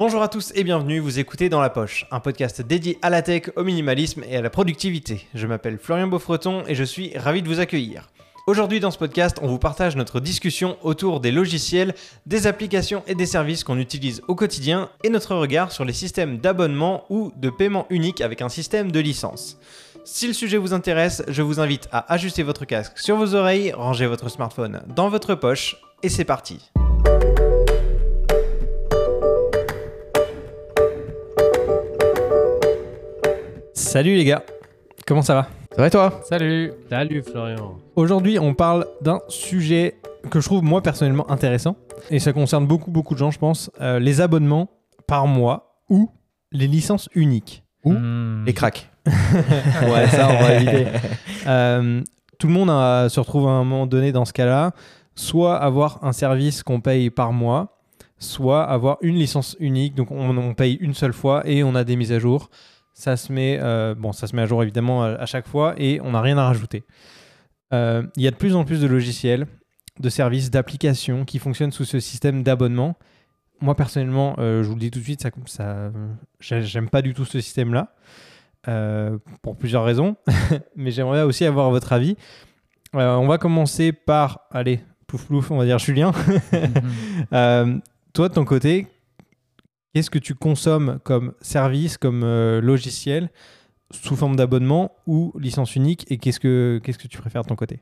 Bonjour 0.00 0.22
à 0.22 0.28
tous 0.28 0.50
et 0.54 0.64
bienvenue, 0.64 0.98
vous 0.98 1.18
écoutez 1.18 1.50
Dans 1.50 1.60
la 1.60 1.68
Poche, 1.68 2.06
un 2.10 2.20
podcast 2.20 2.62
dédié 2.62 2.96
à 3.02 3.10
la 3.10 3.20
tech, 3.20 3.50
au 3.54 3.64
minimalisme 3.64 4.22
et 4.26 4.34
à 4.34 4.40
la 4.40 4.48
productivité. 4.48 5.26
Je 5.34 5.46
m'appelle 5.46 5.76
Florian 5.76 6.06
Beaufreton 6.06 6.64
et 6.66 6.74
je 6.74 6.84
suis 6.84 7.18
ravi 7.18 7.42
de 7.42 7.48
vous 7.48 7.60
accueillir. 7.60 8.08
Aujourd'hui 8.46 8.80
dans 8.80 8.90
ce 8.90 8.96
podcast, 8.96 9.36
on 9.42 9.46
vous 9.46 9.58
partage 9.58 9.96
notre 9.96 10.18
discussion 10.18 10.78
autour 10.80 11.20
des 11.20 11.30
logiciels, 11.30 11.94
des 12.24 12.46
applications 12.46 13.02
et 13.08 13.14
des 13.14 13.26
services 13.26 13.62
qu'on 13.62 13.76
utilise 13.76 14.22
au 14.26 14.34
quotidien 14.34 14.88
et 15.04 15.10
notre 15.10 15.34
regard 15.36 15.70
sur 15.70 15.84
les 15.84 15.92
systèmes 15.92 16.38
d'abonnement 16.38 17.04
ou 17.10 17.30
de 17.36 17.50
paiement 17.50 17.86
unique 17.90 18.22
avec 18.22 18.40
un 18.40 18.48
système 18.48 18.90
de 18.90 19.00
licence. 19.00 19.58
Si 20.04 20.26
le 20.26 20.32
sujet 20.32 20.56
vous 20.56 20.72
intéresse, 20.72 21.22
je 21.28 21.42
vous 21.42 21.60
invite 21.60 21.90
à 21.92 22.10
ajuster 22.10 22.42
votre 22.42 22.64
casque 22.64 22.98
sur 22.98 23.18
vos 23.18 23.34
oreilles, 23.34 23.72
ranger 23.72 24.06
votre 24.06 24.30
smartphone 24.30 24.80
dans 24.96 25.10
votre 25.10 25.34
poche 25.34 25.76
et 26.02 26.08
c'est 26.08 26.24
parti. 26.24 26.70
Salut 33.90 34.14
les 34.14 34.24
gars, 34.24 34.44
comment 35.06 35.22
ça 35.22 35.34
va? 35.34 35.48
Ça 35.72 35.76
va 35.82 35.86
et 35.86 35.90
toi? 35.90 36.20
Salut 36.24 36.72
Salut 36.88 37.22
Florian. 37.22 37.78
Aujourd'hui, 37.96 38.38
on 38.38 38.54
parle 38.54 38.86
d'un 39.00 39.20
sujet 39.28 39.96
que 40.30 40.40
je 40.40 40.46
trouve 40.46 40.62
moi 40.62 40.80
personnellement 40.82 41.28
intéressant 41.30 41.76
et 42.10 42.18
ça 42.20 42.32
concerne 42.32 42.66
beaucoup 42.66 42.90
beaucoup 42.90 43.14
de 43.14 43.18
gens, 43.18 43.30
je 43.30 43.38
pense. 43.38 43.70
euh, 43.80 43.98
les 43.98 44.20
abonnements 44.20 44.68
par 45.06 45.26
mois 45.26 45.80
ou 45.88 46.08
les 46.52 46.66
licences 46.66 47.08
uniques. 47.14 47.64
Ou 47.84 47.92
Hmm. 47.92 48.44
Les 48.46 48.52
cracks. 48.52 48.88
Ouais, 49.06 50.06
ça 50.08 50.28
on 50.28 50.42
va 50.42 50.54
éviter. 50.54 50.86
Euh, 51.46 52.02
tout 52.38 52.46
le 52.46 52.52
monde 52.52 52.70
a- 52.70 53.08
se 53.08 53.18
retrouve 53.18 53.46
à 53.48 53.50
un 53.50 53.64
moment 53.64 53.86
donné 53.86 54.12
dans 54.12 54.24
ce 54.24 54.32
cas-là, 54.32 54.72
soit 55.16 55.56
avoir 55.56 55.98
un 56.04 56.12
service 56.12 56.62
qu'on 56.62 56.80
paye 56.80 57.10
par 57.10 57.32
mois, 57.32 57.78
soit 58.18 58.62
avoir 58.64 58.98
une 59.00 59.16
licence 59.16 59.56
unique, 59.58 59.94
donc 59.94 60.10
on, 60.10 60.36
on 60.36 60.54
paye 60.54 60.74
une 60.80 60.94
seule 60.94 61.12
fois 61.14 61.42
et 61.46 61.64
on 61.64 61.74
a 61.74 61.82
des 61.84 61.96
mises 61.96 62.12
à 62.12 62.18
jour. 62.18 62.50
Ça 63.00 63.16
se 63.16 63.32
met, 63.32 63.58
euh, 63.62 63.94
bon, 63.94 64.12
ça 64.12 64.26
se 64.26 64.36
met 64.36 64.42
à 64.42 64.46
jour 64.46 64.62
évidemment 64.62 65.02
à, 65.04 65.08
à 65.12 65.24
chaque 65.24 65.48
fois 65.48 65.74
et 65.78 66.00
on 66.02 66.10
n'a 66.10 66.20
rien 66.20 66.36
à 66.36 66.44
rajouter. 66.44 66.82
Euh, 67.72 68.02
Il 68.16 68.22
y 68.22 68.28
a 68.28 68.30
de 68.30 68.36
plus 68.36 68.54
en 68.54 68.64
plus 68.64 68.80
de 68.82 68.86
logiciels, 68.86 69.46
de 69.98 70.08
services, 70.10 70.50
d'applications 70.50 71.24
qui 71.24 71.38
fonctionnent 71.38 71.72
sous 71.72 71.86
ce 71.86 71.98
système 71.98 72.42
d'abonnement. 72.42 72.96
Moi 73.62 73.74
personnellement, 73.74 74.34
euh, 74.38 74.62
je 74.62 74.68
vous 74.68 74.74
le 74.74 74.80
dis 74.80 74.90
tout 74.90 74.98
de 74.98 75.04
suite, 75.04 75.22
ça, 75.22 75.30
ça, 75.46 75.90
j'ai- 76.40 76.62
j'aime 76.62 76.90
pas 76.90 77.00
du 77.00 77.14
tout 77.14 77.24
ce 77.24 77.40
système-là. 77.40 77.94
pour 79.40 79.56
plusieurs 79.56 79.84
raisons, 79.84 80.16
mais 80.76 80.90
j'aimerais 80.90 81.22
aussi 81.22 81.46
avoir 81.46 81.70
votre 81.70 81.94
avis. 81.94 82.16
On 82.92 83.26
va 83.26 83.38
commencer 83.38 83.92
par, 83.92 84.40
allez, 84.50 84.80
plouf 85.06 85.24
plouf, 85.26 85.50
on 85.50 85.56
va 85.56 85.64
dire 85.64 85.78
Julien. 85.78 86.12
Euh, 87.32 87.78
toi, 88.12 88.28
de 88.28 88.34
ton 88.34 88.44
côté, 88.44 88.86
qu'est-ce 89.92 90.10
que 90.10 90.18
tu 90.18 90.34
consommes 90.34 90.98
comme 91.04 91.34
service, 91.40 91.98
comme 91.98 92.22
euh, 92.24 92.60
logiciel, 92.60 93.30
sous 93.90 94.16
forme 94.16 94.36
d'abonnement 94.36 94.92
ou 95.06 95.32
licence 95.38 95.76
unique, 95.76 96.10
et 96.10 96.18
qu'est-ce 96.18 96.40
que, 96.40 96.80
qu'est-ce 96.82 96.98
que 96.98 97.08
tu 97.08 97.18
préfères 97.18 97.42
de 97.42 97.48
ton 97.48 97.56
côté? 97.56 97.80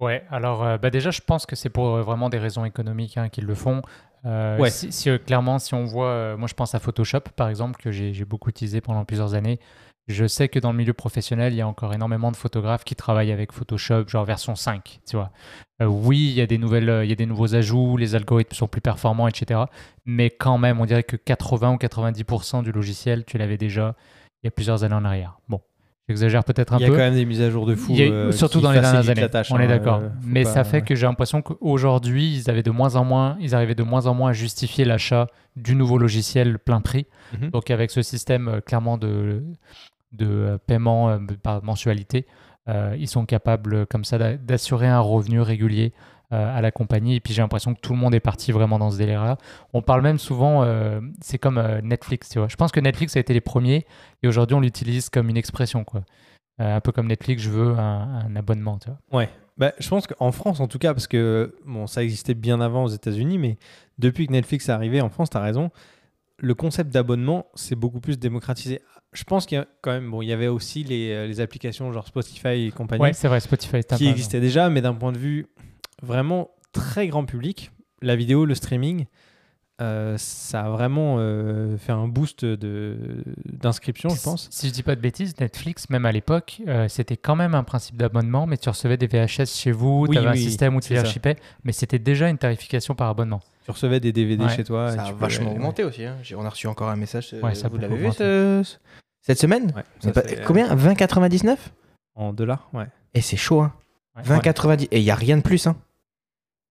Ouais, 0.00 0.24
alors 0.30 0.64
euh, 0.64 0.78
bah 0.78 0.90
déjà, 0.90 1.10
je 1.10 1.20
pense 1.20 1.46
que 1.46 1.54
c'est 1.54 1.70
pour 1.70 1.94
euh, 1.94 2.02
vraiment 2.02 2.28
des 2.28 2.38
raisons 2.38 2.64
économiques 2.64 3.16
hein, 3.16 3.28
qu'ils 3.28 3.44
le 3.44 3.54
font. 3.54 3.82
Ouais. 4.24 4.70
si, 4.70 4.92
si, 4.92 5.10
clairement, 5.18 5.58
si 5.58 5.74
on 5.74 5.84
voit, 5.84 6.36
moi 6.36 6.46
je 6.46 6.54
pense 6.54 6.76
à 6.76 6.78
Photoshop 6.78 7.22
par 7.34 7.48
exemple, 7.48 7.82
que 7.82 7.90
j'ai 7.90 8.24
beaucoup 8.24 8.50
utilisé 8.50 8.80
pendant 8.80 9.04
plusieurs 9.04 9.34
années. 9.34 9.58
Je 10.08 10.26
sais 10.26 10.48
que 10.48 10.58
dans 10.58 10.72
le 10.72 10.78
milieu 10.78 10.92
professionnel, 10.92 11.52
il 11.52 11.56
y 11.56 11.60
a 11.60 11.68
encore 11.68 11.94
énormément 11.94 12.32
de 12.32 12.36
photographes 12.36 12.82
qui 12.84 12.96
travaillent 12.96 13.30
avec 13.30 13.52
Photoshop, 13.52 14.08
genre 14.08 14.24
version 14.24 14.56
5, 14.56 15.00
tu 15.08 15.16
vois. 15.16 15.30
Euh, 15.80 15.86
oui, 15.86 16.18
il 16.30 16.34
y 16.34 16.40
a 16.40 16.46
des 16.46 16.58
nouvelles, 16.58 16.90
euh, 16.90 17.04
il 17.04 17.08
y 17.08 17.12
a 17.12 17.16
des 17.16 17.26
nouveaux 17.26 17.54
ajouts, 17.54 17.96
les 17.96 18.14
algorithmes 18.16 18.54
sont 18.54 18.66
plus 18.66 18.80
performants, 18.80 19.28
etc. 19.28 19.60
Mais 20.04 20.28
quand 20.30 20.58
même, 20.58 20.80
on 20.80 20.86
dirait 20.86 21.04
que 21.04 21.16
80 21.16 21.72
ou 21.74 21.76
90% 21.76 22.62
du 22.64 22.72
logiciel, 22.72 23.24
tu 23.24 23.38
l'avais 23.38 23.56
déjà 23.58 23.94
il 24.42 24.46
y 24.46 24.48
a 24.48 24.50
plusieurs 24.50 24.82
années 24.82 24.96
en 24.96 25.04
arrière. 25.04 25.38
Bon, 25.48 25.60
j'exagère 26.08 26.42
peut-être 26.42 26.72
un 26.72 26.78
Il 26.78 26.82
y 26.82 26.84
a 26.84 26.88
peu. 26.88 26.94
quand 26.94 26.98
même 26.98 27.14
des 27.14 27.24
mises 27.24 27.40
à 27.40 27.48
jour 27.50 27.64
de 27.64 27.76
fou. 27.76 27.94
A- 27.94 28.00
euh, 28.00 28.32
surtout 28.32 28.60
dans 28.60 28.72
les 28.72 28.80
dernières 28.80 29.08
années. 29.08 29.30
tâche, 29.30 29.52
on 29.52 29.56
hein, 29.56 29.60
est 29.60 29.68
d'accord. 29.68 29.98
euh, 30.00 30.08
faut 30.08 30.14
Mais 30.26 30.42
pas- 30.42 30.50
ça 30.50 30.64
fait 30.64 30.78
ouais. 30.78 30.82
que 30.82 30.96
j'ai 30.96 31.06
l'impression 31.06 31.42
qu'aujourd'hui, 31.42 32.34
ils 32.38 32.50
avaient 32.50 32.64
de 32.64 32.72
moins 32.72 32.96
en 32.96 33.04
moins, 33.04 33.36
ils 33.40 33.54
arrivaient 33.54 33.76
de 33.76 33.84
moins 33.84 34.06
en 34.06 34.14
moins 34.14 34.30
à 34.30 34.32
justifier 34.32 34.84
l'achat 34.84 35.28
du 35.54 35.76
nouveau 35.76 35.96
logiciel 35.96 36.58
plein 36.58 36.80
prix. 36.80 37.06
Mhm. 37.40 37.50
Donc 37.50 37.70
avec 37.70 37.92
ce 37.92 38.02
système 38.02 38.60
clairement 38.66 38.98
de, 38.98 39.44
de 40.12 40.26
euh, 40.26 40.58
paiement 40.58 41.10
euh, 41.10 41.18
par 41.42 41.62
mensualité, 41.64 42.26
euh, 42.68 42.96
ils 42.98 43.08
sont 43.08 43.26
capables 43.26 43.86
comme 43.86 44.04
ça 44.04 44.18
d'a- 44.18 44.36
d'assurer 44.36 44.88
un 44.88 45.00
revenu 45.00 45.40
régulier 45.40 45.92
à 46.34 46.62
la 46.62 46.70
compagnie. 46.70 47.16
Et 47.16 47.20
puis 47.20 47.34
j'ai 47.34 47.42
l'impression 47.42 47.74
que 47.74 47.80
tout 47.80 47.92
le 47.92 47.98
monde 47.98 48.14
est 48.14 48.20
parti 48.20 48.52
vraiment 48.52 48.78
dans 48.78 48.90
ce 48.90 48.96
délire-là. 48.96 49.36
On 49.74 49.82
parle 49.82 50.00
même 50.00 50.16
souvent, 50.16 50.66
c'est 51.20 51.36
comme 51.36 51.62
Netflix, 51.82 52.30
tu 52.30 52.38
vois. 52.38 52.48
Je 52.48 52.56
pense 52.56 52.72
que 52.72 52.80
Netflix 52.80 53.14
a 53.18 53.20
été 53.20 53.34
les 53.34 53.42
premiers 53.42 53.84
et 54.22 54.28
aujourd'hui 54.28 54.54
on 54.54 54.60
l'utilise 54.60 55.10
comme 55.10 55.28
une 55.28 55.36
expression, 55.36 55.84
quoi. 55.84 56.04
Un 56.58 56.80
peu 56.80 56.90
comme 56.90 57.06
Netflix, 57.06 57.42
je 57.42 57.50
veux 57.50 57.78
un, 57.78 58.34
abonnement, 58.34 58.78
tu 58.78 58.88
vois. 58.88 58.98
Bah, 59.58 59.72
je 59.78 59.86
pense 59.86 60.06
qu'en 60.06 60.32
France, 60.32 60.60
en 60.60 60.68
tout 60.68 60.78
cas, 60.78 60.94
parce 60.94 61.06
que 61.06 61.54
bon, 61.66 61.86
ça 61.86 62.02
existait 62.02 62.32
bien 62.32 62.62
avant 62.62 62.84
aux 62.84 62.88
États-Unis, 62.88 63.36
mais 63.36 63.58
depuis 63.98 64.26
que 64.26 64.32
Netflix 64.32 64.70
est 64.70 64.72
arrivé 64.72 65.02
en 65.02 65.10
France, 65.10 65.28
tu 65.28 65.36
as 65.36 65.40
raison, 65.40 65.70
le 66.42 66.54
concept 66.54 66.92
d'abonnement 66.92 67.46
s'est 67.54 67.76
beaucoup 67.76 68.00
plus 68.00 68.18
démocratisé. 68.18 68.80
Je 69.12 69.22
pense 69.22 69.46
qu'il 69.46 69.56
y 69.56 69.60
a 69.60 69.66
quand 69.80 69.92
même, 69.92 70.10
bon, 70.10 70.22
il 70.22 70.28
y 70.28 70.32
avait 70.32 70.48
aussi 70.48 70.82
les, 70.82 71.12
euh, 71.12 71.26
les 71.28 71.40
applications 71.40 71.92
genre 71.92 72.06
Spotify 72.06 72.66
et 72.66 72.72
compagnie 72.72 73.00
Ouais, 73.00 73.12
c'est 73.12 73.28
vrai, 73.28 73.38
Spotify, 73.38 73.78
c'est 73.88 73.96
qui 73.96 74.08
existaient 74.08 74.40
déjà, 74.40 74.68
mais 74.68 74.80
d'un 74.80 74.92
point 74.92 75.12
de 75.12 75.18
vue 75.18 75.46
vraiment 76.02 76.50
très 76.72 77.06
grand 77.06 77.24
public, 77.24 77.70
la 78.02 78.16
vidéo, 78.16 78.44
le 78.44 78.56
streaming, 78.56 79.06
euh, 79.82 80.14
ça 80.16 80.62
a 80.62 80.68
vraiment 80.70 81.16
euh, 81.18 81.76
fait 81.76 81.92
un 81.92 82.06
boost 82.08 82.44
de- 82.44 82.96
d'inscription, 83.44 84.08
je 84.10 84.22
pense. 84.22 84.48
Si 84.50 84.68
je 84.68 84.72
dis 84.72 84.82
pas 84.82 84.94
de 84.96 85.00
bêtises, 85.00 85.34
Netflix, 85.40 85.90
même 85.90 86.06
à 86.06 86.12
l'époque, 86.12 86.62
euh, 86.68 86.88
c'était 86.88 87.16
quand 87.16 87.36
même 87.36 87.54
un 87.54 87.64
principe 87.64 87.96
d'abonnement, 87.96 88.46
mais 88.46 88.56
tu 88.56 88.68
recevais 88.68 88.96
des 88.96 89.06
VHS 89.08 89.46
chez 89.54 89.72
vous, 89.72 90.06
Oui, 90.08 90.10
tu 90.12 90.18
avais 90.18 90.28
un 90.28 90.32
oui, 90.32 90.42
système 90.42 90.76
où 90.76 90.80
tu 90.80 90.92
les 90.92 91.00
ça. 91.00 91.06
archipais, 91.06 91.36
mais 91.64 91.72
c'était 91.72 91.98
déjà 91.98 92.28
une 92.28 92.38
tarification 92.38 92.94
par 92.94 93.08
abonnement. 93.08 93.40
Tu 93.64 93.70
recevais 93.70 94.00
des 94.00 94.12
DVD 94.12 94.44
Ouais. 94.44 94.54
chez 94.56 94.64
toi. 94.64 94.92
et 94.92 94.96
Ça 94.96 95.02
a 95.02 95.06
pouvais- 95.10 95.20
vachement 95.20 95.50
ouais. 95.50 95.56
augmenté 95.56 95.84
aussi. 95.84 96.04
hein. 96.04 96.16
On 96.36 96.44
a 96.44 96.48
reçu 96.48 96.66
encore 96.66 96.88
un 96.88 96.96
message. 96.96 97.30
euh, 97.34 97.40
Ouais, 97.40 97.54
ça 97.54 97.68
vous 97.68 97.78
l'avez 97.78 97.96
vu 97.96 98.10
ce- 98.12 98.62
cette 99.20 99.38
semaine 99.38 99.72
Ouais, 100.04 100.12
pas- 100.12 100.22
Combien? 100.46 100.74
20,99 100.74 101.72
En 102.14 102.32
dollars, 102.32 102.68
ouais. 102.72 102.86
Et 103.14 103.20
c'est 103.20 103.36
chaud, 103.36 103.60
hein. 103.60 103.72
Ouais. 104.16 104.22
20,90. 104.24 104.88
Et 104.90 104.98
il 104.98 105.04
n'y 105.04 105.10
a 105.10 105.14
rien 105.14 105.36
de 105.36 105.42
plus, 105.42 105.66
hein. 105.66 105.76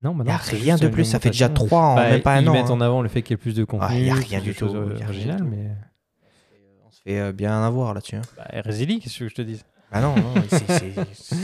Non, 0.03 0.15
bah 0.15 0.23
Il 0.23 0.27
n'y 0.27 0.31
a 0.31 0.33
non, 0.33 0.39
c'est 0.43 0.55
rien 0.55 0.75
de 0.77 0.85
une 0.85 0.91
plus. 0.91 1.05
Ça 1.05 1.19
fait 1.19 1.29
déjà. 1.29 1.47
3 1.49 1.79
en 1.81 1.95
Bah, 1.95 2.09
même 2.09 2.21
pas 2.21 2.33
un 2.35 2.41
ils 2.41 2.49
an. 2.49 2.53
mettent 2.53 2.65
hein. 2.65 2.71
en 2.71 2.81
avant 2.81 3.01
le 3.01 3.09
fait 3.09 3.21
qu'il 3.21 3.33
y 3.33 3.35
ait 3.35 3.37
plus 3.37 3.55
de 3.55 3.63
contenu. 3.63 3.87
Ah, 3.89 3.97
y 3.99 4.09
a 4.09 4.13
plus 4.15 4.23
rien 4.25 4.39
de 4.39 4.43
du 4.45 4.53
choses, 4.53 4.71
tout, 4.71 4.77
euh, 4.77 4.97
y 4.99 5.03
a 5.03 5.05
rien 5.07 5.35
du 5.35 5.41
tout. 5.41 5.47
mais 5.47 5.67
On 6.87 6.91
se 6.91 7.01
fait 7.03 7.19
euh, 7.19 7.31
bien 7.31 7.61
avoir 7.63 7.93
là-dessus. 7.93 8.15
hein. 8.15 8.21
bah, 8.35 8.45
qu'est-ce 8.53 9.19
que 9.19 9.29
je 9.29 9.35
te 9.35 9.41
dis? 9.43 9.61
Ah 9.91 10.01
non, 10.01 10.15
non. 10.15 10.33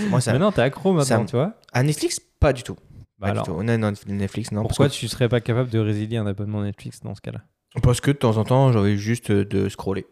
Moi, 0.10 0.22
ça. 0.22 0.34
Mais 0.34 0.40
non, 0.40 0.52
t'es 0.52 0.62
accro 0.62 0.94
maintenant, 0.94 1.26
tu 1.26 1.36
vois. 1.36 1.54
À 1.74 1.84
Netflix, 1.84 2.20
pas 2.40 2.54
du 2.54 2.64
tout. 2.64 2.76
Bah 3.20 3.28
Pas 3.28 3.32
alors, 3.32 3.44
du 3.46 3.52
tout. 3.52 3.64
Non, 3.64 3.78
non, 3.78 3.94
Netflix, 4.08 4.52
non. 4.52 4.62
pourquoi 4.62 4.86
parce, 4.88 4.98
tu 4.98 5.08
serais 5.08 5.28
pas 5.28 5.42
capable 5.42 5.70
de 5.70 5.80
résilier 5.80 6.18
un 6.18 6.28
abonnement 6.28 6.62
Netflix 6.64 7.02
dans 7.02 7.14
ce 7.16 7.22
cas-là? 7.22 7.42
Que, 7.76 7.82
parce 7.82 8.00
que 8.00 8.12
de 8.12 8.18
temps 8.18 8.38
en 8.38 8.44
temps, 8.46 8.74
envie 8.76 8.98
juste 8.98 9.32
euh, 9.32 9.44
de 9.44 9.70
scroller. 9.70 10.06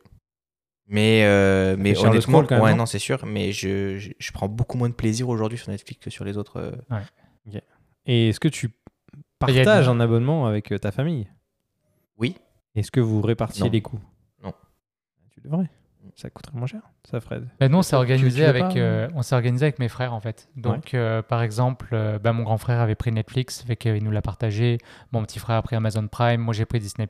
Mais, 0.88 1.22
euh, 1.24 1.76
mais 1.80 1.98
honnêtement, 1.98 2.44
scroll 2.44 2.62
ouais, 2.62 2.76
non? 2.76 2.86
c'est 2.86 3.00
sûr. 3.00 3.26
Mais 3.26 3.52
je, 3.52 3.98
je, 3.98 4.10
je 4.20 4.32
prends 4.32 4.48
beaucoup 4.48 4.78
moins 4.78 4.90
de 4.90 4.94
plaisir 4.94 5.30
aujourd'hui 5.30 5.58
sur 5.58 5.70
Netflix 5.70 6.00
que 6.04 6.10
sur 6.10 6.26
les 6.26 6.38
autres. 6.38 6.58
euh, 6.58 6.72
Et 8.06 8.30
est-ce 8.30 8.40
que 8.40 8.48
tu 8.48 8.70
partages 9.40 9.88
un 9.90 10.00
abonnement 10.00 10.46
avec 10.46 10.72
euh, 10.72 10.78
ta 10.78 10.92
famille? 10.92 11.28
Oui. 12.18 12.36
Est-ce 12.76 12.92
que 12.92 13.00
vous 13.00 13.22
répartiez 13.22 13.66
Non. 13.66 13.72
les 13.72 13.82
coûts? 13.82 14.00
Non. 14.44 14.54
Tu 15.32 15.42
devrais. 15.42 15.70
Ça 16.16 16.30
coûterait 16.30 16.56
moins 16.56 16.68
cher, 16.68 16.82
ça, 17.10 17.20
Fred. 17.20 17.48
Bah, 17.60 17.68
nous, 17.68 17.80
on 17.80 17.82
s'est 17.82 17.90
Tu- 17.90 17.96
organisé 17.96 18.38
tu 18.38 18.42
veux 18.44 18.48
avec, 18.48 18.62
pas, 18.76 18.78
euh, 18.78 19.10
on 19.16 19.22
s'est 19.24 19.34
organisé 19.36 19.66
avec 19.66 19.80
mes 19.80 19.90
frères 19.90 20.14
en 20.14 20.20
fait. 20.22 20.48
Donc, 20.56 20.94
euh, 20.94 21.22
par 21.24 21.42
exemple, 21.42 21.88
euh, 21.94 22.20
bah, 22.20 22.32
mon 22.32 22.44
grand 22.44 22.60
frère 22.60 22.80
avait 22.80 22.94
pris 22.96 23.12
Netflix, 23.12 23.64
fait 23.64 23.76
qu'il 23.76 24.02
nous 24.04 24.12
l'a 24.12 24.22
partagé. 24.22 24.78
Mon 25.12 25.24
petit 25.24 25.40
frère 25.40 25.58
a 25.58 25.62
pris 25.64 25.76
Amazon 25.76 26.08
Prime, 26.08 26.40
moi 26.40 26.54
j'ai 26.54 26.66
pris 26.66 26.80
Disney 26.80 27.08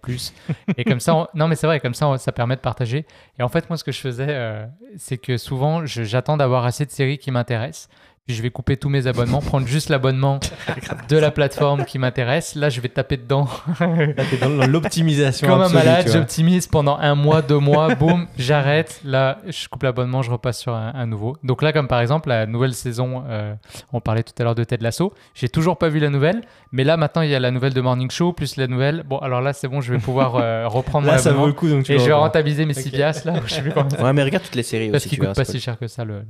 Et 0.78 0.86
comme 0.86 1.02
ça, 1.02 1.14
on- 1.14 1.28
non 1.36 1.48
mais 1.50 1.56
c'est 1.56 1.68
vrai, 1.68 1.80
comme 1.82 1.94
ça, 1.94 2.08
on- 2.08 2.18
ça 2.18 2.32
permet 2.32 2.56
de 2.56 2.62
partager. 2.62 3.06
Et 3.38 3.44
en 3.44 3.50
fait, 3.50 3.70
moi, 3.70 3.78
ce 3.78 3.84
que 3.84 3.92
je 3.92 4.00
faisais, 4.00 4.26
euh, 4.30 4.66
c'est 4.96 5.18
que 5.18 5.36
souvent, 5.38 5.86
je- 5.86 6.04
j'attends 6.04 6.38
d'avoir 6.38 6.64
assez 6.66 6.86
de 6.86 6.92
séries 6.92 7.18
qui 7.20 7.30
m'intéressent. 7.32 7.90
Puis 8.28 8.36
je 8.36 8.42
vais 8.42 8.50
couper 8.50 8.76
tous 8.76 8.90
mes 8.90 9.06
abonnements, 9.06 9.40
prendre 9.40 9.68
juste 9.68 9.90
l'abonnement 9.90 10.40
de 11.10 11.18
la 11.18 11.30
plateforme 11.30 11.86
qui 11.86 12.00
m'intéresse. 12.00 12.56
Là, 12.56 12.70
je 12.70 12.82
vais 12.82 12.90
taper 12.90 13.18
dedans 13.18 13.48
Là, 13.80 14.14
t'es 14.32 14.38
dans 14.38 14.66
l'optimisation. 14.66 15.48
comme 15.48 15.62
un 15.62 15.70
malade, 15.70 16.10
j'optimise 16.12 16.66
pendant 16.66 16.98
un 16.98 17.14
mois, 17.14 17.44
deux 17.44 17.60
mois, 17.60 17.94
boum, 17.94 18.26
j'arrête. 18.40 19.00
Là, 19.06 19.38
je 19.48 19.68
coupe 19.68 19.84
l'abonnement, 19.84 20.24
je 20.24 20.32
repasse 20.32 20.60
sur 20.60 20.74
un, 20.74 20.92
un 20.96 21.06
nouveau. 21.06 21.38
Donc 21.44 21.62
là, 21.62 21.72
comme 21.72 21.88
par 21.88 22.02
exemple, 22.02 22.30
la 22.30 22.48
nouvelle 22.48 22.74
saison, 22.74 23.24
euh, 23.30 23.54
on 23.94 24.02
parlait 24.02 24.24
tout 24.24 24.34
à 24.40 24.44
l'heure 24.44 24.56
de 24.56 24.64
Ted 24.64 24.84
Lasso. 24.84 25.14
J'ai 25.36 25.48
toujours 25.50 25.78
pas 25.78 25.90
vu 25.90 26.00
la 26.00 26.10
nouvelle, 26.10 26.42
mais 26.72 26.84
là, 26.84 26.98
maintenant, 26.98 27.22
il 27.22 27.30
y 27.30 27.36
a 27.36 27.40
la 27.40 27.52
nouvelle 27.52 27.76
de 27.76 27.82
Morning 27.82 28.10
Show, 28.10 28.34
plus 28.34 28.58
la 28.58 28.66
nouvelle. 28.66 29.04
Bon, 29.04 29.20
alors 29.20 29.42
là, 29.42 29.54
c'est 29.54 29.68
bon, 29.68 29.82
je 29.82 29.94
vais 29.94 30.00
pouvoir 30.00 30.38
euh, 30.38 30.68
reprendre 30.68 31.06
Là, 31.06 31.14
mon 31.18 31.20
ça 31.20 31.32
vaut 31.32 31.46
le 31.46 31.54
coup, 31.54 31.70
donc 31.70 31.84
tu 31.84 31.94
Et 31.94 32.00
je 32.00 32.06
vais 32.06 32.14
rentabiliser 32.14 32.66
mes 32.66 32.76
Ok. 32.76 32.82
6 32.82 32.90
piastres, 32.90 33.28
là. 33.28 33.36
Je 33.46 33.54
sais 33.54 33.62
plus 33.62 33.72
Ouais, 33.72 34.14
mais 34.14 34.24
regarde 34.24 34.44
toutes 34.44 34.56
les 34.56 34.64
séries 34.64 34.90
parce 34.90 35.04
aussi. 35.04 35.10
qu'il 35.10 35.20
tu 35.20 35.26
coûte 35.28 35.36
pas 35.36 35.46
si 35.46 35.60
cher 35.60 35.78
que 35.78 35.88
ça 35.88 36.04
le. 36.04 36.24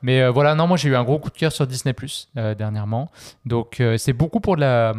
Mais 0.00 0.22
euh, 0.22 0.30
voilà, 0.30 0.54
non, 0.54 0.68
moi 0.68 0.76
j'ai 0.76 0.90
eu 0.90 0.94
un 0.94 1.02
gros 1.02 1.18
coup 1.24 1.30
de 1.30 1.36
cœur 1.38 1.52
sur 1.52 1.66
Disney 1.66 1.92
Plus 1.94 2.28
dernièrement. 2.34 3.10
Donc 3.46 3.80
euh, 3.80 3.96
c'est 3.96 4.12
beaucoup 4.12 4.40
pour 4.40 4.56
de 4.56 4.60
la, 4.60 4.92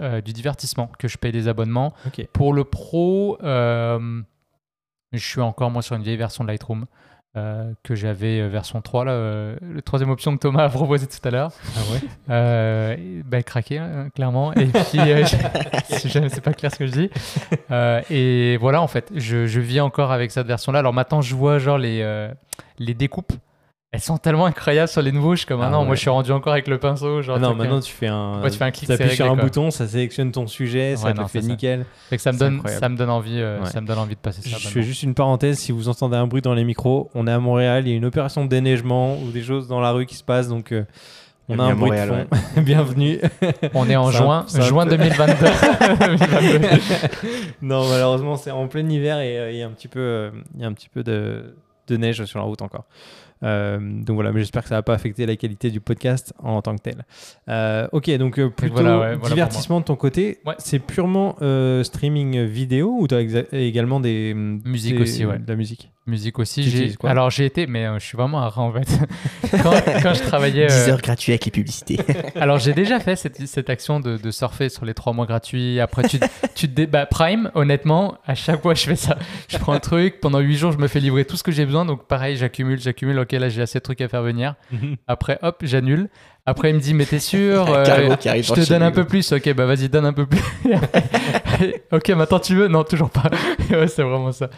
euh, 0.00 0.20
du 0.20 0.32
divertissement 0.32 0.90
que 0.98 1.08
je 1.08 1.18
paye 1.18 1.32
des 1.32 1.48
abonnements. 1.48 1.92
Pour 2.32 2.52
le 2.52 2.64
pro, 2.64 3.38
euh, 3.42 4.20
je 5.12 5.18
suis 5.24 5.40
encore 5.40 5.70
moi 5.70 5.82
sur 5.82 5.96
une 5.96 6.02
vieille 6.02 6.16
version 6.16 6.44
de 6.44 6.48
Lightroom. 6.48 6.86
euh, 7.36 7.70
que 7.82 7.94
j'avais 7.94 8.40
euh, 8.40 8.48
version 8.48 8.80
3, 8.80 9.04
là, 9.04 9.12
euh, 9.12 9.56
la 9.74 9.82
troisième 9.82 10.08
option 10.08 10.34
que 10.34 10.40
Thomas 10.40 10.64
a 10.64 10.68
proposée 10.70 11.06
tout 11.06 11.18
à 11.28 11.30
l'heure. 11.30 11.52
Ah 11.76 11.80
ouais 11.92 12.00
Euh, 12.30 12.96
bah, 13.26 13.42
craqué, 13.42 13.76
hein, 13.78 14.08
clairement. 14.14 14.54
Et 14.54 14.64
puis, 14.64 14.98
euh, 15.00 15.22
c'est 15.88 16.40
pas 16.40 16.54
clair 16.54 16.72
ce 16.72 16.78
que 16.78 16.86
je 16.86 16.92
dis. 16.92 17.10
Euh, 17.70 18.00
et 18.08 18.56
voilà, 18.56 18.80
en 18.80 18.86
fait, 18.88 19.10
je, 19.14 19.46
je 19.46 19.60
vis 19.60 19.80
encore 19.82 20.12
avec 20.12 20.30
cette 20.30 20.46
version-là. 20.46 20.78
Alors 20.78 20.94
maintenant, 20.94 21.20
je 21.20 21.34
vois 21.34 21.58
genre 21.58 21.76
les, 21.76 22.00
euh, 22.00 22.32
les 22.78 22.94
découpes. 22.94 23.34
Elles 23.92 24.00
sont 24.00 24.18
tellement 24.18 24.46
incroyables 24.46 24.88
sur 24.88 25.00
les 25.00 25.12
nouveaux. 25.12 25.32
Je 25.34 25.38
suis 25.38 25.46
comme, 25.46 25.60
ah 25.62 25.66
Ah 25.68 25.70
non, 25.70 25.84
moi 25.84 25.94
je 25.94 26.00
suis 26.00 26.10
rendu 26.10 26.30
encore 26.32 26.52
avec 26.52 26.66
le 26.66 26.78
pinceau. 26.78 27.22
Genre, 27.22 27.36
Ah 27.36 27.40
non, 27.40 27.54
maintenant 27.54 27.76
euh, 27.76 27.80
tu 27.80 27.92
fais 27.92 28.08
un. 28.08 28.42
Ouais, 28.42 28.50
tu 28.50 28.58
fais 28.58 28.64
un 28.64 28.70
clic, 28.72 28.90
appuies 28.90 29.10
sur 29.14 29.26
un 29.26 29.34
quoi. 29.34 29.44
bouton, 29.44 29.70
ça 29.70 29.86
sélectionne 29.86 30.32
ton 30.32 30.46
sujet, 30.48 30.96
ça 30.96 31.06
Ouais, 31.06 31.14
te 31.14 31.20
non, 31.20 31.28
fait 31.28 31.40
ça. 31.40 31.46
nickel. 31.48 31.86
fait 32.10 32.16
que 32.16 32.22
ça 32.22 32.32
me 32.32 32.38
donne, 32.38 32.56
incroyable. 32.56 32.80
ça 32.80 32.88
me 32.88 32.96
donne 32.96 33.10
envie, 33.10 33.40
euh, 33.40 33.60
Ouais. 33.60 33.70
ça 33.70 33.80
me 33.80 33.86
donne 33.86 33.98
envie 33.98 34.16
de 34.16 34.20
passer 34.20 34.42
ça. 34.42 34.56
Je 34.58 34.68
fais 34.68 34.82
juste 34.82 35.02
une 35.04 35.14
parenthèse, 35.14 35.58
si 35.58 35.70
vous 35.72 35.88
entendez 35.88 36.16
un 36.16 36.26
bruit 36.26 36.42
dans 36.42 36.52
les 36.52 36.64
micros, 36.64 37.10
on 37.14 37.26
est 37.28 37.32
à 37.32 37.38
Montréal, 37.38 37.86
il 37.86 37.90
y 37.90 37.94
a 37.94 37.96
une 37.96 38.04
opération 38.04 38.44
de 38.44 38.50
déneigement 38.50 39.16
ou 39.18 39.30
des 39.30 39.42
choses 39.42 39.68
dans 39.68 39.80
la 39.80 39.92
rue 39.92 40.04
qui 40.04 40.16
se 40.16 40.24
passent, 40.24 40.48
donc 40.48 40.72
euh, 40.72 40.84
on 41.48 41.54
a 41.54 41.56
Bienvenue 41.56 41.72
un 41.72 41.76
bruit 41.76 41.90
Montréal, 41.90 42.26
de 42.30 42.36
fond. 42.36 42.60
Bienvenue. 42.62 43.20
On 43.72 43.88
est 43.88 43.96
en 43.96 44.10
juin, 44.10 44.44
un 44.52 44.60
juin 44.62 44.84
peu- 44.84 44.90
2022. 44.96 45.34
2022. 46.00 46.68
non, 47.62 47.88
malheureusement, 47.88 48.36
c'est 48.36 48.50
en 48.50 48.66
plein 48.66 48.86
hiver 48.88 49.20
et 49.20 49.38
euh, 49.38 49.52
il 49.52 49.58
y 49.58 49.62
a 49.62 49.66
un 49.66 49.70
petit 49.70 49.88
peu, 49.88 50.00
euh, 50.00 50.30
il 50.56 50.60
y 50.62 50.64
a 50.64 50.66
un 50.66 50.72
petit 50.72 50.88
peu 50.88 51.04
de, 51.04 51.54
de 51.86 51.96
neige 51.96 52.22
sur 52.24 52.40
la 52.40 52.44
route 52.44 52.60
encore. 52.62 52.84
Euh, 53.42 53.78
donc 53.80 54.14
voilà, 54.14 54.32
mais 54.32 54.40
j'espère 54.40 54.62
que 54.62 54.68
ça 54.68 54.76
va 54.76 54.82
pas 54.82 54.94
affecter 54.94 55.26
la 55.26 55.36
qualité 55.36 55.70
du 55.70 55.80
podcast 55.80 56.32
en 56.38 56.62
tant 56.62 56.74
que 56.76 56.82
tel. 56.82 57.04
Euh, 57.48 57.86
ok, 57.92 58.10
donc 58.16 58.38
euh, 58.38 58.48
plutôt 58.48 58.74
voilà, 58.74 58.90
ouais, 58.92 58.96
voilà 58.98 59.18
pour 59.18 59.28
divertissement 59.28 59.80
de 59.80 59.84
ton 59.84 59.96
côté. 59.96 60.38
Ouais. 60.46 60.54
C'est 60.58 60.78
purement 60.78 61.36
streaming 61.82 62.44
vidéo 62.44 62.96
ou 62.98 63.06
tu 63.08 63.14
as 63.14 63.20
également 63.52 64.00
des 64.00 64.32
Musique 64.34 64.96
des- 64.96 65.02
aussi, 65.02 65.24
ouais. 65.26 65.38
de 65.38 65.46
la 65.48 65.56
musique? 65.56 65.90
Musique 66.08 66.38
aussi. 66.38 66.62
Tu 66.62 66.70
j'ai- 66.70 66.94
quoi 66.94 67.10
Alors 67.10 67.30
j'ai 67.30 67.44
été, 67.46 67.66
mais 67.66 67.84
euh, 67.84 67.98
je 67.98 68.04
suis 68.06 68.16
vraiment 68.16 68.40
un 68.40 68.48
rat 68.48 68.62
en 68.62 68.72
fait. 68.72 68.86
quand, 69.62 69.72
quand 70.02 70.14
je 70.14 70.22
travaillais. 70.22 70.66
10 70.68 70.72
euh, 70.72 70.92
heures 70.92 71.00
gratuits 71.02 71.32
avec 71.32 71.44
les 71.46 71.50
publicités. 71.50 71.98
Alors 72.36 72.60
j'ai 72.60 72.74
déjà 72.74 73.00
fait 73.00 73.16
cette, 73.16 73.44
cette 73.46 73.68
action 73.70 73.98
de, 73.98 74.16
de 74.16 74.30
surfer 74.30 74.68
sur 74.68 74.84
les 74.84 74.94
trois 74.94 75.12
mois 75.12 75.26
gratuits. 75.26 75.80
Après 75.80 76.06
tu, 76.08 76.20
tu 76.54 76.68
te 76.68 76.72
dé- 76.74 76.86
bah, 76.86 77.06
Prime, 77.06 77.50
honnêtement, 77.56 78.18
à 78.24 78.36
chaque 78.36 78.62
fois 78.62 78.74
je 78.74 78.84
fais 78.84 78.94
ça. 78.94 79.18
Je 79.48 79.58
prends 79.58 79.72
un 79.72 79.80
truc, 79.80 80.20
pendant 80.20 80.38
8 80.38 80.56
jours 80.56 80.70
je 80.72 80.78
me 80.78 80.86
fais 80.86 81.00
livrer 81.00 81.24
tout 81.24 81.36
ce 81.36 81.42
que 81.42 81.50
j'ai 81.50 81.66
besoin. 81.66 81.84
Donc 81.84 82.06
pareil, 82.06 82.36
j'accumule, 82.36 82.78
j'accumule. 82.80 83.18
Ok, 83.18 83.32
là 83.32 83.48
j'ai 83.48 83.62
assez 83.62 83.80
de 83.80 83.82
trucs 83.82 84.00
à 84.00 84.06
faire 84.08 84.22
venir. 84.22 84.54
Après 85.08 85.40
hop, 85.42 85.58
j'annule. 85.62 86.08
Après 86.48 86.70
il 86.70 86.76
me 86.76 86.80
dit 86.80 86.94
mais 86.94 87.04
t'es 87.06 87.18
sûr 87.18 87.66
euh, 87.68 87.84
Je 88.24 88.54
te 88.54 88.68
donne 88.68 88.84
un 88.84 88.92
peu 88.92 89.04
plus. 89.04 89.32
Ok, 89.32 89.52
bah 89.54 89.66
vas-y 89.66 89.88
donne 89.88 90.06
un 90.06 90.12
peu 90.12 90.26
plus. 90.26 90.40
ok, 91.90 92.08
maintenant 92.10 92.38
tu 92.38 92.54
veux? 92.54 92.68
Non, 92.68 92.84
toujours 92.84 93.10
pas. 93.10 93.24
ouais, 93.70 93.88
c'est 93.88 94.02
vraiment 94.04 94.30
ça. 94.30 94.48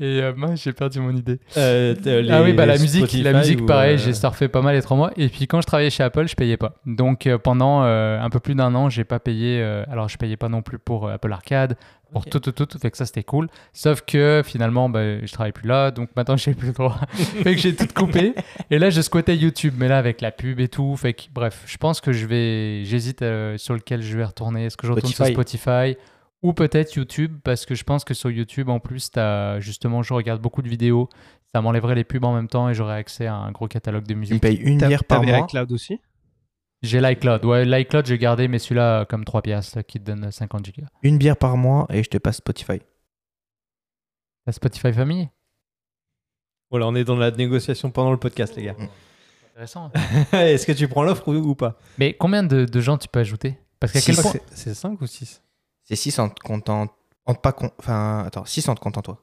Et 0.00 0.20
euh, 0.22 0.32
j'ai 0.56 0.72
perdu 0.72 1.00
mon 1.00 1.14
idée. 1.14 1.38
Euh, 1.56 1.94
Ah 2.30 2.42
oui, 2.42 2.52
bah 2.54 2.66
la 2.66 2.78
musique, 2.78 3.02
Spotify 3.02 3.22
la 3.22 3.32
musique 3.34 3.60
ou, 3.60 3.66
pareil, 3.66 3.94
euh, 3.94 3.98
j'ai 3.98 4.14
surfé 4.14 4.48
pas 4.48 4.62
mal 4.62 4.74
les 4.74 4.82
trois 4.82 4.96
mois. 4.96 5.12
Et 5.16 5.28
puis 5.28 5.46
quand 5.46 5.60
je 5.60 5.66
travaillais 5.66 5.90
chez 5.90 6.02
Apple, 6.02 6.26
je 6.26 6.34
payais 6.34 6.56
pas. 6.56 6.74
Donc 6.86 7.26
euh, 7.26 7.38
pendant 7.38 7.84
euh, 7.84 8.20
un 8.20 8.30
peu 8.30 8.40
plus 8.40 8.54
d'un 8.54 8.74
an, 8.74 8.88
j'ai 8.88 9.04
pas 9.04 9.20
payé. 9.20 9.60
euh, 9.60 9.84
alors 9.90 10.08
je 10.08 10.16
payais 10.16 10.36
pas 10.36 10.48
non 10.48 10.62
plus 10.62 10.78
pour 10.78 11.06
euh, 11.06 11.14
Apple 11.14 11.32
Arcade, 11.32 11.76
pour 12.10 12.22
Ok. 12.22 12.30
tout, 12.30 12.40
tout, 12.40 12.52
tout, 12.52 12.66
tout. 12.66 12.78
Fait 12.78 12.90
que 12.90 12.96
ça 12.96 13.06
c'était 13.06 13.22
cool. 13.22 13.48
Sauf 13.72 14.02
que 14.02 14.42
finalement, 14.44 14.88
bah, 14.88 15.24
je 15.24 15.32
travaille 15.32 15.52
plus 15.52 15.68
là, 15.68 15.90
donc 15.90 16.08
maintenant 16.16 16.36
j'ai 16.38 16.54
plus 16.54 16.68
le 16.68 16.72
droit. 16.74 16.98
fait 17.14 17.54
que 17.54 17.60
j'ai 17.60 17.74
tout 17.76 17.86
coupé. 17.94 18.34
Et 18.70 18.78
là, 18.78 18.90
je 18.90 19.00
squattais 19.02 19.36
YouTube, 19.36 19.74
mais 19.78 19.88
là 19.88 19.98
avec 19.98 20.20
la 20.20 20.30
pub 20.32 20.58
et 20.58 20.68
tout. 20.68 20.96
Fait 20.96 21.12
que 21.14 21.22
bref, 21.32 21.62
je 21.66 21.76
pense 21.76 22.00
que 22.00 22.12
je 22.12 22.26
vais, 22.26 22.84
j'hésite 22.84 23.22
euh, 23.22 23.56
sur 23.58 23.74
lequel 23.74 24.02
je 24.02 24.16
vais 24.16 24.24
retourner. 24.24 24.66
Est-ce 24.66 24.76
que 24.76 24.86
je 24.86 24.92
retourne 24.92 25.12
sur 25.12 25.26
Spotify? 25.26 25.96
Ou 26.42 26.52
peut-être 26.52 26.94
YouTube 26.94 27.38
parce 27.44 27.64
que 27.66 27.74
je 27.74 27.84
pense 27.84 28.04
que 28.04 28.14
sur 28.14 28.30
YouTube 28.30 28.68
en 28.68 28.80
plus 28.80 29.10
as, 29.16 29.60
justement 29.60 30.02
je 30.02 30.12
regarde 30.14 30.40
beaucoup 30.42 30.62
de 30.62 30.68
vidéos. 30.68 31.08
Ça 31.54 31.60
m'enlèverait 31.60 31.94
les 31.94 32.04
pubs 32.04 32.24
en 32.24 32.34
même 32.34 32.48
temps 32.48 32.68
et 32.68 32.74
j'aurais 32.74 32.96
accès 32.96 33.26
à 33.26 33.34
un 33.34 33.52
gros 33.52 33.68
catalogue 33.68 34.02
de 34.04 34.08
Tu 34.08 34.14
me 34.14 34.20
musique 34.20 34.40
payes 34.42 34.56
une 34.56 34.78
bière 34.78 35.04
par 35.04 35.22
mois. 35.22 35.38
iCloud 35.40 35.70
aussi? 35.72 36.00
J'ai 36.82 37.00
l'iCloud. 37.00 37.44
Ouais 37.44 37.64
l'iCloud 37.64 38.06
j'ai 38.06 38.18
gardé 38.18 38.48
mais 38.48 38.58
celui-là 38.58 39.04
comme 39.04 39.24
3 39.24 39.42
piastres 39.42 39.82
qui 39.86 40.00
te 40.00 40.04
donne 40.04 40.30
50 40.30 40.64
gigas. 40.66 40.86
Une 41.02 41.18
bière 41.18 41.36
par 41.36 41.56
mois 41.56 41.86
et 41.90 42.02
je 42.02 42.08
te 42.10 42.18
passe 42.18 42.38
Spotify. 42.38 42.80
la 44.46 44.52
Spotify 44.52 44.92
Family? 44.92 45.28
Voilà, 46.70 46.86
on 46.88 46.94
est 46.94 47.04
dans 47.04 47.16
la 47.16 47.30
négociation 47.30 47.90
pendant 47.90 48.10
le 48.10 48.16
podcast, 48.16 48.56
les 48.56 48.62
gars. 48.64 48.76
intéressant. 49.50 49.90
Est-ce 50.32 50.66
que 50.66 50.72
tu 50.72 50.88
prends 50.88 51.02
l'offre 51.02 51.28
ou, 51.28 51.34
ou 51.34 51.54
pas? 51.54 51.76
Mais 51.98 52.14
combien 52.14 52.42
de, 52.42 52.64
de 52.64 52.80
gens 52.80 52.96
tu 52.96 53.08
peux 53.08 53.20
ajouter? 53.20 53.58
Parce 53.78 53.92
qu'à 53.92 54.00
quel 54.00 54.14
Six. 54.14 54.22
point 54.22 54.30
C'est- 54.32 54.42
C'est 54.54 54.74
5 54.74 55.00
ou 55.00 55.06
6 55.06 55.42
C'est 55.84 55.96
6 55.96 56.18
en 56.18 56.28
te 56.28 56.40
comptant. 56.40 56.88
En 57.26 57.34
pas 57.34 57.52
con- 57.52 57.70
Enfin, 57.78 58.24
attends, 58.26 58.44
6 58.44 58.68
en 58.68 58.74
te 58.74 58.80
comptant 58.80 59.02
toi. 59.02 59.18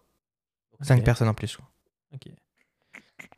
5 0.81 1.03
personnes 1.03 1.27
en 1.27 1.33
plus. 1.33 1.57
quoi. 1.57 1.65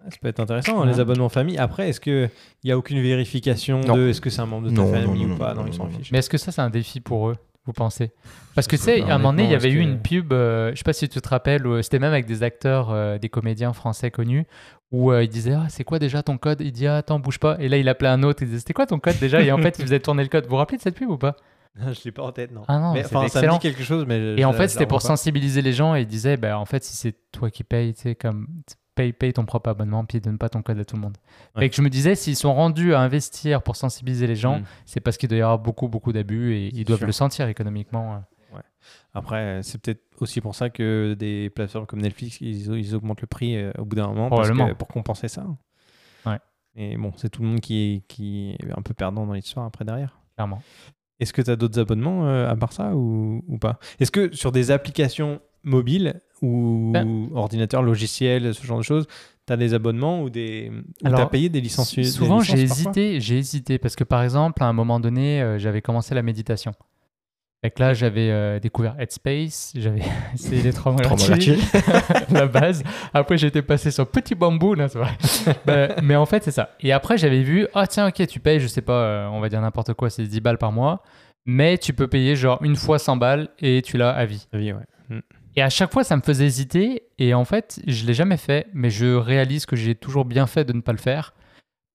Ah, 0.03 0.09
Ça 0.09 0.17
peut 0.21 0.27
être 0.27 0.39
intéressant, 0.39 0.81
hein, 0.81 0.85
les 0.85 0.99
abonnements 0.99 1.29
famille. 1.29 1.57
Après, 1.57 1.89
est-ce 1.89 1.99
qu'il 1.99 2.29
n'y 2.63 2.71
a 2.71 2.77
aucune 2.77 3.01
vérification 3.01 3.81
Non. 3.81 3.95
de 3.95 4.07
est-ce 4.09 4.21
que 4.21 4.29
c'est 4.29 4.41
un 4.41 4.45
membre 4.47 4.69
de 4.69 4.75
ta 4.75 4.81
Non, 4.81 4.91
famille 4.91 5.25
non, 5.25 5.35
ou 5.35 5.37
pas? 5.37 5.53
Non, 5.53 5.61
Non, 5.61 5.67
ils 5.67 5.73
s'en 5.73 5.87
fichent. 5.87 6.11
mais 6.11 6.19
est-ce 6.19 6.29
que 6.29 6.37
ça 6.37 6.51
c'est 6.51 6.61
un 6.61 6.69
défi 6.69 6.99
pour 7.01 7.29
eux 7.29 7.35
vous 7.65 7.73
pensez? 7.73 8.11
Parce 8.55 8.65
que 8.67 8.75
tu 8.75 8.81
sais 8.81 9.01
à 9.03 9.15
un 9.15 9.17
moment 9.19 9.33
donné, 9.33 9.43
il 9.45 9.51
y 9.51 9.55
avait 9.55 9.69
eu 9.71 9.79
une 9.79 10.01
pub, 10.01 10.33
euh, 10.33 10.71
je 10.71 10.77
sais 10.77 10.83
pas 10.83 10.93
si 10.93 11.07
tu 11.07 11.21
te 11.21 11.29
rappelles, 11.29 11.67
où 11.67 11.79
c'était 11.83 11.99
même 11.99 12.11
avec 12.13 12.25
des 12.25 12.41
acteurs, 12.41 12.89
euh, 12.89 13.19
des 13.19 13.29
comédiens 13.29 13.73
français 13.73 14.09
connus, 14.09 14.45
où 14.91 15.11
euh, 15.11 15.23
il 15.23 15.29
disait 15.29 15.53
Ah, 15.53 15.67
c'est 15.69 15.83
quoi 15.83 15.99
déjà 15.99 16.23
ton 16.23 16.37
code? 16.39 16.61
Il 16.61 16.71
dit 16.71 16.87
Ah, 16.87 16.97
Attends, 16.97 17.19
bouge 17.19 17.37
pas. 17.39 17.57
Et 17.59 17.69
là, 17.69 17.77
il 17.77 17.87
appelait 17.87 18.09
un 18.09 18.23
autre, 18.23 18.41
il 18.41 18.47
disait 18.47 18.59
C'était 18.59 18.73
quoi 18.73 18.87
ton 18.87 18.97
code 18.99 19.19
déjà? 19.19 19.41
Et 19.41 19.51
en 19.51 19.59
fait, 19.59 19.77
il 19.77 19.83
faisait 19.85 19.99
tourner 19.99 20.23
le 20.23 20.29
code. 20.29 20.45
Vous 20.45 20.49
vous 20.51 20.55
rappelez 20.57 20.77
de 20.77 20.81
cette 20.83 20.95
pub 20.95 21.09
ou 21.09 21.17
pas? 21.19 21.35
je 21.75 22.03
l'ai 22.05 22.11
pas 22.11 22.23
en 22.23 22.31
tête, 22.31 22.51
non. 22.51 22.63
Ah 22.67 22.79
non, 22.79 22.93
mais 22.93 23.03
ça 23.03 23.19
me 23.21 23.51
dit 23.53 23.59
quelque 23.59 23.83
chose, 23.83 24.05
mais. 24.07 24.35
Et 24.39 24.45
en 24.45 24.53
fait, 24.53 24.67
c'était 24.67 24.85
pour 24.85 24.99
pas. 24.99 25.07
sensibiliser 25.07 25.61
les 25.61 25.73
gens 25.73 25.95
et 25.95 26.01
il 26.01 26.07
disait 26.07 26.37
bah, 26.37 26.57
En 26.59 26.65
fait, 26.65 26.83
si 26.83 26.95
c'est 26.95 27.15
toi 27.31 27.49
qui 27.49 27.63
payes, 27.63 27.93
tu 27.93 28.01
sais, 28.01 28.15
comme 28.15 28.47
paye, 28.93 29.13
paye 29.13 29.31
ton 29.31 29.45
propre 29.45 29.69
abonnement, 29.69 30.03
puis 30.03 30.19
donne 30.19 30.37
pas 30.37 30.49
ton 30.49 30.61
code 30.61 30.77
à 30.79 30.83
tout 30.85 30.97
le 30.97 31.01
monde. 31.01 31.17
Ouais. 31.55 31.65
Et 31.65 31.69
que 31.69 31.75
je 31.75 31.81
me 31.81 31.89
disais, 31.89 32.13
s'ils 32.15 32.35
sont 32.35 32.53
rendus 32.53 32.93
à 32.93 32.99
investir 32.99 33.61
pour 33.63 33.77
sensibiliser 33.77 34.27
les 34.27 34.35
gens, 34.35 34.59
Mm. 34.59 34.63
c'est 34.85 34.99
parce 34.99 35.15
qu'il 35.17 35.29
doit 35.29 35.37
y 35.37 35.41
avoir 35.41 35.59
beaucoup, 35.59 35.87
beaucoup 35.87 36.11
d'abus 36.11 36.53
et 36.53 36.67
ils 36.75 36.83
doivent 36.83 36.99
sûr. 36.99 37.07
le 37.07 37.13
sentir 37.13 37.47
économiquement. 37.47 38.15
euh. 38.15 38.17
Après, 39.13 39.59
c'est 39.63 39.79
peut-être 39.81 40.01
aussi 40.19 40.39
pour 40.41 40.55
ça 40.55 40.69
que 40.69 41.15
des 41.19 41.49
plateformes 41.49 41.85
comme 41.85 42.01
Netflix, 42.01 42.39
ils, 42.41 42.73
ils 42.73 42.95
augmentent 42.95 43.21
le 43.21 43.27
prix 43.27 43.55
euh, 43.57 43.71
au 43.77 43.83
bout 43.85 43.95
d'un 43.97 44.07
moment 44.07 44.29
parce 44.29 44.47
Probablement. 44.47 44.69
que- 44.69 44.77
pour 44.77 44.87
compenser 44.87 45.27
ça. 45.27 45.45
Ouais. 46.25 46.39
Et 46.75 46.95
bon, 46.97 47.11
c'est 47.17 47.29
tout 47.29 47.41
le 47.41 47.49
monde 47.49 47.59
qui 47.59 47.95
est, 47.95 48.07
qui 48.07 48.51
est 48.59 48.71
un 48.77 48.81
peu 48.81 48.93
perdant 48.93 49.25
dans 49.25 49.33
l'histoire 49.33 49.65
après 49.65 49.83
derrière. 49.85 50.17
Clairement. 50.35 50.61
Est-ce 51.21 51.31
que 51.31 51.41
tu 51.41 51.49
as 51.51 51.55
d'autres 51.55 51.79
abonnements 51.79 52.27
euh, 52.27 52.49
à 52.49 52.55
part 52.57 52.73
ça 52.73 52.93
ou, 52.95 53.43
ou 53.47 53.57
pas? 53.57 53.79
Est-ce 53.99 54.11
que 54.11 54.35
sur 54.35 54.51
des 54.51 54.71
applications 54.71 55.39
mobiles 55.63 56.19
ou 56.41 56.89
Ben- 56.91 57.29
ordinateurs, 57.33 57.83
logiciels, 57.83 58.53
ce 58.53 58.65
genre 58.65 58.79
de 58.79 58.83
choses, 58.83 59.07
tu 59.45 59.53
as 59.53 59.57
des 59.57 59.73
abonnements 59.73 60.23
ou 60.23 60.29
des. 60.31 60.71
tu 60.99 61.05
as 61.21 61.25
payé 61.27 61.49
des 61.49 61.61
licences 61.61 61.91
Souvent, 62.11 62.39
j'ai 62.41 62.53
hésité, 62.63 63.21
j'ai 63.21 63.37
hésité 63.37 63.77
parce 63.77 63.95
que 63.95 64.03
par 64.03 64.23
exemple, 64.23 64.61
à 64.63 64.65
un 64.67 64.73
moment 64.73 64.99
donné, 64.99 65.41
euh, 65.41 65.59
j'avais 65.59 65.81
commencé 65.81 66.15
la 66.15 66.23
méditation. 66.23 66.73
Fait 67.63 67.69
que 67.69 67.79
là, 67.79 67.93
j'avais 67.93 68.31
euh, 68.31 68.59
découvert 68.59 68.99
Headspace, 68.99 69.73
j'avais 69.75 70.01
essayé 70.33 70.63
les 70.63 70.73
trois 70.73 70.95
gratuits. 70.95 71.61
la 72.31 72.47
base. 72.47 72.83
Après, 73.13 73.37
j'étais 73.37 73.61
passé 73.61 73.91
sur 73.91 74.07
Petit 74.07 74.33
Bambou, 74.33 74.73
là, 74.73 74.87
c'est 74.87 74.97
vrai. 74.97 75.11
Bah, 75.65 75.89
mais 76.01 76.15
en 76.15 76.25
fait, 76.25 76.43
c'est 76.43 76.51
ça. 76.51 76.71
Et 76.79 76.91
après, 76.91 77.17
j'avais 77.17 77.43
vu, 77.43 77.67
ah 77.75 77.85
tiens, 77.85 78.07
ok, 78.07 78.25
tu 78.25 78.39
payes, 78.39 78.59
je 78.59 78.67
sais 78.67 78.81
pas, 78.81 79.03
euh, 79.03 79.27
on 79.27 79.39
va 79.39 79.49
dire 79.49 79.61
n'importe 79.61 79.93
quoi, 79.93 80.09
c'est 80.09 80.23
10 80.23 80.41
balles 80.41 80.57
par 80.57 80.71
mois, 80.71 81.03
mais 81.45 81.77
tu 81.77 81.93
peux 81.93 82.07
payer 82.07 82.35
genre 82.35 82.57
une 82.63 82.75
fois 82.75 82.97
100 82.97 83.17
balles 83.17 83.49
et 83.59 83.83
tu 83.83 83.97
l'as 83.97 84.09
à 84.11 84.25
vie. 84.25 84.47
Ah 84.53 84.57
oui, 84.57 84.71
ouais. 84.71 85.21
Et 85.55 85.61
à 85.61 85.69
chaque 85.69 85.91
fois, 85.91 86.03
ça 86.03 86.15
me 86.15 86.21
faisait 86.21 86.45
hésiter. 86.45 87.03
Et 87.19 87.33
en 87.33 87.45
fait, 87.45 87.81
je 87.85 88.05
l'ai 88.05 88.13
jamais 88.13 88.37
fait, 88.37 88.67
mais 88.73 88.89
je 88.89 89.15
réalise 89.15 89.65
que 89.65 89.75
j'ai 89.75 89.95
toujours 89.95 90.25
bien 90.25 90.47
fait 90.47 90.63
de 90.63 90.73
ne 90.73 90.81
pas 90.81 90.93
le 90.93 90.97
faire 90.97 91.33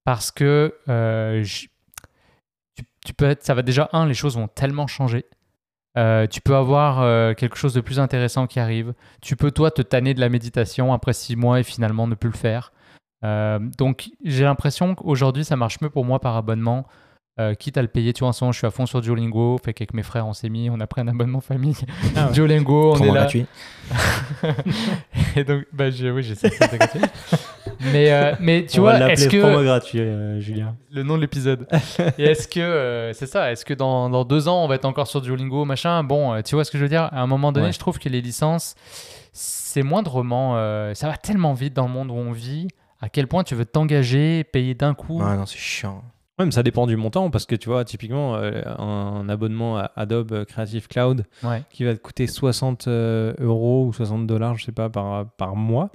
parce 0.04 0.30
que 0.30 0.75
euh, 0.88 1.44
tu 3.04 3.14
peux 3.14 3.25
être, 3.25 3.44
ça 3.44 3.54
va 3.54 3.62
déjà 3.62 3.88
un, 3.92 4.06
les 4.06 4.14
choses 4.14 4.37
vont 4.37 4.49
tellement 4.49 4.87
changer. 4.87 5.25
Euh, 5.97 6.26
tu 6.26 6.41
peux 6.41 6.55
avoir 6.55 7.00
euh, 7.00 7.33
quelque 7.33 7.57
chose 7.57 7.73
de 7.73 7.81
plus 7.81 7.99
intéressant 7.99 8.47
qui 8.47 8.61
arrive. 8.61 8.93
Tu 9.23 9.35
peux 9.35 9.50
toi 9.50 9.71
te 9.71 9.81
tanner 9.83 10.12
de 10.12 10.21
la 10.21 10.29
méditation 10.29 10.93
après 10.93 11.15
six 11.15 11.37
mois 11.37 11.61
et 11.61 11.62
finalement 11.62 12.07
ne 12.07 12.15
plus 12.15 12.31
le 12.31 12.37
faire. 12.37 12.73
Euh, 13.25 13.59
donc 13.79 14.11
j'ai 14.25 14.45
l'impression 14.45 14.95
qu'aujourd'hui 14.95 15.45
ça 15.45 15.57
marche 15.57 15.81
mieux 15.81 15.91
pour 15.91 16.05
moi 16.05 16.21
par 16.21 16.37
abonnement. 16.37 16.87
Euh, 17.38 17.52
quitte 17.52 17.76
à 17.76 17.83
le 17.83 17.88
payer, 17.88 18.14
tu 18.14 18.21
vois, 18.21 18.28
en 18.31 18.33
ce 18.33 18.43
moment 18.43 18.52
je 18.52 18.57
suis 18.59 18.66
à 18.66 18.71
fond 18.71 18.87
sur 18.87 19.02
Duolingo, 19.02 19.59
fait 19.62 19.75
qu'avec 19.75 19.93
mes 19.93 20.02
frères 20.02 20.26
on 20.26 20.33
s'est 20.33 20.49
mis, 20.49 20.71
on 20.71 20.81
a 20.81 20.87
pris 20.87 21.02
un 21.02 21.09
abonnement 21.09 21.43
famille. 21.43 21.76
Ah 22.16 22.26
ouais. 22.28 22.33
Duolingo, 22.33 22.93
on 22.93 22.95
Trois 22.95 23.07
est 23.07 23.11
là. 23.11 23.21
gratuits. 23.21 23.47
et 25.37 25.45
donc, 25.45 25.64
bah, 25.73 25.90
j'ai- 25.90 26.11
oui, 26.11 26.23
j'essaie 26.23 26.49
de 26.49 26.55
faire 26.55 26.78
gratuit. 26.78 27.00
Mais, 27.93 28.11
euh, 28.11 28.35
mais 28.40 28.64
tu 28.64 28.78
On 28.81 28.85
vois, 28.85 29.11
est-ce 29.11 29.28
que 29.28 29.38
promo 29.40 29.62
gratuit, 29.62 30.00
euh, 30.00 30.40
Julien. 30.40 30.76
le 30.90 31.02
nom 31.02 31.16
de 31.16 31.21
l'épisode 31.21 31.66
Et 32.16 32.25
est-ce 32.25 32.49
que 32.49 32.59
euh, 32.61 33.12
c'est 33.12 33.26
ça 33.26 33.52
Est-ce 33.52 33.66
que 33.66 33.75
dans, 33.75 34.09
dans 34.09 34.25
deux 34.25 34.49
ans 34.49 34.64
on 34.64 34.69
va 34.69 34.76
être 34.76 34.87
encore 34.87 35.07
sur 35.07 35.21
Duolingo, 35.21 35.66
machin? 35.66 36.02
Bon, 36.05 36.33
euh, 36.33 36.40
tu 36.43 36.55
vois 36.55 36.64
ce 36.64 36.71
que 36.71 36.78
je 36.78 36.85
veux 36.85 36.88
dire? 36.88 37.02
À 37.12 37.21
un 37.21 37.26
moment 37.26 37.52
donné, 37.52 37.66
Ouais. 37.66 37.73
je 37.73 37.78
trouve 37.78 37.99
que 37.99 38.09
les 38.09 38.23
licences, 38.23 38.75
c'est 39.33 39.83
moindrement, 39.83 40.55
euh, 40.57 40.95
ça 40.95 41.07
va 41.09 41.19
tellement 41.19 41.52
vite 41.52 41.75
dans 41.75 41.87
le 41.87 41.93
monde 41.93 42.11
où 42.11 42.14
on 42.14 42.33
vit. 42.33 42.69
à 43.02 43.11
quel 43.11 43.26
point 43.26 43.45
tu 43.45 43.55
veux 43.55 43.66
t'engager, 43.66 44.43
payer 44.43 44.75
d'un 44.75 44.95
coup? 44.95 45.21
Ouais, 45.23 45.37
non, 45.37 45.45
c'est 45.45 45.59
chiant. 45.59 46.02
Ouais, 46.38 46.45
mais 46.45 46.50
ça 46.50 46.62
dépend 46.62 46.87
du 46.87 46.97
montant 46.97 47.31
parce 47.31 47.47
que 47.47 47.55
tu 47.55 47.69
vois, 47.71 47.85
typiquement, 47.85 48.35
euh, 48.37 48.61
un 48.78 49.26
abonnement 49.28 49.78
à 49.78 49.90
Adobe 49.97 50.45
Creative 50.45 50.87
Cloud 50.87 51.25
Ouais. 51.43 51.62
qui 51.71 51.85
va 51.85 51.95
te 51.95 52.00
coûter 52.00 52.26
60 52.26 52.88
euh, 52.88 53.33
euros 53.38 53.87
ou 53.87 53.93
60 53.95 54.26
dollars, 54.26 54.57
je 54.59 54.66
sais 54.66 54.73
pas, 54.73 54.90
par, 54.90 55.31
par 55.33 55.57
mois 55.57 55.90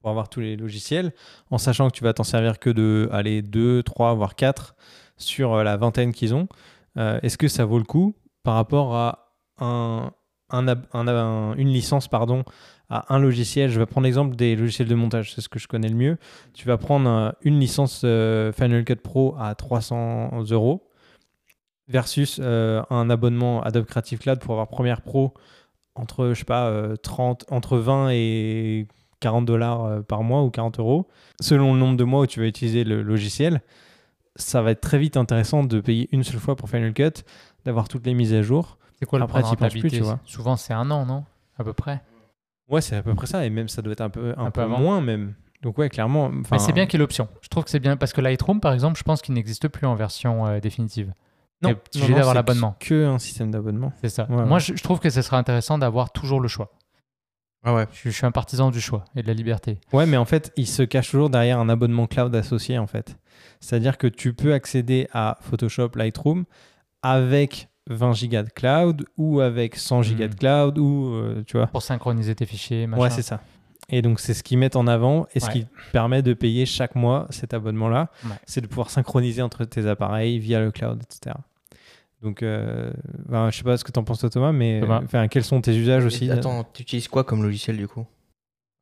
pour 0.00 0.10
avoir 0.10 0.28
tous 0.28 0.40
les 0.40 0.56
logiciels, 0.56 1.12
en 1.50 1.58
sachant 1.58 1.88
que 1.90 1.96
tu 1.96 2.04
vas 2.04 2.14
t'en 2.14 2.22
servir 2.22 2.58
que 2.58 2.70
de 2.70 3.08
aller 3.12 3.42
2, 3.42 3.82
3, 3.82 4.14
voire 4.14 4.34
4 4.36 4.74
sur 5.16 5.52
euh, 5.54 5.62
la 5.64 5.76
vingtaine 5.76 6.12
qu'ils 6.12 6.34
ont. 6.34 6.48
Est-ce 6.96 7.38
que 7.38 7.48
ça 7.48 7.64
vaut 7.64 7.78
le 7.78 7.84
coup 7.84 8.14
par 8.42 8.54
rapport 8.54 8.94
à 8.96 9.32
un, 9.58 10.10
un- 10.50 10.66
un- 10.92 11.54
une 11.54 11.68
licence 11.68 12.08
pardon, 12.08 12.44
à 12.90 13.14
un 13.14 13.18
logiciel 13.18 13.70
Je 13.70 13.78
vais 13.78 13.86
prendre 13.86 14.04
l'exemple 14.04 14.36
des 14.36 14.56
logiciels 14.56 14.88
de 14.88 14.94
montage, 14.94 15.32
c'est 15.34 15.40
ce 15.40 15.48
que 15.48 15.58
je 15.58 15.68
connais 15.68 15.88
le 15.88 15.94
mieux. 15.94 16.18
Tu 16.52 16.66
vas 16.66 16.76
prendre 16.76 17.08
euh, 17.08 17.30
une 17.42 17.58
licence 17.58 18.02
euh, 18.04 18.52
Final 18.52 18.84
Cut 18.84 18.96
Pro 18.96 19.36
à 19.38 19.54
300 19.54 20.42
euros 20.50 20.88
versus 21.88 22.40
euh, 22.42 22.82
un 22.90 23.08
abonnement 23.08 23.62
Adobe 23.62 23.86
Creative 23.86 24.18
Cloud 24.18 24.40
pour 24.40 24.52
avoir 24.54 24.68
Premiere 24.68 25.00
Pro 25.02 25.34
entre, 25.94 26.30
je 26.30 26.38
sais 26.40 26.44
pas, 26.44 26.66
euh, 26.66 26.96
30, 26.96 27.46
entre 27.50 27.78
20 27.78 28.10
et 28.10 28.86
40 29.20 29.44
dollars 29.44 30.02
par 30.04 30.22
mois 30.22 30.42
ou 30.42 30.50
40 30.50 30.78
euros, 30.80 31.08
selon 31.40 31.74
le 31.74 31.80
nombre 31.80 31.96
de 31.96 32.04
mois 32.04 32.22
où 32.22 32.26
tu 32.26 32.40
vas 32.40 32.46
utiliser 32.46 32.84
le 32.84 33.02
logiciel, 33.02 33.60
ça 34.36 34.62
va 34.62 34.70
être 34.70 34.80
très 34.80 34.98
vite 34.98 35.16
intéressant 35.16 35.62
de 35.62 35.80
payer 35.80 36.08
une 36.12 36.24
seule 36.24 36.40
fois 36.40 36.56
pour 36.56 36.70
Final 36.70 36.94
Cut, 36.94 37.22
d'avoir 37.66 37.88
toutes 37.88 38.06
les 38.06 38.14
mises 38.14 38.32
à 38.32 38.40
jour. 38.40 38.78
C'est 38.98 39.04
quoi 39.04 39.18
le 39.18 39.24
Après, 39.24 39.42
plus, 39.68 39.90
tu 39.90 40.00
vois. 40.00 40.20
Souvent, 40.24 40.56
c'est 40.56 40.72
un 40.72 40.90
an, 40.90 41.04
non? 41.04 41.24
À 41.58 41.64
peu 41.64 41.74
près. 41.74 42.00
Ouais, 42.70 42.80
c'est 42.80 42.96
à 42.96 43.02
peu 43.02 43.14
près 43.14 43.26
ça, 43.26 43.44
et 43.44 43.50
même 43.50 43.68
ça 43.68 43.82
doit 43.82 43.92
être 43.92 44.00
un 44.00 44.10
peu, 44.10 44.32
un 44.36 44.46
Un 44.46 44.50
peu 44.50 44.64
moins 44.66 45.00
même. 45.00 45.34
Donc 45.62 45.76
ouais, 45.78 45.88
clairement. 45.90 46.30
Mais 46.50 46.58
c'est 46.58 46.72
bien 46.72 46.86
qu'il 46.86 46.94
y 46.94 46.96
ait 47.00 47.04
l'option. 47.04 47.28
Je 47.42 47.48
trouve 47.48 47.64
que 47.64 47.70
c'est 47.70 47.80
bien 47.80 47.96
parce 47.96 48.12
que 48.12 48.20
Lightroom, 48.20 48.60
par 48.60 48.72
exemple, 48.72 48.98
je 48.98 49.02
pense 49.02 49.20
qu'il 49.20 49.34
n'existe 49.34 49.68
plus 49.68 49.86
en 49.86 49.94
version 49.94 50.46
euh, 50.46 50.60
définitive. 50.60 51.12
Non, 51.62 51.74
tu 51.90 51.98
obligé 51.98 52.14
d'avoir 52.14 52.34
l'abonnement. 52.34 52.74
Que 52.80 53.04
un 53.04 53.18
système 53.18 53.50
d'abonnement. 53.50 53.92
C'est 54.00 54.08
ça. 54.08 54.26
Ouais, 54.30 54.44
Moi, 54.46 54.54
ouais. 54.54 54.60
je, 54.60 54.74
je 54.74 54.82
trouve 54.82 54.98
que 55.00 55.10
ce 55.10 55.20
serait 55.20 55.36
intéressant 55.36 55.76
d'avoir 55.76 56.10
toujours 56.12 56.40
le 56.40 56.48
choix. 56.48 56.70
Ah 57.62 57.74
ouais. 57.74 57.86
Je, 57.92 58.08
je 58.08 58.16
suis 58.16 58.24
un 58.24 58.30
partisan 58.30 58.70
du 58.70 58.80
choix 58.80 59.04
et 59.14 59.22
de 59.22 59.26
la 59.26 59.34
liberté. 59.34 59.78
Ouais, 59.92 60.06
mais 60.06 60.16
en 60.16 60.24
fait, 60.24 60.50
il 60.56 60.66
se 60.66 60.82
cache 60.82 61.10
toujours 61.10 61.28
derrière 61.28 61.58
un 61.58 61.68
abonnement 61.68 62.06
cloud 62.06 62.34
associé, 62.34 62.78
en 62.78 62.86
fait. 62.86 63.18
C'est-à-dire 63.60 63.98
que 63.98 64.06
tu 64.06 64.32
peux 64.32 64.54
accéder 64.54 65.08
à 65.12 65.36
Photoshop 65.42 65.90
Lightroom 65.96 66.44
avec 67.02 67.68
20 67.90 68.12
gigas 68.14 68.42
de 68.44 68.50
cloud 68.50 69.04
ou 69.18 69.40
avec 69.40 69.76
100 69.76 70.02
gigas 70.02 70.26
Hmm. 70.26 70.30
de 70.30 70.34
cloud 70.36 70.78
ou, 70.78 71.12
euh, 71.14 71.42
tu 71.46 71.56
vois. 71.58 71.66
Pour 71.66 71.82
synchroniser 71.82 72.34
tes 72.34 72.46
fichiers, 72.46 72.86
machin. 72.86 73.02
Ouais, 73.02 73.10
c'est 73.10 73.22
ça. 73.22 73.40
Et 73.88 74.02
donc, 74.02 74.20
c'est 74.20 74.34
ce 74.34 74.42
qu'ils 74.44 74.56
mettent 74.58 74.76
en 74.76 74.86
avant 74.86 75.26
et 75.34 75.40
ce 75.40 75.46
Ouais. 75.46 75.52
qui 75.52 75.66
permet 75.92 76.22
de 76.22 76.32
payer 76.32 76.64
chaque 76.64 76.94
mois 76.94 77.26
cet 77.30 77.52
abonnement-là. 77.54 78.08
Ouais. 78.24 78.30
C'est 78.46 78.60
de 78.60 78.66
pouvoir 78.68 78.88
synchroniser 78.90 79.42
entre 79.42 79.64
tes 79.64 79.86
appareils 79.88 80.38
via 80.38 80.60
le 80.60 80.70
cloud, 80.70 81.02
etc. 81.02 81.34
Donc, 82.22 82.42
euh, 82.42 82.92
ben, 83.28 83.50
je 83.50 83.56
sais 83.56 83.64
pas 83.64 83.76
ce 83.76 83.82
que 83.84 83.90
tu 83.90 83.98
en 83.98 84.04
penses, 84.04 84.20
toi, 84.20 84.30
Thomas, 84.30 84.52
mais 84.52 84.80
Thomas. 84.80 85.00
enfin, 85.02 85.26
quels 85.26 85.42
sont 85.42 85.60
tes 85.60 85.74
usages 85.74 86.04
aussi 86.04 86.30
Attends, 86.30 86.64
tu 86.72 86.82
utilises 86.82 87.08
quoi 87.08 87.24
comme 87.24 87.42
logiciel 87.42 87.76
du 87.78 87.88
coup? 87.88 88.06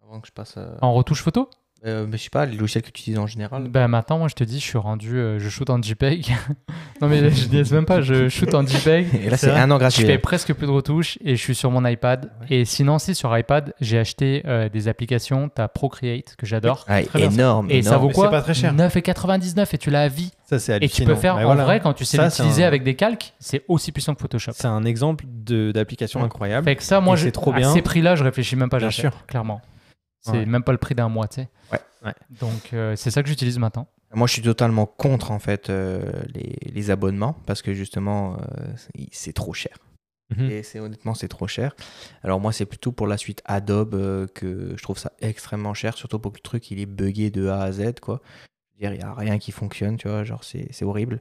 Avant 0.05 0.21
que 0.21 0.27
je 0.27 0.33
passe 0.33 0.57
à. 0.57 0.77
En 0.83 0.93
retouche 0.93 1.23
photo? 1.23 1.49
Euh, 1.87 2.07
mais 2.09 2.17
je 2.19 2.25
sais 2.25 2.31
pas, 2.31 2.45
les 2.45 2.57
logiciels 2.57 2.83
que 2.83 2.91
tu 2.91 3.03
utilises 3.03 3.21
en 3.21 3.29
général. 3.29 3.69
Ben 3.69 3.87
maintenant, 3.87 4.19
moi, 4.19 4.27
je 4.27 4.35
te 4.35 4.43
dis, 4.43 4.59
je 4.59 4.65
suis 4.65 4.79
rendu, 4.79 5.17
euh, 5.17 5.39
je 5.39 5.49
shoot 5.49 5.71
en 5.71 5.81
JPEG. 5.81 6.35
non, 7.01 7.07
mais 7.07 7.31
je 7.31 7.49
niaise 7.49 7.73
même 7.73 7.85
pas, 7.85 8.01
je 8.01 8.29
shoot 8.29 8.53
en 8.53 8.67
JPEG. 8.67 9.07
Et 9.23 9.31
là, 9.31 9.37
c'est 9.37 9.53
un 9.53 9.71
an 9.71 9.75
Je 9.77 9.79
gratuit. 9.79 10.05
fais 10.05 10.19
presque 10.19 10.53
plus 10.55 10.67
de 10.67 10.73
retouches 10.73 11.19
et 11.25 11.37
je 11.37 11.41
suis 11.41 11.55
sur 11.55 11.71
mon 11.71 11.87
iPad. 11.87 12.33
Ouais. 12.41 12.57
Et 12.57 12.65
sinon, 12.65 12.99
si 12.99 13.15
sur 13.15 13.37
iPad, 13.39 13.75
j'ai 13.81 13.97
acheté 13.99 14.43
euh, 14.47 14.69
des 14.69 14.89
applications. 14.89 15.49
Tu 15.55 15.63
as 15.63 15.69
Procreate, 15.69 16.35
que 16.37 16.47
j'adore. 16.47 16.85
Ouais, 16.89 17.07
énorme. 17.15 17.69
Et 17.71 17.83
ça 17.83 17.97
vaut 17.97 18.09
quoi 18.09 18.25
c'est 18.25 18.31
pas 18.33 18.43
très 18.43 18.55
cher. 18.55 18.75
9,99 18.75 19.69
et 19.73 19.79
tu 19.79 19.91
l'as 19.91 20.03
à 20.03 20.09
vie. 20.09 20.33
Ça, 20.51 20.59
c'est 20.59 20.83
Et 20.83 20.89
tu 20.89 21.05
peux 21.05 21.15
faire, 21.15 21.37
Mais 21.37 21.43
en 21.45 21.47
voilà. 21.47 21.63
vrai, 21.65 21.79
quand 21.81 21.93
tu 21.93 22.05
sais 22.05 22.21
l'utiliser 22.23 22.65
un- 22.65 22.67
avec 22.69 22.83
des 22.83 22.97
calques, 22.97 23.35
c'est 23.39 23.63
aussi 23.69 23.93
puissant 23.93 24.15
que 24.15 24.21
Photoshop. 24.21 24.51
C'est 24.55 24.67
un 24.67 24.85
exemple 24.85 25.25
d'application 25.29 26.21
Ouais. 26.21 26.27
incroyable. 26.27 26.65
Fait 26.65 26.75
que 26.77 26.83
ça, 26.83 27.01
moi, 27.01 27.15
je- 27.15 27.25
c'est 27.25 27.31
trop 27.33 27.53
à 27.53 27.57
bien. 27.57 27.73
ces 27.73 27.83
prix-là, 27.83 28.17
je 28.17 28.25
réfléchis 28.25 28.57
même 28.57 28.69
pas, 28.69 28.79
Bien 28.79 28.91
sûr. 28.91 29.13
clairement. 29.27 29.61
C'est 30.21 30.33
Ouais. 30.33 30.47
même 30.47 30.63
pas 30.63 30.73
le 30.73 30.79
prix 30.79 30.95
d'un 30.95 31.09
mois, 31.09 31.29
tu 31.29 31.37
sais. 31.43 31.49
Ouais. 31.73 31.79
Ouais. 32.05 32.15
Donc, 32.41 32.73
euh, 32.73 32.97
c'est 32.97 33.11
ça 33.11 33.23
que 33.23 33.29
j'utilise 33.29 33.59
maintenant. 33.59 33.87
Moi, 34.15 34.27
je 34.27 34.33
suis 34.33 34.43
totalement 34.43 34.87
contre 34.87 35.31
en 35.33 35.39
fait 35.39 35.69
euh, 35.69 36.01
les, 36.35 36.57
les 36.73 36.91
abonnements 36.91 37.35
parce 37.47 37.61
que 37.63 37.75
justement, 37.75 38.37
euh, 38.37 38.65
c'est- 39.13 39.33
trop 39.35 39.53
cher. 39.53 39.77
Mhm. 40.37 40.51
Et 40.51 40.63
c'est 40.63 40.81
honnêtement, 40.81 41.15
c'est 41.15 41.29
trop 41.29 41.47
cher. 41.47 41.75
Alors 42.23 42.41
moi, 42.41 42.53
c'est 42.53 42.67
plutôt 42.67 42.91
pour 42.93 43.07
la 43.07 43.17
suite 43.19 43.43
Adobe 43.45 43.95
euh, 43.95 44.27
que 44.35 44.75
je 44.77 44.83
trouve 44.83 44.99
ça 44.99 45.13
extrêmement 45.21 45.75
cher, 45.75 45.95
surtout 45.97 46.19
pour 46.19 46.33
que 46.33 46.39
le 46.39 46.43
truc 46.43 46.71
il 46.71 46.81
est 46.81 46.87
buggé 46.87 47.31
de 47.31 47.49
A 47.49 47.63
à 47.63 47.73
Z 47.73 48.01
quoi. 48.01 48.21
Il 48.81 48.89
n'y 48.91 49.01
a 49.03 49.13
rien 49.15 49.39
qui 49.39 49.51
fonctionne, 49.53 49.97
tu 49.97 50.07
vois, 50.09 50.23
genre 50.25 50.45
c'est 50.45 50.69
c'est 50.71 50.85
horrible. 50.85 51.21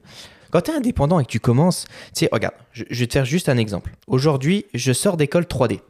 Quand 0.50 0.60
tu 0.60 0.70
es 0.70 0.74
indépendant 0.74 1.18
et 1.20 1.24
que 1.24 1.30
tu 1.30 1.40
commences, 1.40 1.86
tu 2.14 2.20
sais, 2.20 2.28
regarde, 2.32 2.54
je, 2.72 2.84
je 2.88 3.00
vais 3.00 3.06
te 3.06 3.12
faire 3.14 3.24
juste 3.24 3.48
un 3.48 3.56
exemple. 3.58 3.92
Aujourd'hui, 4.06 4.64
je 4.74 4.92
sors 4.92 5.16
d'école 5.16 5.44
3D. 5.44 5.80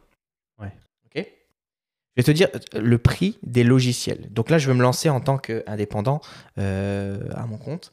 Je 2.18 2.22
vais 2.22 2.26
te 2.26 2.30
dire 2.32 2.48
le 2.74 2.98
prix 2.98 3.38
des 3.42 3.64
logiciels. 3.64 4.28
Donc 4.30 4.50
là, 4.50 4.58
je 4.58 4.68
vais 4.68 4.76
me 4.76 4.82
lancer 4.82 5.08
en 5.08 5.20
tant 5.20 5.38
qu'indépendant 5.38 6.20
euh, 6.58 7.20
à 7.34 7.46
mon 7.46 7.56
compte 7.56 7.92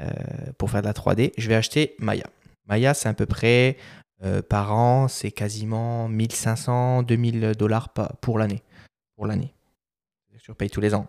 euh, 0.00 0.10
pour 0.58 0.70
faire 0.70 0.82
de 0.82 0.86
la 0.86 0.92
3D. 0.92 1.32
Je 1.38 1.48
vais 1.48 1.54
acheter 1.54 1.94
Maya. 1.98 2.26
Maya, 2.66 2.94
c'est 2.94 3.08
à 3.08 3.14
peu 3.14 3.26
près 3.26 3.76
euh, 4.24 4.42
par 4.42 4.76
an, 4.76 5.08
c'est 5.08 5.30
quasiment 5.30 6.08
1500, 6.08 7.04
2000 7.04 7.52
dollars 7.56 7.90
pour 8.20 8.38
l'année. 8.38 8.62
Pour 9.16 9.26
l'année. 9.26 9.54
Je 10.42 10.52
paye 10.52 10.70
tous 10.70 10.80
les 10.80 10.94
ans. 10.94 11.06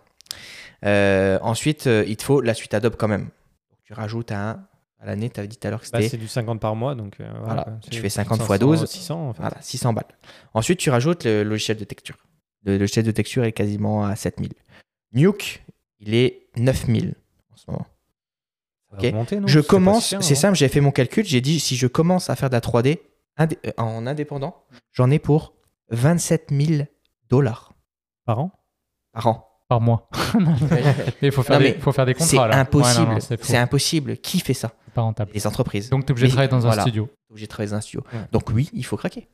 Ensuite, 0.84 1.88
il 1.88 2.16
te 2.16 2.24
faut 2.24 2.42
la 2.42 2.54
suite 2.54 2.74
Adobe 2.74 2.96
quand 2.96 3.08
même. 3.08 3.24
Donc, 3.24 3.80
tu 3.84 3.94
rajoutes 3.94 4.32
un 4.32 4.64
à 5.02 5.06
l'année, 5.08 5.30
tu 5.30 5.40
avais 5.40 5.48
dit 5.48 5.58
tout 5.58 5.68
à 5.68 5.72
l'heure 5.72 5.82
que 5.82 5.90
Bah, 5.90 5.98
c'était 5.98 6.10
c'est 6.10 6.18
du 6.18 6.28
50 6.28 6.60
par 6.60 6.76
mois, 6.76 6.94
donc 6.94 7.20
euh, 7.20 7.32
voilà. 7.44 7.66
Tu 7.90 8.00
fais 8.00 8.10
50 8.10 8.38
500, 8.38 8.46
fois 8.46 8.58
12. 8.60 8.86
600 8.86 9.30
en 9.30 9.34
fait. 9.34 9.42
voilà, 9.42 9.58
600 9.60 9.94
balles. 9.94 10.06
Ensuite, 10.54 10.80
tu 10.80 10.90
rajoutes 10.92 11.26
le 11.26 11.44
logiciel 11.44 11.78
de 11.78 11.84
texture. 11.86 12.18
Le 12.64 12.78
logiciel 12.78 13.06
de 13.06 13.12
texture 13.12 13.44
est 13.44 13.52
quasiment 13.52 14.06
à 14.06 14.16
7000. 14.16 14.52
Nuke, 15.14 15.64
il 16.00 16.14
est 16.14 16.48
9000 16.58 17.16
en 17.52 17.56
ce 17.56 17.70
moment. 17.72 17.88
Ça 18.90 18.96
va 18.96 18.98
Ok. 19.00 19.06
augmenter, 19.06 19.40
non? 19.40 19.48
Je 19.48 19.60
commence, 19.60 20.10
c'est 20.10 20.16
non 20.18 20.22
simple, 20.40 20.56
j'ai 20.58 20.68
fait 20.68 20.82
mon 20.82 20.92
calcul, 20.92 21.26
j'ai 21.26 21.42
dit 21.42 21.60
si 21.60 21.76
je 21.76 21.88
commence 21.88 22.30
à 22.30 22.36
faire 22.36 22.50
de 22.50 22.56
la 22.56 22.62
3D 22.62 23.00
indé- 23.38 23.58
euh, 23.66 23.72
en 23.78 24.06
indépendant, 24.06 24.64
j'en 24.92 25.10
ai 25.10 25.18
pour 25.20 25.54
27 25.90 26.50
000 26.52 26.84
dollars 27.30 27.74
Par 28.26 28.40
an? 28.40 28.52
Par 29.14 29.28
an. 29.28 29.48
Par 29.68 29.80
mois. 29.82 30.10
mais 31.22 31.28
il 31.30 31.32
faut, 31.32 31.44
faire 31.44 31.58
des- 31.60 31.72
mais 31.74 31.80
faut 31.80 31.94
faire 31.94 32.06
des 32.06 32.14
C'est 32.18 32.36
contrats. 32.36 32.58
impossible. 32.60 33.14
Ouais, 33.14 33.22
c'est 33.22 33.42
c'est 33.42 33.56
impossible. 33.58 34.18
Qui 34.18 34.42
fait 34.42 34.54
ça? 34.54 34.74
C'est 34.86 34.94
pas 34.94 35.02
rentable. 35.02 35.32
Les 35.34 35.48
entreprises. 35.48 35.90
Donc, 35.90 36.06
tu 36.06 36.10
es 36.10 36.12
obligé 36.12 36.28
de 36.28 36.32
travailler 36.32 36.52
dans 36.52 36.58
un 36.66 36.70
voilà. 36.70 36.82
studio. 36.82 37.10
J'ai 37.36 37.48
travaillé 37.48 37.70
dans 37.72 37.78
un 37.78 37.82
studio. 37.82 38.04
Ouais. 38.14 38.20
Donc 38.34 38.50
oui, 38.50 38.70
il 38.74 38.84
faut 38.86 38.98
craquer. 38.98 39.30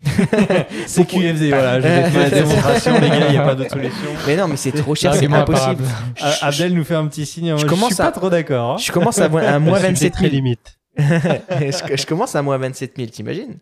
C'est 0.86 1.04
QFD, 1.04 1.48
voilà. 1.48 1.80
Je 1.80 1.86
vais 1.88 2.02
te 2.04 2.08
faire 2.10 2.22
la 2.22 2.30
démonstration, 2.30 3.00
les 3.00 3.08
gars, 3.08 3.26
il 3.26 3.30
n'y 3.32 3.36
a 3.36 3.42
pas 3.44 3.54
d'autre 3.54 3.70
solution. 3.70 4.08
Mais 4.26 4.36
non, 4.36 4.48
mais 4.48 4.56
c'est 4.56 4.72
trop 4.72 4.94
cher, 4.94 5.14
c'est 5.14 5.26
impossible. 5.32 5.84
Ah, 6.20 6.34
Abdel 6.42 6.72
nous 6.74 6.84
fait 6.84 6.94
un 6.94 7.06
petit 7.08 7.26
signe. 7.26 7.56
Je 7.56 7.62
Je, 7.62 7.66
commence 7.66 7.94
suis 7.94 8.02
à- 8.02 8.06
pas 8.06 8.12
trop 8.12 8.30
d'accord. 8.30 8.72
hein. 8.74 8.76
Je 8.78 8.92
commence 8.92 9.18
à, 9.18 9.24
à 9.24 9.28
moins 9.58 9.74
Je 9.78 9.84
suis 9.84 9.86
27 9.88 10.12
très 10.12 10.22
000. 10.24 10.34
limite. 10.34 10.78
je, 10.98 11.96
je 11.96 12.06
commence 12.06 12.34
à 12.36 12.42
moins 12.42 12.58
27 12.58 12.92
000, 12.96 13.08
t'imagines? 13.08 13.58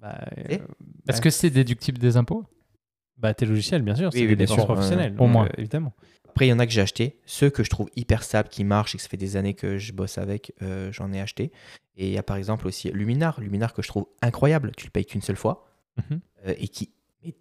Bah, 0.00 0.18
Et 0.48 0.54
euh, 0.56 0.58
Est-ce 1.08 1.20
que 1.20 1.30
c'est 1.30 1.50
déductible 1.50 1.98
des 1.98 2.16
impôts? 2.16 2.44
Bah, 3.16 3.34
tes 3.34 3.46
logiciels, 3.46 3.82
bien 3.82 3.96
sûr. 3.96 4.10
Oui, 4.12 4.20
c'est 4.20 4.20
oui, 4.26 4.28
des 4.28 4.36
dépenses 4.46 4.64
professionnelles. 4.64 5.14
Au 5.18 5.26
moins. 5.26 5.46
euh, 5.46 5.58
évidemment. 5.58 5.92
Après, 6.38 6.46
il 6.46 6.50
y 6.50 6.52
en 6.52 6.60
a 6.60 6.66
que 6.66 6.72
j'ai 6.72 6.82
acheté. 6.82 7.18
Ceux 7.26 7.50
que 7.50 7.64
je 7.64 7.68
trouve 7.68 7.88
hyper 7.96 8.22
stables, 8.22 8.48
qui 8.48 8.62
marchent 8.62 8.94
et 8.94 8.98
que 8.98 9.02
ça 9.02 9.08
fait 9.08 9.16
des 9.16 9.36
années 9.36 9.54
que 9.54 9.76
je 9.76 9.92
bosse 9.92 10.18
avec, 10.18 10.52
euh, 10.62 10.92
j'en 10.92 11.12
ai 11.12 11.20
acheté. 11.20 11.50
Et 11.96 12.06
il 12.06 12.12
y 12.12 12.16
a 12.18 12.22
par 12.22 12.36
exemple 12.36 12.68
aussi 12.68 12.92
Luminar. 12.92 13.40
Luminar 13.40 13.74
que 13.74 13.82
je 13.82 13.88
trouve 13.88 14.06
incroyable. 14.22 14.70
Tu 14.76 14.86
le 14.86 14.90
payes 14.92 15.04
qu'une 15.04 15.20
seule 15.20 15.34
fois 15.34 15.66
Mhm. 15.96 16.20
euh, 16.46 16.54
et 16.56 16.68
qui 16.68 16.90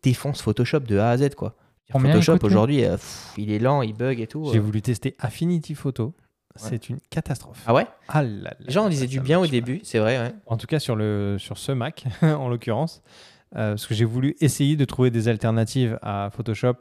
défonce 0.02 0.42
Photoshop 0.42 0.80
de 0.80 0.98
A 0.98 1.12
à 1.12 1.18
Z. 1.20 1.36
Quoi. 1.36 1.56
Combien 1.92 2.12
Photoshop 2.12 2.40
aujourd'hui, 2.42 2.86
euh, 2.86 2.98
il 3.38 3.52
est 3.52 3.60
lent, 3.60 3.84
il 3.84 3.94
bug 3.94 4.20
et 4.20 4.26
tout. 4.26 4.50
J'ai 4.52 4.58
voulu 4.58 4.82
tester 4.82 5.16
Affinity 5.20 5.76
Photo. 5.76 6.16
C'est 6.56 6.90
une 6.90 6.98
catastrophe. 7.12 7.62
Ah 7.68 7.76
ouais? 7.76 7.86
Ah 8.08 8.24
là 8.24 8.30
là, 8.50 8.56
Les 8.62 8.74
gens 8.74 8.86
là, 8.86 8.90
disaient 8.90 9.06
du 9.06 9.20
bien 9.20 9.38
au 9.40 9.46
début, 9.46 9.80
c'est 9.84 10.00
vrai. 10.00 10.18
ouais. 10.18 10.34
En 10.48 10.58
tout 10.58 10.66
cas, 10.66 10.80
sur, 10.80 10.96
le, 10.96 11.36
sur 11.38 11.60
ce 11.60 11.72
Mac, 11.72 12.06
en 12.24 12.50
l'occurrence, 12.50 13.04
parce 13.52 13.86
que 13.86 13.94
j'ai 13.94 14.06
voulu 14.06 14.36
essayer 14.42 14.76
de 14.76 14.84
trouver 14.86 15.12
des 15.12 15.28
alternatives 15.28 16.00
à 16.02 16.32
Photoshop 16.36 16.78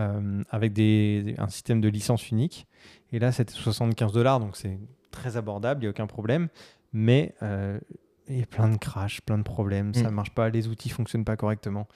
euh, 0.00 0.42
avec 0.50 0.72
des, 0.72 1.34
un 1.38 1.48
système 1.48 1.80
de 1.80 1.88
licence 1.88 2.30
unique. 2.30 2.66
Et 3.12 3.18
là, 3.18 3.32
c'était 3.32 3.52
75 3.52 4.12
dollars, 4.12 4.40
donc 4.40 4.56
c'est 4.56 4.78
très 5.10 5.36
abordable, 5.36 5.80
il 5.80 5.84
n'y 5.84 5.88
a 5.88 5.90
aucun 5.90 6.06
problème. 6.06 6.48
Mais 6.92 7.34
euh, 7.42 7.78
il 8.28 8.38
y 8.38 8.42
a 8.42 8.46
plein 8.46 8.68
de 8.68 8.76
crash, 8.76 9.20
plein 9.22 9.38
de 9.38 9.42
problèmes, 9.42 9.94
ça 9.94 10.02
ne 10.04 10.08
Mm. 10.10 10.14
marche 10.14 10.30
pas, 10.30 10.48
les 10.50 10.68
outils 10.68 10.88
ne 10.88 10.94
fonctionnent 10.94 11.24
pas 11.24 11.36
correctement. 11.36 11.88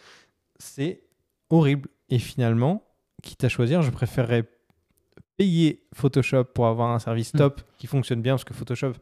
C'est 0.58 1.02
horrible. 1.50 1.88
Et 2.10 2.18
finalement, 2.18 2.82
quitte 3.22 3.44
à 3.44 3.48
choisir, 3.48 3.82
je 3.82 3.90
préférerais 3.90 4.44
payer 5.36 5.82
Photoshop 5.94 6.44
pour 6.44 6.66
avoir 6.66 6.90
un 6.90 6.98
service 6.98 7.34
Mm. 7.34 7.38
top 7.38 7.62
qui 7.78 7.86
fonctionne 7.86 8.22
bien, 8.22 8.34
parce 8.34 8.44
que 8.44 8.54
Photoshop, 8.54 8.92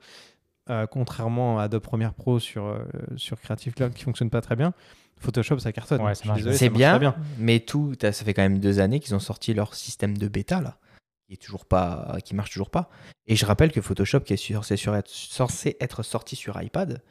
euh, 0.71 0.87
contrairement 0.87 1.59
à 1.59 1.65
Adobe 1.65 1.83
Premiere 1.83 2.15
Pro 2.15 2.39
sur, 2.39 2.65
euh, 2.65 2.79
sur 3.17 3.41
Creative 3.41 3.75
Cloud 3.75 3.93
qui 3.95 4.03
fonctionne 4.05 4.31
pas 4.31 4.41
très 4.41 4.57
bien, 4.57 4.73
Photoshop, 5.19 5.59
ça 5.59 5.73
cartonne. 5.73 6.03
Ouais, 6.03 6.15
C'est 6.15 6.69
bien, 6.71 7.15
mais 7.39 7.61
tout, 7.61 7.95
ça 8.01 8.13
fait 8.13 8.35
quand 8.35 8.43
même 8.43 8.59
deux 8.59 8.81
années 8.81 9.01
qu'ils 9.01 9.15
ont 9.15 9.21
sorti 9.21 9.55
leur 9.55 9.75
système 9.75 10.17
de 10.19 10.29
bêta 10.29 10.61
là, 10.61 10.79
qui 11.27 11.35
est 11.35 11.43
toujours 11.43 11.65
pas, 11.67 12.17
qui 12.25 12.35
marche 12.35 12.51
toujours 12.51 12.71
pas. 12.71 12.91
Et 13.27 13.37
je 13.37 13.47
rappelle 13.47 13.73
que 13.73 13.81
Photoshop, 13.81 14.21
qui 14.21 14.35
est 14.35 14.37
censé, 14.37 14.77
sur 14.77 14.95
être, 14.95 15.09
censé 15.09 15.77
être 15.81 16.03
sorti 16.03 16.37
sur 16.37 16.61
iPad, 16.61 17.03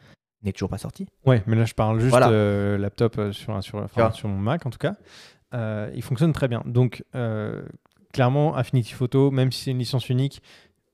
n'est 0.44 0.52
toujours 0.52 0.70
pas 0.70 0.78
sorti. 0.78 1.08
Ouais, 1.26 1.42
mais 1.48 1.56
là, 1.56 1.66
je 1.66 1.74
parle 1.74 2.00
juste 2.00 2.10
Voilà. 2.12 2.30
euh, 2.30 2.78
laptop 2.78 3.18
euh, 3.18 3.32
sur, 3.32 3.64
sur, 3.64 3.80
enfin, 3.80 4.12
sur 4.12 4.28
mon 4.28 4.38
Mac, 4.38 4.66
en 4.66 4.70
tout 4.70 4.78
cas. 4.78 4.96
Euh, 5.54 5.90
il 5.96 6.02
fonctionne 6.02 6.34
très 6.34 6.48
bien. 6.48 6.62
Donc, 6.66 7.04
euh, 7.16 7.64
clairement, 8.12 8.56
Affinity 8.56 8.94
Photo, 8.94 9.32
même 9.32 9.52
si 9.52 9.64
c'est 9.64 9.72
une 9.72 9.80
licence 9.80 10.10
unique, 10.10 10.42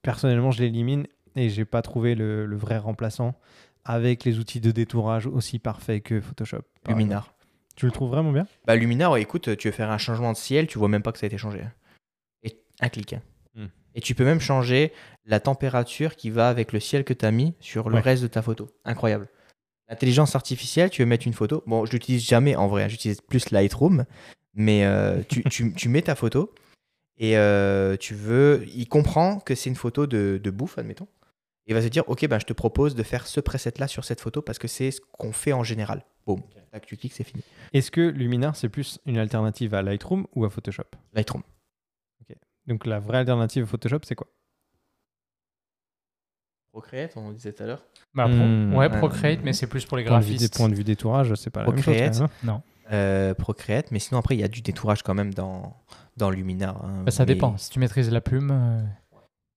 personnellement, 0.03 0.51
je 0.51 0.61
l'élimine 0.61 1.07
et 1.35 1.49
j'ai 1.49 1.65
pas 1.65 1.81
trouvé 1.81 2.15
le, 2.15 2.45
le 2.45 2.55
vrai 2.57 2.77
remplaçant 2.77 3.35
avec 3.89 4.24
les 4.24 4.38
outils 4.38 4.62
de 4.62 4.69
détourage 4.69 5.25
aussi 5.25 5.58
parfaits 5.58 6.03
que 6.03 6.22
Photoshop. 6.22 6.62
par 6.84 6.96
Luminar. 6.96 7.24
exemple. 7.24 7.36
Tu 7.75 7.86
le 7.88 7.91
trouves 7.91 8.10
vraiment 8.12 8.31
bien? 8.31 8.46
Bah 8.65 8.75
Luminar, 8.75 9.12
ouais, 9.12 9.22
écoute, 9.22 9.55
tu 9.58 9.67
veux 9.67 9.72
faire 9.74 9.89
un 9.89 9.98
changement 9.98 10.31
de 10.31 10.38
ciel, 10.38 10.67
tu 10.67 10.77
vois 10.77 10.89
même 10.89 11.01
pas 11.01 11.12
que 11.12 11.17
ça 11.17 11.25
a 11.25 11.27
été 11.27 11.38
changé. 11.39 11.62
Et 12.43 12.60
un 12.81 12.89
clic. 12.89 13.15
Hmm. 13.55 13.65
Et 13.96 14.01
tu 14.01 14.13
peux 14.13 14.25
même 14.25 14.39
changer 14.41 14.93
la 15.25 15.39
température 15.39 16.15
qui 16.15 16.29
va 16.29 16.50
avec 16.50 16.72
le 16.72 16.79
ciel 16.79 17.03
que 17.03 17.13
tu 17.13 17.25
as 17.25 17.31
mis 17.31 17.55
sur 17.62 17.89
le 17.89 17.96
Ouais. 17.96 18.01
reste 18.01 18.22
de 18.22 18.27
ta 18.27 18.41
photo. 18.43 18.69
Incroyable. 18.86 19.27
L'intelligence 19.89 20.36
artificielle, 20.36 20.91
tu 20.91 21.01
veux 21.01 21.08
mettre 21.08 21.25
une 21.25 21.34
photo? 21.34 21.63
Bon, 21.65 21.86
je 21.86 21.91
l'utilise 21.93 22.24
jamais 22.24 22.55
en 22.55 22.67
vrai, 22.67 22.84
hein, 22.84 22.88
j'utilise 22.89 23.22
plus 23.22 23.50
Lightroom. 23.50 24.05
Mais 24.53 24.86
euh, 24.86 25.24
tu, 25.27 25.43
tu- 25.50 25.74
tu 25.74 25.89
mets 25.89 26.03
ta 26.03 26.13
photo 26.15 26.53
et 27.17 27.38
euh, 27.38 27.98
tu 27.98 28.13
veux. 28.13 28.65
Il 28.75 28.88
comprend 28.88 29.39
que 29.39 29.55
c'est 29.55 29.69
une 29.69 29.75
photo 29.75 30.05
de, 30.05 30.39
de 30.43 30.50
bouffe, 30.51 30.77
admettons. 30.77 31.08
Il 31.69 31.75
va 31.75 31.81
se 31.83 31.88
dire, 31.88 32.03
ok, 32.07 32.27
ben, 32.27 32.39
je 32.39 32.45
te 32.45 32.53
propose 32.53 32.95
de 32.95 33.03
faire 33.03 33.27
ce 33.27 33.39
preset-là 33.39 33.88
sur 33.88 34.03
cette 34.03 34.19
photo 34.21 34.41
parce 34.41 34.57
que 34.57 34.67
c'est 34.67 34.89
ce 34.91 34.99
qu'on 35.17 35.31
fait 35.31 35.53
en 35.53 35.63
général. 35.63 36.03
Boum. 36.25 36.41
Tac, 36.71 36.85
tu 36.85 36.97
cliques, 36.97 37.13
c'est 37.13 37.23
fini. 37.23 37.43
Est-ce 37.73 37.91
que 37.91 38.01
Luminar, 38.01 38.55
c'est 38.55 38.69
plus 38.69 38.99
une 39.05 39.17
alternative 39.19 39.73
à 39.75 39.81
Lightroom 39.83 40.25
ou 40.35 40.45
à 40.45 40.49
Photoshop? 40.49 40.83
Lightroom. 41.13 41.43
Donc, 42.67 42.85
la 42.85 42.99
vraie 42.99 43.19
alternative 43.19 43.63
à 43.63 43.65
Photoshop, 43.67 43.99
c'est 44.03 44.15
quoi? 44.15 44.27
Procreate, 46.71 47.13
on 47.17 47.31
disait 47.31 47.53
tout 47.53 47.63
à 47.63 47.65
l'heure. 47.67 47.83
Bah, 48.13 48.25
pro- 48.25 48.33
Hmm. 48.35 48.75
ouais, 48.75 48.85
Euh, 48.85 48.97
Procreate, 48.97 49.39
mais 49.43 49.53
c'est 49.53 49.67
plus 49.67 49.85
pour 49.85 49.97
les 49.97 50.03
Point 50.05 50.19
de 50.19 50.23
vue 50.23 50.31
des 50.31 50.35
graphistes. 50.38 50.57
points 50.57 50.69
de 50.69 50.75
vue 50.75 50.83
détourage, 50.83 51.33
c'est 51.35 51.49
pas 51.49 51.61
la 51.63 51.67
même 51.67 51.77
chose. 51.77 51.85
Procreate. 51.85 52.13
quand 52.19 52.29
même, 52.43 52.55
hein. 52.55 52.63
Euh, 52.91 53.33
Procreate, 53.35 53.91
mais 53.91 53.99
sinon 53.99 54.19
après 54.19 54.35
il 54.35 54.39
y 54.41 54.43
a 54.43 54.47
du 54.47 54.61
détourage 54.61 55.03
quand 55.03 55.13
même 55.13 55.33
dans, 55.33 55.75
dans 56.17 56.29
Luminar. 56.31 56.83
hein. 56.85 57.03
Bah, 57.05 57.11
ça 57.11 57.23
Mais- 57.23 57.33
dépend. 57.33 57.55
Si 57.57 57.69
tu 57.69 57.79
maîtrises 57.79 58.09
la 58.11 58.21
plume, 58.21 58.49
euh, 58.51 58.81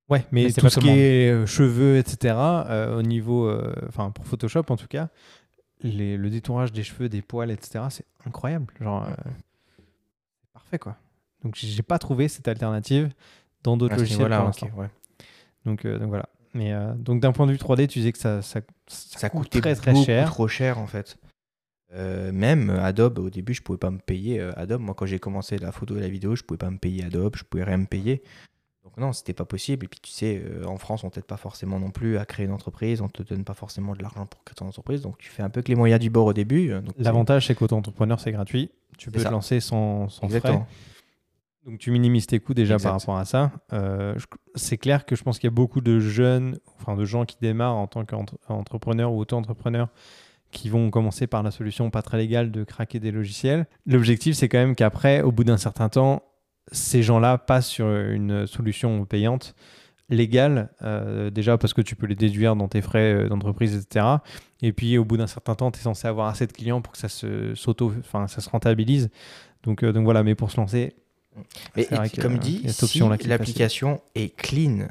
Ouais, 0.09 0.27
mais, 0.31 0.53
tout 0.53 0.69
ce 0.69 0.81
qui 0.81 0.89
est 0.89 1.31
euh, 1.31 1.47
cheveux, 1.47 1.97
etc., 1.97 2.35
euh, 2.37 2.99
au 2.99 3.03
niveau, 3.03 3.47
euh, 3.47 3.73
enfin 3.89 4.11
pour 4.11 4.27
Photoshop 4.27 4.65
en 4.69 4.77
tout 4.77 4.89
cas, 4.89 5.09
les- 5.81 6.17
le 6.17 6.29
détourage 6.29 6.73
des 6.73 6.83
cheveux, 6.83 7.09
des 7.09 7.23
poils, 7.23 7.51
etc., 7.51 7.85
c'est 7.91 8.05
incroyable. 8.27 8.67
Genre, 8.81 9.05
euh, 9.05 9.13
c'est 9.77 10.53
parfait 10.53 10.79
quoi. 10.79 10.97
Donc 11.45 11.55
j'ai 11.57 11.83
pas 11.83 11.99
trouvé 11.99 12.29
cette 12.29 12.47
alternative 12.49 13.11
dans 13.63 13.77
d'autres 13.77 13.97
logiciels 13.97 14.29
pour 14.29 14.79
ouais. 14.79 14.91
Donc, 15.65 15.87
donc 15.87 16.09
voilà. 16.09 16.29
Mais 16.55 16.75
donc 16.97 17.21
d'un 17.21 17.33
point 17.33 17.47
de 17.47 17.53
vue 17.53 17.59
3D, 17.59 17.87
tu 17.89 18.01
disais 18.01 18.13
que 18.13 18.19
ça, 18.19 18.43
ça, 18.43 18.61
ça 18.87 19.19
Ça 19.19 19.31
coûte 19.31 19.45
coûtait 19.45 19.61
très 19.61 19.75
très 19.75 19.95
cher. 20.05 20.27
trop 20.29 20.47
cher 20.49 20.79
en 20.79 20.87
fait. 20.87 21.17
Euh, 21.95 22.33
même 22.33 22.71
Adobe, 22.71 23.19
au 23.19 23.31
début, 23.31 23.55
je 23.55 23.63
pouvais 23.63 23.79
pas 23.79 23.91
me 23.91 23.99
payer 23.99 24.41
euh, 24.41 24.53
Adobe. 24.57 24.81
Moi, 24.81 24.95
quand 24.95 25.05
j'ai 25.07 25.19
commencé 25.19 25.59
la 25.59 25.73
photo 25.73 25.97
et 25.97 26.01
la 26.01 26.09
vidéo, 26.09 26.35
je 26.37 26.43
pouvais 26.43 26.59
pas 26.59 26.71
me 26.71 26.79
payer 26.79 27.05
Adobe, 27.05 27.37
je 27.37 27.45
pouvais 27.45 27.65
rien 27.65 27.77
me 27.79 27.87
payer. 27.87 28.23
Donc 28.97 29.05
non, 29.05 29.13
c'était 29.13 29.33
pas 29.33 29.45
possible. 29.45 29.87
Et 29.87 29.89
puis 29.89 30.01
tu 30.03 30.11
sais, 30.11 30.43
euh, 30.45 30.65
en 30.67 30.77
France, 30.77 31.03
on 31.05 31.11
t'aide 31.11 31.25
pas 31.25 31.37
forcément 31.37 31.79
non 31.81 31.91
plus 31.91 32.19
à 32.19 32.25
créer 32.27 32.47
une 32.47 32.53
entreprise, 32.53 33.01
on 33.01 33.09
te 33.09 33.23
donne 33.23 33.45
pas 33.45 33.55
forcément 33.55 33.95
de 33.95 34.03
l'argent 34.03 34.27
pour 34.27 34.43
créer 34.45 34.55
ton 34.55 34.67
entreprise. 34.67 35.03
Donc 35.03 35.19
tu 35.19 35.31
fais 35.31 35.43
un 35.43 35.51
peu 35.51 35.63
que 35.63 35.69
les 35.69 35.75
moyens 35.75 36.01
du 36.01 36.11
bord 36.11 36.27
au 36.27 36.33
début. 36.33 36.71
euh, 36.73 36.81
L'avantage, 36.99 37.47
c'est 37.47 37.55
qu'auto-entrepreneur, 37.55 38.21
c'est 38.21 38.33
gratuit. 38.33 38.71
Tu 38.99 39.11
peux 39.11 39.19
te 39.29 39.33
lancer 39.33 39.61
sans, 39.61 40.09
sans 40.09 40.29
frais. 40.29 40.51
Donc 41.65 41.79
tu 41.79 41.91
minimises 41.93 42.27
tes 42.27 42.41
coûts 42.41 42.55
déjà 42.55 42.75
par 42.83 42.93
rapport 43.01 43.17
à 43.19 43.25
ça. 43.25 43.53
Euh, 43.73 44.15
c'est 44.57 44.77
clair 44.79 45.05
que 45.07 45.15
je 45.17 45.23
pense 45.23 45.39
qu'il 45.39 45.47
y 45.47 45.53
a 45.53 45.55
beaucoup 45.55 45.81
de 45.81 46.01
jeunes, 46.01 46.59
enfin 46.81 46.97
de 46.97 47.05
gens 47.05 47.25
qui 47.25 47.37
démarrent 47.41 47.77
en 47.77 47.87
tant 47.87 48.05
qu'entrepreneurs 48.05 49.13
ou 49.13 49.21
auto-entrepreneurs 49.21 49.89
qui 50.51 50.69
vont 50.69 50.91
commencer 50.91 51.27
par 51.27 51.43
la 51.43 51.51
solution 51.51 51.89
pas 51.91 52.03
très 52.03 52.19
légale 52.19 52.51
de 52.51 52.65
craquer 52.65 52.99
des 53.01 53.11
logiciels. 53.13 53.67
L'objectif, 53.87 54.37
c'est 54.37 54.49
quand 54.51 54.59
même 54.59 54.75
qu'après, 54.75 55.23
au 55.23 55.33
bout 55.33 55.45
d'un 55.45 55.57
certain 55.57 55.89
temps, 55.89 56.23
ces 56.73 57.03
gens-là 57.03 57.39
passent 57.39 57.69
sur 57.69 57.87
une 57.89 58.47
solution 58.47 59.05
payante 59.05 59.55
légale, 60.09 60.69
euh, 60.83 61.31
déjà 61.31 61.57
parce 61.57 61.73
que 61.73 61.81
tu 61.81 61.97
peux 61.97 62.07
les 62.07 62.15
déduire 62.15 62.55
dans 62.57 62.69
tes 62.69 62.83
frais 62.83 63.15
euh, 63.15 63.29
d'entreprise, 63.29 63.75
etc. 63.77 64.07
Et 64.61 64.73
puis 64.73 64.99
au 64.99 65.05
bout 65.05 65.17
d'un 65.17 65.27
certain 65.27 65.55
temps, 65.55 65.71
tu 65.71 65.79
es 65.79 65.83
censé 65.83 66.07
avoir 66.07 66.29
assez 66.29 66.47
de 66.47 66.53
clients 66.53 66.83
pour 66.83 66.93
que 66.93 66.99
ça 66.99 67.09
se, 67.09 67.55
s'auto, 67.55 67.93
enfin, 67.99 68.27
ça 68.29 68.41
se 68.41 68.51
rentabilise. 68.51 69.11
Donc, 69.63 69.83
euh, 69.85 69.93
donc 69.93 70.05
voilà, 70.05 70.23
mais 70.23 70.35
pour 70.35 70.51
se 70.51 70.57
lancer, 70.59 70.95
Mais 71.77 71.85
et- 71.85 71.87
que, 72.11 72.21
comme 72.21 72.39
dit, 72.39 72.63
si 72.69 72.89
qui 72.89 72.99
est 73.01 73.27
l'application 73.27 74.03
est 74.15 74.37
clean, 74.37 74.89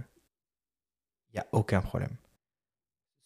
il 1.34 1.36
n'y 1.36 1.40
a 1.40 1.46
aucun 1.52 1.82
problème. 1.82 2.16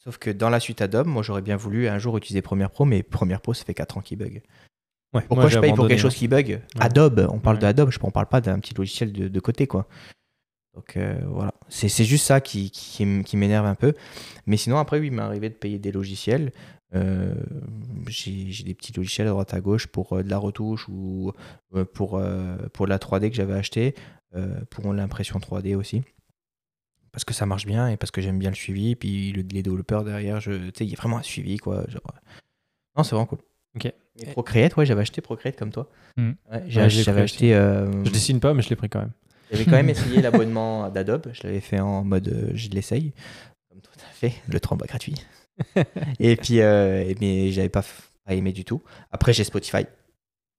Sauf 0.04 0.18
que 0.18 0.30
dans 0.30 0.50
la 0.50 0.60
suite 0.60 0.82
Adobe, 0.82 1.08
moi 1.08 1.24
j'aurais 1.24 1.42
bien 1.42 1.56
voulu 1.56 1.88
un 1.88 1.98
jour 1.98 2.18
utiliser 2.18 2.42
Premiere 2.42 2.70
Pro, 2.70 2.86
mais 2.86 3.02
Premiere 3.04 3.42
Pro, 3.42 3.54
ça 3.54 3.66
fait 3.66 3.74
4 3.74 3.98
ans 3.98 4.02
qu'il 4.02 4.20
bug. 4.20 4.42
Ouais, 5.16 5.22
Pourquoi 5.22 5.44
moi, 5.44 5.50
je 5.50 5.56
j'ai 5.56 5.62
paye 5.62 5.74
pour 5.74 5.88
quelque 5.88 6.00
chose 6.00 6.16
qui 6.16 6.28
bug? 6.28 6.62
Adobe, 6.80 7.28
on 7.32 7.40
parle 7.40 7.56
Ouais. 7.58 7.62
de 7.62 7.66
Adobe, 7.68 7.92
je 7.92 8.00
ne 8.04 8.10
parle 8.12 8.28
pas 8.28 8.42
d'un 8.42 8.60
petit 8.60 8.74
logiciel 8.74 9.12
de, 9.14 9.28
de 9.28 9.40
côté. 9.40 9.66
quoi. 9.68 9.88
Donc 10.74 10.98
euh, 10.98 11.20
voilà, 11.28 11.54
c'est 11.70 11.88
c'est 11.88 12.04
juste 12.04 12.26
ça 12.26 12.42
qui, 12.42 12.70
qui, 12.70 13.06
m'énerve 13.38 13.66
un 13.66 13.76
peu. 13.76 13.94
Mais 14.46 14.58
sinon, 14.58 14.78
après, 14.78 15.00
oui, 15.00 15.08
il 15.08 15.14
m'est 15.14 15.22
arrivé 15.22 15.50
de 15.50 15.54
payer 15.56 15.80
des 15.80 15.92
logiciels. 15.92 16.52
Euh, 16.94 17.34
J'ai 18.08 18.52
j'ai 18.52 18.64
des 18.66 18.74
petits 18.74 18.92
logiciels 18.94 19.28
à 19.28 19.32
droite 19.32 19.54
à 19.54 19.62
gauche 19.62 19.88
pour 19.88 20.14
euh, 20.14 20.24
de 20.24 20.30
la 20.30 20.38
retouche 20.38 20.88
ou 20.90 21.32
euh, 21.76 21.86
pour, 21.86 22.18
euh, 22.18 22.58
pour 22.74 22.88
la 22.88 22.98
3D 23.00 23.30
que 23.30 23.36
j'avais 23.36 23.54
acheté, 23.54 23.96
euh, 24.36 24.60
pour 24.70 24.92
l'impression 24.94 25.40
3D 25.40 25.76
aussi. 25.76 26.04
Parce 27.14 27.24
que 27.24 27.34
ça 27.34 27.46
marche 27.46 27.66
bien 27.66 27.88
et 27.88 27.96
parce 27.98 28.12
que 28.12 28.22
j'aime 28.22 28.38
bien 28.40 28.50
le 28.50 28.56
suivi. 28.56 28.96
Puis 28.96 29.32
le- 29.32 29.44
les 29.50 29.64
développeurs 29.64 30.04
derrière, 30.04 30.42
je- 30.42 30.52
tu 30.52 30.72
sais, 30.80 30.86
il 30.86 30.90
y 30.90 30.94
a 30.94 30.98
vraiment 30.98 31.18
un 31.18 31.24
suivi. 31.24 31.58
quoi. 31.58 31.86
Genre, 31.88 32.02
Non, 32.98 33.04
c'est 33.04 33.12
vraiment 33.12 33.26
cool. 33.26 33.40
Ok. 33.76 33.86
Et 33.86 34.26
Procreate, 34.32 34.76
ouais, 34.78 34.86
j'avais 34.86 35.02
acheté 35.02 35.22
Procreate 35.22 35.58
comme 35.58 35.72
toi. 35.72 35.90
Hmm. 36.18 36.32
Ouais, 36.52 36.64
j'ai 36.68 36.80
Ouais, 36.80 36.86
ach- 36.86 36.92
je 36.94 36.98
l'ai 36.98 37.04
j'avais 37.04 37.22
acheté. 37.22 37.54
euh, 37.56 37.92
Je 38.06 38.10
dessine 38.12 38.40
pas, 38.40 38.54
mais 38.54 38.62
je 38.62 38.70
l'ai 38.70 38.76
pris 38.76 38.88
quand 38.90 39.00
même. 39.00 39.12
j'avais 39.52 39.66
quand 39.66 39.72
même 39.72 39.90
essayé 39.90 40.22
l'abonnement 40.22 40.90
d'Adobe. 40.90 41.28
Je 41.34 41.44
l'avais 41.44 41.60
fait 41.60 41.80
en 41.80 42.04
mode 42.04 42.28
euh, 42.30 42.52
je 42.54 42.70
l'essaye. 42.70 43.12
Comme 43.70 43.82
tout 43.82 43.92
à 44.00 44.14
fait. 44.14 44.34
Le 44.48 44.60
3 44.60 44.78
mois 44.78 44.88
gratuit. 44.88 45.16
et 46.20 46.36
puis, 46.36 46.62
euh, 46.62 47.14
mais 47.22 47.52
j'avais 47.52 47.70
pas, 47.70 47.84
aimé 48.30 48.52
du 48.54 48.64
tout. 48.66 48.82
Après, 49.12 49.34
j'ai 49.34 49.44
Spotify. 49.44 49.86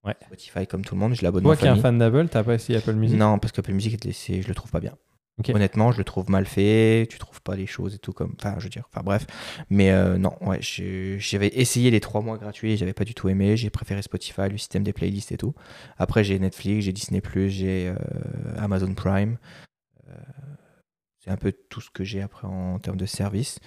Ouais. 0.05 0.14
Spotify, 0.26 0.66
comme 0.66 0.85
tout 0.85 0.94
le 0.94 1.00
monde, 1.00 1.14
je 1.14 1.22
l'abonne 1.22 1.42
Toi 1.42 1.57
qui 1.57 1.64
es 1.64 1.68
un 1.68 1.76
fan 1.76 1.98
d'Apple, 1.98 2.29
t'as 2.29 2.44
pas 2.44 2.55
essayé 2.55 2.79
Apple 2.79 2.92
Music? 2.92 3.18
Non, 3.18 3.38
parce 3.38 3.52
qu'Apple 3.52 3.72
Music, 3.72 3.98
je 4.02 4.46
le 4.46 4.55
trouve 4.55 4.70
pas 4.70 4.81
bien. 4.81 4.92
Honnêtement, 5.38 5.92
je 5.92 5.99
le 5.99 6.05
trouve 6.05 6.31
mal 6.31 6.46
fait. 6.46 7.07
Tu 7.11 7.18
trouves 7.18 7.42
pas 7.42 7.57
les 7.57 7.66
choses 7.66 7.94
et 7.94 7.99
tout 7.99 8.14
comme. 8.14 8.35
Enfin, 8.38 8.55
je 8.59 8.64
veux 8.64 8.70
dire. 8.70 8.88
Enfin, 8.90 9.03
bref. 9.05 9.27
Mais 9.68 9.90
euh, 9.90 10.16
non, 10.16 10.35
ouais, 10.40 10.61
j'avais 10.62 11.49
essayé 11.49 11.90
les 11.90 12.01
trois 12.01 12.22
mois 12.22 12.38
gratuits. 12.38 12.79
J'avais 12.79 12.94
pas 12.94 13.05
du 13.05 13.14
tout 13.14 13.29
aimé. 13.29 13.55
J'ai 13.57 13.68
préféré 13.68 14.01
Spotify, 14.01 14.49
le 14.51 14.57
système 14.57 14.83
des 14.83 14.94
playlists 14.94 15.33
et 15.33 15.37
tout. 15.37 15.55
Après, 15.99 16.25
j'ai 16.25 16.38
Netflix, 16.38 16.87
j'ai 16.87 16.92
Disney, 16.92 17.20
j'ai 17.49 17.88
euh, 17.88 17.94
Amazon 18.57 18.94
Prime. 18.94 19.37
Euh, 20.09 20.14
c'est 21.18 21.31
un 21.31 21.37
peu 21.37 21.53
tout 21.53 21.83
ce 21.83 21.90
que 21.90 22.03
j'ai 22.03 22.22
après 22.22 22.46
en 22.49 22.79
termes 22.79 22.96
de 22.96 23.07
services. 23.07 23.59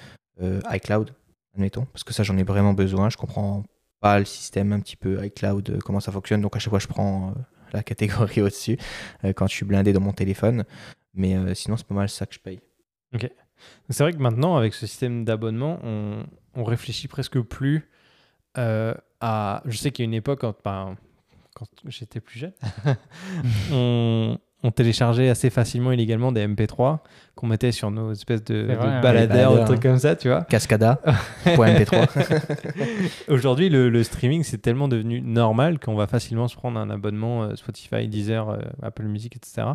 Euh, 0.42 0.62
iCloud, 0.72 1.14
admettons. 1.54 1.86
Parce 1.86 2.04
que 2.04 2.14
ça, 2.14 2.24
j'en 2.24 2.38
ai 2.38 2.44
vraiment 2.44 2.74
besoin. 2.74 3.12
Je 3.12 3.18
comprends 3.18 3.64
pas 4.00 4.18
le 4.18 4.26
système 4.26 4.74
un 4.74 4.80
petit 4.80 4.96
peu 4.96 5.24
iCloud, 5.24 5.78
comment 5.86 6.00
ça 6.00 6.12
fonctionne. 6.12 6.42
Donc, 6.42 6.56
à 6.56 6.60
chaque 6.60 6.72
fois, 6.72 6.80
je 6.80 6.88
prends. 6.88 7.36
la 7.74 7.84
catégorie 7.84 8.42
au-dessus 8.42 8.80
quand 9.36 9.46
je 9.46 9.54
suis 9.54 9.66
blindé 9.66 9.94
dans 9.94 10.02
mon 10.02 10.14
téléphone. 10.14 10.66
Mais 11.20 11.36
euh, 11.36 11.54
sinon, 11.54 11.76
c'est 11.76 11.86
pas 11.86 11.94
mal 11.94 12.08
ça 12.10 12.26
que 12.26 12.34
je 12.34 12.40
paye. 12.40 12.62
C'est 13.90 14.04
vrai 14.04 14.14
que 14.14 14.20
maintenant, 14.20 14.56
avec 14.56 14.74
ce 14.74 14.88
système 14.88 15.26
d'abonnement, 15.26 15.80
on, 15.84 16.24
on 16.56 16.64
réfléchit 16.64 17.10
presque 17.10 17.40
plus 17.42 17.90
euh, 18.58 18.94
à. 19.20 19.62
Je 19.66 19.78
sais 19.78 19.92
qu'il 19.92 20.04
y 20.04 20.08
a 20.08 20.10
une 20.10 20.14
époque, 20.14 20.40
quand, 20.40 20.56
ben, 20.64 20.96
quand 21.54 21.68
j'étais 21.86 22.22
plus 22.22 22.40
jeune, 22.40 22.54
on, 23.74 24.38
on 24.64 24.72
téléchargeait 24.72 25.28
assez 25.28 25.50
facilement 25.50 25.92
illégalement 25.92 26.32
des 26.32 26.48
MP3 26.48 27.00
qu'on 27.36 27.48
mettait 27.48 27.74
sur 27.74 27.92
nos 27.92 28.14
espèces 28.14 28.44
de, 28.46 28.64
vrai, 28.64 28.76
de 28.76 28.82
hein. 28.82 29.02
baladeurs, 29.02 29.54
Les 29.54 29.60
des 29.60 29.66
trucs 29.66 29.82
comme 29.82 30.00
ça, 30.00 30.16
tu 30.16 30.30
vois. 30.30 30.44
Cascada.mp3. 30.44 32.08
Aujourd'hui, 33.28 33.68
le, 33.70 33.90
le 33.90 34.04
streaming, 34.04 34.44
c'est 34.44 34.58
tellement 34.58 34.88
devenu 34.88 35.20
normal 35.22 35.80
qu'on 35.80 35.96
va 35.96 36.08
facilement 36.08 36.48
se 36.48 36.56
prendre 36.56 36.80
un 36.80 36.90
abonnement 36.90 37.44
euh, 37.44 37.56
Spotify, 37.56 38.08
Deezer, 38.08 38.50
euh, 38.50 38.60
Apple 38.82 39.04
Music, 39.04 39.36
etc. 39.36 39.68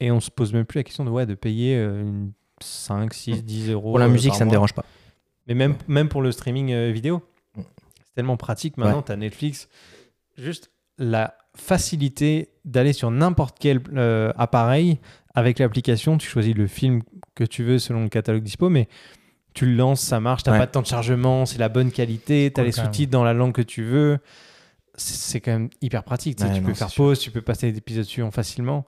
Et 0.00 0.10
on 0.10 0.20
se 0.20 0.30
pose 0.30 0.52
même 0.52 0.64
plus 0.64 0.78
la 0.78 0.84
question 0.84 1.04
de, 1.04 1.10
ouais, 1.10 1.26
de 1.26 1.34
payer 1.34 1.76
euh, 1.76 2.02
une 2.02 2.32
5, 2.60 3.12
6, 3.14 3.44
10 3.44 3.70
euros. 3.70 3.90
Pour 3.90 3.98
la 3.98 4.06
euh, 4.06 4.08
musique, 4.08 4.30
par 4.30 4.38
ça 4.38 4.44
me 4.44 4.48
mois. 4.48 4.54
dérange 4.56 4.72
pas. 4.74 4.84
Mais 5.46 5.54
même, 5.54 5.76
même 5.88 6.08
pour 6.08 6.22
le 6.22 6.32
streaming 6.32 6.72
euh, 6.72 6.90
vidéo, 6.90 7.22
Mm. 7.56 7.60
c'est 8.06 8.14
tellement 8.14 8.36
pratique 8.36 8.76
maintenant. 8.78 9.02
Tu 9.02 9.12
as 9.12 9.16
Netflix. 9.16 9.68
Juste 10.36 10.70
la 10.98 11.34
facilité 11.56 12.48
d'aller 12.64 12.92
sur 12.92 13.10
n'importe 13.10 13.56
quel 13.60 13.80
euh, 13.96 14.32
appareil 14.36 14.98
avec 15.34 15.58
l'application. 15.60 16.18
Tu 16.18 16.28
choisis 16.28 16.54
le 16.54 16.66
film 16.66 17.02
que 17.36 17.44
tu 17.44 17.62
veux 17.62 17.78
selon 17.78 18.02
le 18.02 18.08
catalogue 18.08 18.42
dispo, 18.42 18.68
mais 18.70 18.88
Tu 19.52 19.66
le 19.66 19.74
lances, 19.76 20.00
ça 20.00 20.18
marche, 20.18 20.42
t'as 20.42 20.50
Ouais. 20.52 20.58
pas 20.58 20.66
de 20.66 20.72
temps 20.72 20.82
de 20.82 20.86
chargement, 20.86 21.46
c'est 21.46 21.58
la 21.58 21.68
bonne 21.68 21.92
qualité, 21.92 22.50
t'as 22.52 22.62
Cool, 22.62 22.66
les 22.66 22.72
sous-titres 22.72 23.12
dans 23.12 23.22
la 23.22 23.32
langue 23.34 23.52
que 23.52 23.62
tu 23.62 23.84
veux. 23.84 24.18
C'est 24.96 25.40
quand 25.40 25.52
même 25.52 25.70
hyper 25.80 26.02
pratique. 26.02 26.38
tu 26.38 26.44
Ouais, 26.44 26.52
tu 26.54 26.60
non, 26.60 26.66
peux 26.66 26.74
faire 26.74 26.88
sûr. 26.90 27.04
pause, 27.04 27.18
tu 27.20 27.30
peux 27.30 27.40
passer 27.42 27.70
des 27.70 27.78
épisodes 27.78 28.04
suivants 28.04 28.30
facilement. 28.32 28.84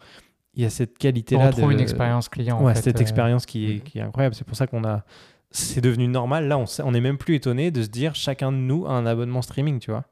Il 0.57 0.63
y 0.63 0.67
a 0.67 0.71
cette 0.71 0.93
On 0.93 1.01
qualité-là. 1.01 1.47
retrouve 1.49 1.69
de... 1.69 1.75
une 1.75 1.81
expérience 1.81 2.29
client. 2.29 2.59
en 2.59 2.65
Ouais, 2.65 2.75
fait, 2.75 2.83
cette 2.83 2.97
euh, 2.99 3.01
expérience 3.03 3.45
qui 3.47 3.71
est, 3.71 3.75
Mhm. 3.75 3.81
qui 3.83 3.99
est 3.99 4.03
incroyable. 4.03 4.35
C'est 4.35 4.47
pour 4.47 4.57
ça 4.57 4.67
qu'on 4.67 4.85
a. 4.85 5.05
C'est 5.51 5.81
devenu 5.81 6.09
normal. 6.09 6.49
Là, 6.49 6.59
on, 6.59 6.67
sait- 6.67 6.83
on 6.85 6.93
est 6.95 7.01
même 7.01 7.19
plus 7.19 7.35
étonné 7.37 7.71
de 7.71 7.83
se 7.83 7.89
dire 7.89 8.15
chacun 8.15 8.51
de 8.53 8.57
nous 8.57 8.85
a 8.87 8.91
un 8.91 9.07
abonnement 9.07 9.43
streaming, 9.43 9.79
tu 9.79 9.91
vois. 9.91 10.05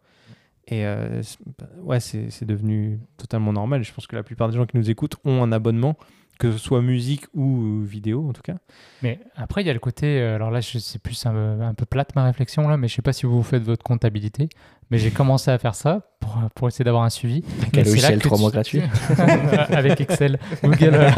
Et 0.69 0.87
euh, 0.87 1.23
c'est- 1.23 1.39
ouais, 1.83 2.01
c'est 2.01 2.31
c'est 2.31 2.47
devenu 2.47 2.99
totalement 3.17 3.53
normal. 3.53 3.83
Je 3.85 3.93
pense 3.93 4.07
que 4.07 4.17
la 4.17 4.23
plupart 4.23 4.49
des 4.49 4.57
gens 4.57 4.67
qui 4.67 4.77
nous 4.77 4.89
écoutent 4.91 5.17
ont 5.25 5.43
un 5.43 5.53
abonnement, 5.53 5.97
que 6.39 6.51
ce 6.51 6.59
soit 6.59 6.81
musique 6.81 7.27
ou 7.35 7.63
euh, 7.83 7.85
vidéo 7.85 8.27
en 8.29 8.33
tout 8.33 8.43
cas. 8.43 8.55
Mais 9.03 9.21
après, 9.37 9.61
il 9.63 9.67
y 9.67 9.71
a 9.71 9.75
le 9.75 9.79
côté. 9.79 10.21
euh, 10.21 10.35
Alors 10.37 10.51
là, 10.51 10.63
c'est 10.63 11.01
plus 11.03 11.27
un, 11.27 11.61
un 11.61 11.75
peu 11.75 11.85
plate 11.85 12.15
ma 12.17 12.25
réflexion 12.25 12.67
là, 12.67 12.77
mais 12.79 12.89
je 12.89 12.95
sais 12.95 13.03
pas 13.03 13.13
si 13.13 13.27
vous 13.27 13.43
faites 13.43 13.63
votre 13.63 13.83
comptabilité. 13.85 14.49
Mais 14.91 14.99
j'ai 14.99 15.11
commencé 15.11 15.51
à 15.51 15.57
faire 15.59 15.75
ça 15.75 16.11
pour, 16.21 16.39
pour 16.55 16.69
essayer 16.69 16.85
d'avoir 16.85 17.05
un 17.05 17.11
suivi. 17.11 17.43
Quel 17.73 17.85
Mais 17.85 17.91
c'est 17.91 18.01
là 18.03 18.11
logiciel 18.11 18.19
que 18.19 18.25
3 18.27 18.37
tu- 18.37 18.43
mois 18.43 18.51
gratuit 18.51 18.83
Avec 19.71 20.01
Excel, 20.01 20.39
Google, 20.63 20.91
euh, 20.95 21.11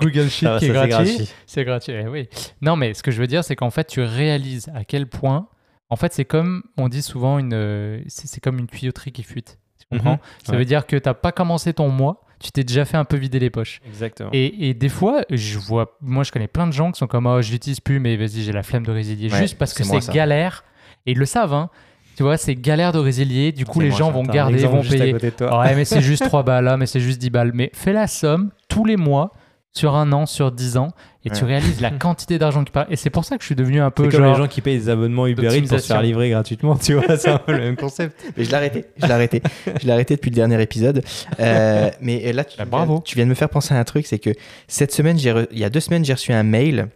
Google 0.00 0.28
Sheet 0.28 0.46
Ah, 0.46 0.56
qui 0.58 0.66
est 0.66 0.72
ça, 0.74 0.82
c'est 0.82 0.88
gratuit. 0.88 1.16
gratuit. 1.16 1.32
C'est 1.46 1.64
gratuit, 1.64 1.92
eh 1.94 2.08
oui. 2.08 2.28
Non, 2.62 2.76
mais 2.76 2.94
ce 2.94 3.02
que 3.02 3.10
je 3.10 3.20
veux 3.20 3.26
dire, 3.26 3.42
c'est 3.44 3.56
qu'en 3.56 3.70
fait, 3.70 3.84
tu 3.86 4.00
réalises 4.00 4.68
à 4.74 4.84
quel 4.84 5.06
point. 5.08 5.48
En 5.90 5.96
fait, 5.96 6.12
c'est 6.14 6.24
comme 6.24 6.62
on 6.76 6.88
dit 6.88 7.02
souvent 7.02 7.38
une. 7.38 7.52
euh, 7.52 8.00
C'est 8.06 8.40
comme 8.40 8.58
une 8.58 8.66
tuyauterie 8.68 9.12
qui 9.12 9.22
fuite. 9.22 9.58
Tu 9.78 9.86
comprends? 9.96 10.12
Mhm. 10.14 10.18
Ça 10.44 10.52
Ouais. 10.52 10.58
veut 10.58 10.64
dire 10.64 10.86
que 10.86 10.96
tu 10.96 11.08
n'as 11.08 11.14
pas 11.14 11.32
commencé 11.32 11.72
ton 11.74 11.88
mois, 11.88 12.22
tu 12.38 12.52
t'es 12.52 12.62
déjà 12.64 12.84
fait 12.84 12.96
un 12.96 13.04
peu 13.04 13.16
vider 13.16 13.38
les 13.38 13.50
poches. 13.50 13.80
Exactement. 13.86 14.30
Et, 14.32 14.68
et 14.70 14.74
des 14.74 14.88
fois, 14.88 15.22
je 15.30 15.58
vois, 15.58 15.96
moi 16.00 16.22
je 16.24 16.30
connais 16.32 16.46
plein 16.48 16.66
de 16.66 16.72
gens 16.72 16.92
qui 16.92 16.98
sont 16.98 17.06
comme 17.08 17.26
oh, 17.26 17.42
je 17.42 17.50
l'utilise 17.50 17.80
plus, 17.80 17.98
mais 18.00 18.16
vas-y, 18.16 18.42
j'ai 18.42 18.52
la 18.52 18.62
flemme 18.62 18.86
de 18.86 18.92
résilier 18.92 19.30
Ouais, 19.30 19.38
juste 19.38 19.58
parce 19.58 19.74
que 19.74 19.82
c'est 19.84 20.00
ça. 20.00 20.12
galère. 20.12 20.64
Et 21.06 21.12
ils 21.12 21.18
le 21.18 21.26
savent, 21.26 21.52
hein. 21.54 21.70
Tu 22.16 22.22
vois, 22.22 22.36
c'est 22.36 22.54
galère 22.54 22.92
de 22.92 22.98
résilier. 22.98 23.50
Du 23.52 23.64
coup, 23.64 23.80
les 23.80 23.90
gens 23.90 24.06
ça. 24.08 24.12
vont 24.12 24.22
garder, 24.24 24.58
vont 24.66 24.82
payer. 24.82 25.14
Ouais, 25.14 25.74
mais 25.74 25.84
c'est 25.86 26.00
juste 26.02 26.24
3 26.26 26.42
balles 26.42 26.64
là, 26.64 26.76
mais 26.76 26.84
c'est 26.86 27.00
juste 27.00 27.18
10 27.18 27.30
balles. 27.30 27.52
Mais 27.54 27.70
fais 27.72 27.92
la 27.94 28.06
somme 28.06 28.50
tous 28.68 28.84
les 28.84 28.96
mois, 28.98 29.32
sur 29.72 29.94
un 29.94 30.10
an, 30.12 30.26
sur 30.26 30.50
10 30.50 30.76
ans, 30.78 30.88
et 31.24 31.30
tu 31.30 31.44
réalises 31.44 31.80
la 31.80 31.90
quantité 31.98 32.38
d'argent 32.38 32.64
qui 32.64 32.72
part. 32.72 32.86
Et 32.90 32.96
c'est 32.96 33.10
pour 33.10 33.24
ça 33.24 33.36
que 33.36 33.42
je 33.42 33.46
suis 33.46 33.54
devenu 33.54 33.80
un 33.80 33.90
peu 33.92 34.02
comme 34.08 34.20
genre. 34.22 34.32
les 34.36 34.42
gens 34.42 34.48
qui 34.48 34.60
payent 34.60 34.78
des 34.78 34.88
abonnements 34.88 35.26
Uber 35.28 35.46
Eats 35.56 35.68
pour 35.68 35.78
se 35.78 35.86
faire 35.86 36.02
livrer 36.02 36.30
gratuitement, 36.30 36.76
tu 36.76 36.94
vois, 36.94 37.16
c'est 37.16 37.28
un 37.30 37.38
peu 37.38 37.52
le 37.52 37.58
même 37.60 37.76
concept. 37.76 38.20
Mais 38.36 38.44
je 38.44 38.50
l'ai 38.50 38.56
arrêté. 38.56 38.84
Je 38.96 39.06
l'ai 39.06 39.12
arrêté. 39.12 39.42
je 39.80 39.86
l'ai 39.86 39.92
arrêté 39.92 40.16
depuis 40.16 40.30
le 40.30 40.34
dernier 40.36 40.60
épisode. 40.60 41.04
Euh, 41.38 41.90
mais 42.00 42.32
là, 42.32 42.44
tu, 42.44 42.56
Bah, 42.58 42.64
bravo. 42.64 43.00
tu 43.04 43.14
viens 43.14 43.24
de 43.26 43.30
me 43.30 43.34
faire 43.34 43.48
penser 43.48 43.74
à 43.74 43.78
un 43.78 43.84
truc, 43.84 44.06
c'est 44.06 44.18
que 44.18 44.30
cette 44.66 44.92
semaine, 44.92 45.18
j'ai 45.18 45.30
re- 45.32 45.46
il 45.52 45.58
y 45.58 45.64
a 45.64 45.70
deux 45.70 45.80
semaines, 45.80 46.04
j'ai 46.04 46.14
reçu 46.14 46.32
un 46.32 46.42
mail. 46.42 46.88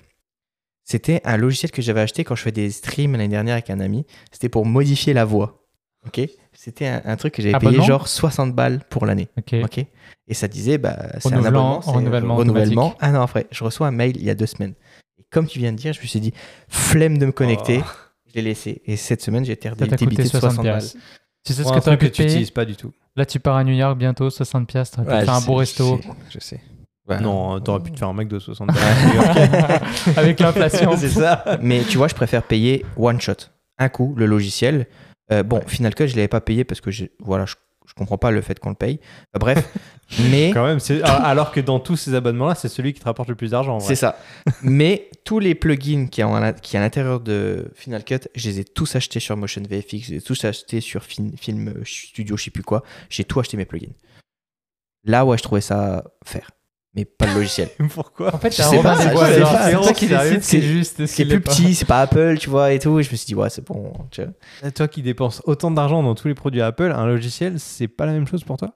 C'était 0.87 1.23
un 1.25 1.37
logiciel 1.39 1.71
que 1.71 1.81
j'avais 1.81 2.01
acheté 2.03 2.25
quand 2.25 2.35
je 2.35 2.43
fais 2.43 2.53
des 2.53 2.71
streams 2.71 3.13
l'année 3.13 3.29
dernière 3.29 3.55
avec 3.55 3.71
un 3.71 3.81
ami. 3.81 4.05
C'était 4.33 4.49
pour 4.51 4.67
modifier 4.67 5.15
la 5.15 5.25
voix. 5.25 5.63
Ok? 6.07 6.21
C'était 6.55 6.87
un, 6.87 7.03
un 7.05 7.17
truc 7.17 7.35
que 7.35 7.43
j'avais 7.43 7.59
payé 7.59 7.83
genre 7.83 8.09
60 8.09 8.55
balles 8.55 8.81
pour 8.88 9.07
l'année. 9.07 9.29
Ok. 9.37 9.55
Ok. 9.64 9.85
Et 10.27 10.35
ça 10.35 10.49
disait, 10.49 10.79
bah, 10.79 10.97
c'est 11.21 11.33
un 11.33 11.45
abonnement, 11.45 11.83
c'est 11.83 11.90
renouvellement 11.90 12.37
renouvellement. 12.37 12.83
automatique. 12.87 12.99
Ah 13.03 13.11
non, 13.12 13.21
après, 13.23 13.47
je 13.51 13.62
reçois 13.64 13.87
un 13.88 13.90
mail 13.90 14.17
il 14.17 14.25
y 14.25 14.31
a 14.31 14.35
deux 14.35 14.47
semaines. 14.47 14.75
Et 15.19 15.25
comme 15.31 15.47
tu 15.47 15.59
viens 15.59 15.73
de 15.73 15.77
dire, 15.77 15.93
je 15.93 16.01
me 16.01 16.07
suis 16.07 16.21
dit, 16.21 16.33
flemme 16.69 17.19
de 17.19 17.27
me 17.27 17.33
connecter. 17.33 17.81
Oh. 17.83 17.90
Je 18.29 18.35
l'ai 18.37 18.43
laissé. 18.43 18.81
Et 18.87 18.97
cette 18.97 19.21
semaine, 19.23 19.45
j'ai 19.45 19.53
été 19.53 19.69
Ça 19.69 19.75
t'a 19.75 19.85
débité 19.97 20.07
coûté 20.07 20.23
de 20.23 20.29
60 20.29 20.53
60 20.55 20.64
balles. 20.64 20.83
Tu 21.45 21.53
sais 21.53 21.62
ce 21.62 21.69
que 21.73 21.90
un 21.90 21.97
que 21.97 22.07
tu 22.07 22.12
payer 22.23 22.29
utilises 22.31 22.51
pas 22.51 22.64
du 22.64 22.75
tout. 22.75 22.93
Là, 23.17 23.27
tu 23.27 23.38
pars 23.38 23.57
à 23.57 23.64
New 23.64 23.75
York 23.75 23.99
bientôt, 23.99 24.31
60 24.31 24.67
piastres. 24.67 25.03
Tu 25.05 25.09
Ouais, 25.11 25.25
fais 25.25 25.29
un 25.31 25.40
je 25.40 25.47
beau 25.47 25.53
sais, 25.62 25.83
resto. 25.83 26.01
Je 26.31 26.38
sais. 26.40 26.61
Ouais. 27.07 27.21
Non, 27.21 27.61
t'aurais 27.61 27.81
pu 27.83 27.93
te 27.93 27.99
faire 27.99 28.09
un 28.09 28.14
mec 28.14 28.29
de 28.29 28.38
60 28.38 28.71
Avec 30.17 30.40
l'inflation. 30.40 30.97
c'est 30.97 31.11
ça. 31.11 31.45
Mais 31.61 31.83
tu 31.83 31.99
vois, 31.99 32.09
je 32.09 32.14
préfère 32.14 32.43
payer 32.43 32.85
one 32.97 33.21
shot, 33.21 33.35
un 33.79 33.88
coup, 33.90 34.14
le 34.17 34.25
logiciel. 34.27 34.87
Euh, 35.33 35.43
bon, 35.43 35.61
Final 35.67 35.95
Cut, 35.95 36.09
je 36.09 36.17
l'avais 36.17 36.29
pas 36.29 36.41
payé 36.41 36.65
parce 36.65 36.81
que 36.81 36.91
je, 36.91 37.07
voilà, 37.21 37.47
je, 37.47 37.55
je 37.87 37.95
comprends 37.95 38.19
pas 38.19 38.31
le 38.31 38.41
fait 38.43 38.59
qu'on 38.59 38.69
le 38.71 38.75
paye. 38.75 39.01
Euh, 39.35 39.39
bref, 39.39 39.73
mais 40.31 40.51
Quand 40.53 40.67
même, 40.67 40.79
alors 41.05 41.51
que 41.51 41.61
dans 41.61 41.81
tous 41.81 41.97
ces 41.97 42.15
abonnements-là, 42.15 42.55
c'est 42.55 42.69
celui 42.69 42.93
qui 42.93 43.01
te 43.01 43.05
rapporte 43.07 43.29
le 43.31 43.35
plus 43.35 43.53
d'argent. 43.53 43.81
c'est 43.81 43.95
ça. 43.95 44.19
mais 44.63 45.09
tous 45.25 45.39
les 45.39 45.55
plugins 45.55 46.07
qui 46.11 46.23
ont 46.23 46.53
qui 46.61 46.77
à 46.77 46.81
l'intérieur 46.81 47.21
de 47.21 47.71
Final 47.75 48.05
Cut, 48.05 48.21
je 48.35 48.49
les 48.51 48.61
ai 48.61 48.65
tous 48.65 48.97
achetés 48.97 49.21
sur 49.21 49.37
Motion 49.37 49.63
VFX, 49.69 49.99
je 50.07 50.11
les 50.13 50.17
ai 50.19 50.21
tous 50.21 50.45
achetés 50.45 50.81
sur 50.83 51.03
Fin- 51.05 51.37
Film 51.41 51.73
Studio, 51.87 52.37
je 52.37 52.45
sais 52.45 52.51
plus 52.51 52.63
quoi. 52.63 52.83
J'ai 53.09 53.25
tout 53.25 53.41
acheté 53.41 53.57
mes 53.57 53.65
plugins. 53.65 53.93
Là, 55.07 55.25
ouais, 55.27 55.37
je 55.37 55.43
trouvais 55.43 55.61
ça 55.61 56.05
faire, 56.25 56.51
mais 56.95 57.05
pas 57.05 57.27
le 57.27 57.35
logiciel. 57.35 57.71
En 57.81 57.89
Pourquoi 57.89 58.33
fait, 58.39 58.51
Je 58.51 58.63
sais 58.63 58.83
pas, 58.83 58.97
c'est 58.97 59.13
toi 59.13 59.93
qui 59.93 60.07
sérieux, 60.07 60.37
décide, 60.37 60.43
c'est 60.43 60.61
juste. 60.63 61.07
C'est 61.07 61.25
plus 61.25 61.35
est 61.35 61.41
pas. 61.41 61.51
petit, 61.51 61.75
c'est 61.75 61.85
pas 61.85 62.01
Apple, 62.01 62.39
tu 62.39 62.49
vois, 62.51 62.73
et 62.73 62.79
tout. 62.79 62.99
Et 62.99 63.03
je 63.03 63.11
me 63.11 63.17
suis 63.17 63.27
dit, 63.27 63.35
ouais, 63.35 63.51
c'est 63.51 63.67
bon. 63.67 63.93
Tu 64.11 64.23
vois. 64.23 64.33
Et 64.69 64.73
Toi 64.73 64.89
qui 64.89 65.03
dépenses 65.03 65.43
autant 65.45 65.71
d'argent 65.71 66.03
dans 66.03 66.15
tous 66.15 66.29
les 66.29 66.35
produits 66.35 66.63
Apple, 66.63 66.93
un 66.95 67.07
logiciel, 67.07 67.59
c'est 67.59 67.89
pas 67.89 68.07
la 68.07 68.13
même 68.13 68.27
chose 68.27 68.45
pour 68.45 68.57
toi? 68.57 68.75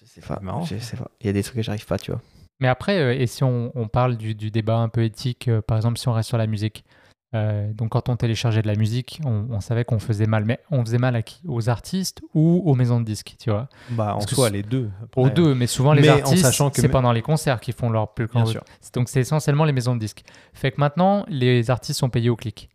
Je 0.00 0.06
sais 0.06 0.20
pas. 0.20 0.38
marrant. 0.40 0.64
Je 0.64 0.78
sais 0.78 0.96
pas. 0.96 1.10
Il 1.20 1.26
y 1.26 1.30
a 1.30 1.32
des 1.32 1.42
trucs 1.42 1.56
que 1.56 1.62
j'arrive 1.62 1.86
pas, 1.86 1.98
tu 1.98 2.10
vois. 2.10 2.20
Mais 2.60 2.68
après, 2.68 2.98
euh, 2.98 3.14
et 3.14 3.26
si 3.26 3.44
on, 3.44 3.70
on 3.74 3.86
parle 3.88 4.16
du, 4.16 4.34
du 4.34 4.50
débat 4.50 4.76
un 4.76 4.88
peu 4.88 5.04
éthique, 5.04 5.48
euh, 5.48 5.62
par 5.62 5.76
exemple, 5.76 5.98
si 5.98 6.08
on 6.08 6.12
reste 6.12 6.28
sur 6.28 6.38
la 6.38 6.46
musique. 6.46 6.84
Euh, 7.34 7.72
donc, 7.74 7.90
quand 7.90 8.08
on 8.08 8.16
téléchargeait 8.16 8.62
de 8.62 8.66
la 8.66 8.74
musique, 8.74 9.20
on, 9.24 9.46
on 9.50 9.60
savait 9.60 9.84
qu'on 9.84 9.98
faisait 9.98 10.26
mal. 10.26 10.44
Mais 10.44 10.60
on 10.70 10.84
faisait 10.84 10.98
mal 10.98 11.14
à 11.14 11.22
qui? 11.22 11.40
Aux 11.46 11.68
artistes 11.68 12.22
ou 12.34 12.62
aux 12.64 12.74
maisons 12.74 13.00
de 13.00 13.04
disques, 13.04 13.36
tu 13.38 13.50
vois? 13.50 13.68
Bah, 13.90 14.16
en 14.16 14.20
soi, 14.20 14.50
les 14.50 14.62
deux. 14.62 14.90
Aux 15.16 15.26
Après, 15.26 15.34
deux, 15.34 15.54
mais 15.54 15.66
souvent 15.66 15.92
les 15.92 16.02
Mais 16.02 16.10
en 16.10 16.18
artistes, 16.18 16.70
c'est 16.74 16.88
pendant 16.88 17.12
les 17.12 17.22
concerts 17.22 17.60
qu'ils 17.60 17.74
font 17.74 17.90
leur 17.90 18.14
plus 18.14 18.26
Bien 18.26 18.42
grand. 18.42 18.50
sûr. 18.50 18.64
Donc, 18.94 19.08
c'est 19.08 19.20
essentiellement 19.20 19.64
les 19.64 19.72
maisons 19.72 19.94
de 19.94 20.00
disques. 20.00 20.24
Fait 20.54 20.72
que 20.72 20.80
maintenant, 20.80 21.24
les 21.28 21.70
artistes 21.70 22.00
sont 22.00 22.10
payés 22.10 22.30
au 22.30 22.36
clic. 22.36 22.70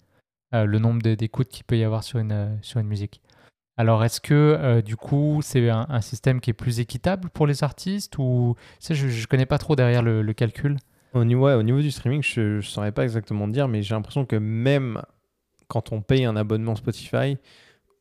Euh, 0.53 0.65
le 0.65 0.77
nombre 0.77 1.01
d'écoutes 1.01 1.49
qu'il 1.49 1.63
peut 1.63 1.77
y 1.77 1.83
avoir 1.83 2.03
sur 2.03 2.19
une, 2.19 2.31
euh, 2.31 2.55
sur 2.61 2.79
une 2.79 2.87
musique. 2.87 3.21
Alors, 3.75 4.03
est-ce 4.03 4.21
que 4.21 4.35
euh, 4.35 4.83
du 4.83 4.95
coup, 4.95 5.39
c'est 5.41 5.67
un, 5.67 5.87
un 5.89 6.01
système 6.01 6.39
qui 6.39 6.51
est 6.51 6.53
plus 6.53 6.79
équitable 6.79 7.31
pour 7.31 7.47
les 7.47 7.63
artistes 7.63 8.19
ou 8.19 8.55
je 8.87 8.93
ne 9.05 9.25
connais 9.25 9.47
pas 9.47 9.57
trop 9.57 9.75
derrière 9.75 10.03
le, 10.03 10.21
le 10.21 10.33
calcul? 10.33 10.77
Au 11.13 11.23
niveau, 11.23 11.45
ouais, 11.45 11.53
au 11.53 11.63
niveau 11.63 11.79
du 11.81 11.91
streaming, 11.91 12.23
je 12.23 12.57
ne 12.57 12.61
saurais 12.61 12.91
pas 12.91 13.03
exactement 13.03 13.47
dire, 13.47 13.67
mais 13.67 13.81
j'ai 13.83 13.93
l'impression 13.95 14.25
que 14.25 14.35
même 14.35 15.01
quand 15.67 15.91
on 15.91 16.01
paye 16.01 16.25
un 16.25 16.35
abonnement 16.35 16.75
Spotify 16.75 17.37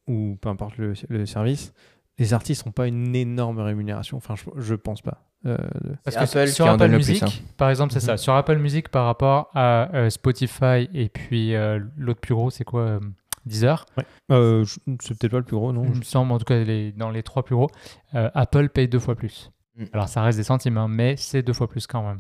ou 0.07 0.37
peu 0.41 0.49
importe 0.49 0.77
le, 0.79 0.95
le 1.09 1.27
service, 1.27 1.73
les 2.19 2.35
artistes 2.35 2.65
n'ont 2.67 2.73
pas 2.73 2.87
une 2.89 3.15
énorme 3.15 3.59
rémunération. 3.61 4.17
Enfin, 4.17 4.35
je, 4.37 4.45
je 4.61 4.75
pense 4.75 5.03
pas. 5.03 5.25
Euh, 5.45 5.57
Parce 6.05 6.17
que 6.17 6.23
Apple 6.39 6.49
sur 6.49 6.67
Apple 6.69 6.87
plus, 6.89 6.97
Music, 6.97 7.23
hein. 7.23 7.29
par 7.57 7.69
exemple, 7.71 7.93
c'est 7.93 7.99
Mhm. 8.01 8.07
ça. 8.07 8.17
Sur 8.17 8.35
Apple 8.35 8.59
Music, 8.59 8.89
par 8.89 9.07
rapport 9.07 9.51
à 9.55 9.91
euh, 9.95 10.11
Spotify 10.11 10.89
et 10.95 11.09
puis 11.09 11.55
euh, 11.55 11.81
l'autre 11.97 12.21
plus 12.21 12.35
gros, 12.35 12.51
c'est 12.51 12.65
quoi 12.65 12.83
euh, 12.83 13.01
Deezer? 13.45 13.85
euh, 14.31 14.65
je- 14.65 14.79
c'est 15.01 15.19
peut-être 15.19 15.33
pas 15.33 15.39
le 15.39 15.45
plus 15.45 15.57
gros, 15.57 15.73
non 15.73 15.85
Il 15.85 15.99
me 15.99 16.03
semble, 16.03 16.31
en 16.33 16.39
tout 16.39 16.45
cas, 16.45 16.59
les- 16.63 16.93
dans 16.93 17.11
les 17.11 17.23
trois 17.25 17.45
plus 17.45 17.57
gros, 17.57 17.71
euh, 18.15 18.31
Apple 18.35 18.69
paye 18.69 18.87
deux 18.89 19.01
fois 19.01 19.17
plus. 19.17 19.51
Mm. 19.77 19.85
Alors, 19.93 20.09
ça 20.09 20.23
reste 20.23 20.39
des 20.39 20.45
centimes, 20.45 20.79
hein, 20.79 20.87
mais 20.89 21.17
c'est 21.17 21.43
deux 21.43 21.53
fois 21.53 21.69
plus 21.69 21.87
quand 21.89 22.03
même. 22.07 22.19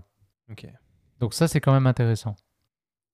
Ok. 0.51 0.67
Donc, 1.23 1.35
ça, 1.35 1.47
c'est 1.47 1.61
quand 1.61 1.73
même 1.73 1.87
intéressant 1.87 2.35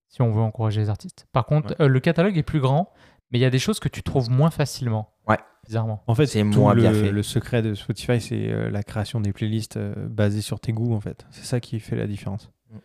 si 0.07 0.23
on 0.23 0.31
veut 0.31 0.41
encourager 0.41 0.81
les 0.81 0.89
artistes. 0.89 1.27
Par 1.31 1.45
contre, 1.45 1.75
euh, 1.79 1.87
le 1.87 1.99
catalogue 1.99 2.35
est 2.39 2.43
plus 2.43 2.59
grand, 2.59 2.91
mais 3.29 3.37
il 3.37 3.41
y 3.43 3.45
a 3.45 3.51
des 3.51 3.59
choses 3.59 3.79
que 3.79 3.87
tu 3.87 4.01
trouves 4.01 4.31
moins 4.31 4.49
facilement. 4.49 5.13
Ouais. 5.27 5.37
Bizarrement. 5.67 6.01
En 6.07 6.15
fait, 6.15 6.25
C'est 6.25 6.43
moins 6.43 6.73
le, 6.73 6.81
bien 6.81 6.91
fait. 6.91 7.11
le 7.11 7.21
secret 7.21 7.61
de 7.61 7.75
Spotify, 7.75 8.19
c'est 8.19 8.51
euh, 8.51 8.71
la 8.71 8.81
création 8.81 9.21
des 9.21 9.31
playlists 9.31 9.77
euh, 9.77 9.93
basées 10.07 10.41
sur 10.41 10.59
tes 10.59 10.73
goûts, 10.73 10.95
en 10.95 10.99
fait. 10.99 11.27
C'est 11.29 11.45
ça 11.45 11.59
qui 11.59 11.79
fait 11.79 11.95
la 11.95 12.07
différence. 12.07 12.49
Mm. 12.71 12.77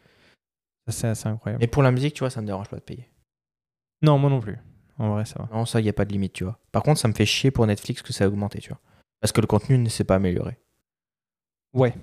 Ça, 0.88 0.92
c'est 0.92 1.08
assez 1.08 1.26
incroyable. 1.26 1.62
Mais 1.62 1.68
pour 1.68 1.82
la 1.82 1.90
musique, 1.90 2.12
tu 2.12 2.20
vois, 2.20 2.28
ça 2.28 2.42
me 2.42 2.46
dérange 2.46 2.68
pas 2.68 2.76
de 2.76 2.82
payer. 2.82 3.10
Non, 4.02 4.18
moi 4.18 4.28
non 4.28 4.40
plus. 4.40 4.58
En 4.98 5.14
vrai, 5.14 5.24
ça 5.24 5.36
va. 5.38 5.56
Non, 5.56 5.64
ça, 5.64 5.80
il 5.80 5.84
n'y 5.84 5.88
a 5.88 5.94
pas 5.94 6.04
de 6.04 6.12
limite, 6.12 6.34
tu 6.34 6.44
vois. 6.44 6.58
Par 6.70 6.82
contre, 6.82 7.00
ça 7.00 7.08
me 7.08 7.14
fait 7.14 7.24
chier 7.24 7.50
pour 7.50 7.66
Netflix 7.66 8.02
que 8.02 8.12
ça 8.12 8.24
a 8.24 8.28
augmenté, 8.28 8.58
tu 8.58 8.68
vois. 8.68 8.80
Parce 9.22 9.32
que 9.32 9.40
le 9.40 9.46
contenu 9.46 9.78
ne 9.78 9.88
s'est 9.88 10.04
pas 10.04 10.16
amélioré. 10.16 10.58
Ouais. 11.72 11.94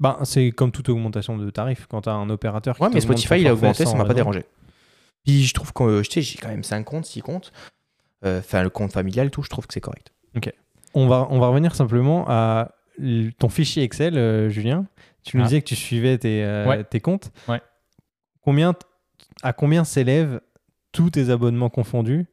Ben, 0.00 0.18
c'est 0.24 0.50
comme 0.52 0.70
toute 0.70 0.88
augmentation 0.88 1.36
de 1.36 1.50
tarif. 1.50 1.86
Quand 1.88 2.02
tu 2.02 2.08
as 2.08 2.12
un 2.14 2.30
opérateur 2.30 2.76
qui 2.76 2.82
Ouais, 2.82 2.88
mais 2.92 3.00
Spotify, 3.00 3.40
il 3.40 3.48
a 3.48 3.54
augmenté, 3.54 3.84
ça 3.84 3.92
m'a 3.92 3.98
pas 3.98 4.02
raison. 4.04 4.14
dérangé. 4.16 4.44
Puis 5.24 5.42
je 5.44 5.52
trouve 5.54 5.72
que, 5.72 5.82
euh, 5.82 6.02
j'ai 6.04 6.38
quand 6.40 6.48
même 6.48 6.62
5 6.64 6.84
comptes, 6.84 7.04
6 7.04 7.20
comptes. 7.22 7.52
Euh, 8.24 8.38
Enfin, 8.40 8.62
le 8.62 8.70
compte 8.70 8.92
familial 8.92 9.26
et 9.26 9.30
tout, 9.30 9.42
je 9.42 9.48
trouve 9.50 9.66
que 9.66 9.74
c'est 9.74 9.80
correct. 9.80 10.12
On 10.94 11.06
va, 11.06 11.26
on 11.30 11.38
va 11.38 11.48
revenir 11.48 11.74
simplement 11.74 12.24
à 12.28 12.70
ton 13.38 13.48
fichier 13.48 13.82
Excel, 13.82 14.16
euh, 14.16 14.48
Julien. 14.48 14.86
Tu 15.22 15.36
nous 15.36 15.42
Ah. 15.42 15.46
disais 15.46 15.60
que 15.60 15.66
tu 15.66 15.76
suivais 15.76 16.16
tes, 16.18 16.42
euh, 16.44 16.66
Ouais. 16.66 16.84
tes 16.84 17.00
comptes. 17.00 17.30
Ouais. 17.46 17.60
Combien, 18.40 18.74
à 19.42 19.52
combien 19.52 19.84
s'élèvent 19.84 20.40
tous 20.92 21.10
tes 21.10 21.28
abonnements 21.30 21.68
confondus 21.70 22.26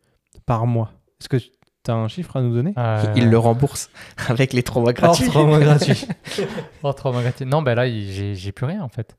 par 0.45 0.65
mois? 0.67 0.93
Est-ce 1.19 1.29
que 1.29 1.37
tu 1.85 1.91
as 1.91 1.95
un 1.95 2.07
chiffre 2.07 2.35
à 2.37 2.41
nous 2.41 2.53
donner? 2.53 2.73
Euh, 2.77 3.03
Il 3.15 3.29
le 3.29 3.37
rembourse 3.37 3.89
avec 4.27 4.53
les 4.53 4.63
3 4.63 4.81
mois 4.81 4.93
gratuits. 4.93 5.25
Hors 5.25 5.31
trois 5.31 5.45
mois 5.45 5.59
gratuits. 5.59 6.05
Oh, 6.83 6.93
trois 6.93 7.11
mois 7.11 7.21
gratuits. 7.21 7.45
Non, 7.45 7.61
ben 7.61 7.75
là, 7.75 7.87
j'ai 7.87 8.51
plus 8.51 8.65
rien 8.65 8.81
en 8.81 8.89
fait. 8.89 9.15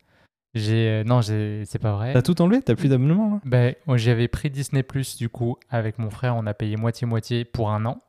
J'ai 0.55 0.89
euh, 0.89 1.05
non, 1.05 1.21
j'ai- 1.21 1.65
c'est 1.67 1.79
pas 1.79 1.93
vrai. 1.93 2.13
T'as 2.13 2.23
tout 2.23 2.41
enlevé? 2.41 2.63
T'as 2.63 2.75
plus 2.75 2.89
d'abonnement 2.89 3.41
Ben, 3.45 3.75
j'avais 3.95 4.29
pris 4.29 4.51
Disney 4.51 4.83
Plus 4.83 5.17
du 5.17 5.29
coup 5.29 5.57
avec 5.71 5.99
mon 5.99 6.11
frère, 6.11 6.35
on 6.37 6.47
a 6.47 6.55
payé 6.55 6.77
moitié 6.77 7.07
moitié 7.07 7.45
pour 7.45 7.71
un 7.71 7.85
an. 7.85 8.01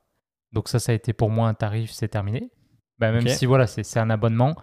Donc 0.54 0.70
ça, 0.70 0.80
ça 0.80 0.92
a 0.92 0.96
été 0.96 1.12
pour 1.14 1.30
moi 1.30 1.50
un 1.50 1.54
tarif, 1.54 1.92
c'est 1.92 2.08
terminé. 2.08 2.50
Ben, 3.00 3.12
même 3.12 3.28
si 3.28 3.46
voilà, 3.46 3.68
c'est 3.68 4.00
un 4.00 4.10
abonnement. 4.10 4.56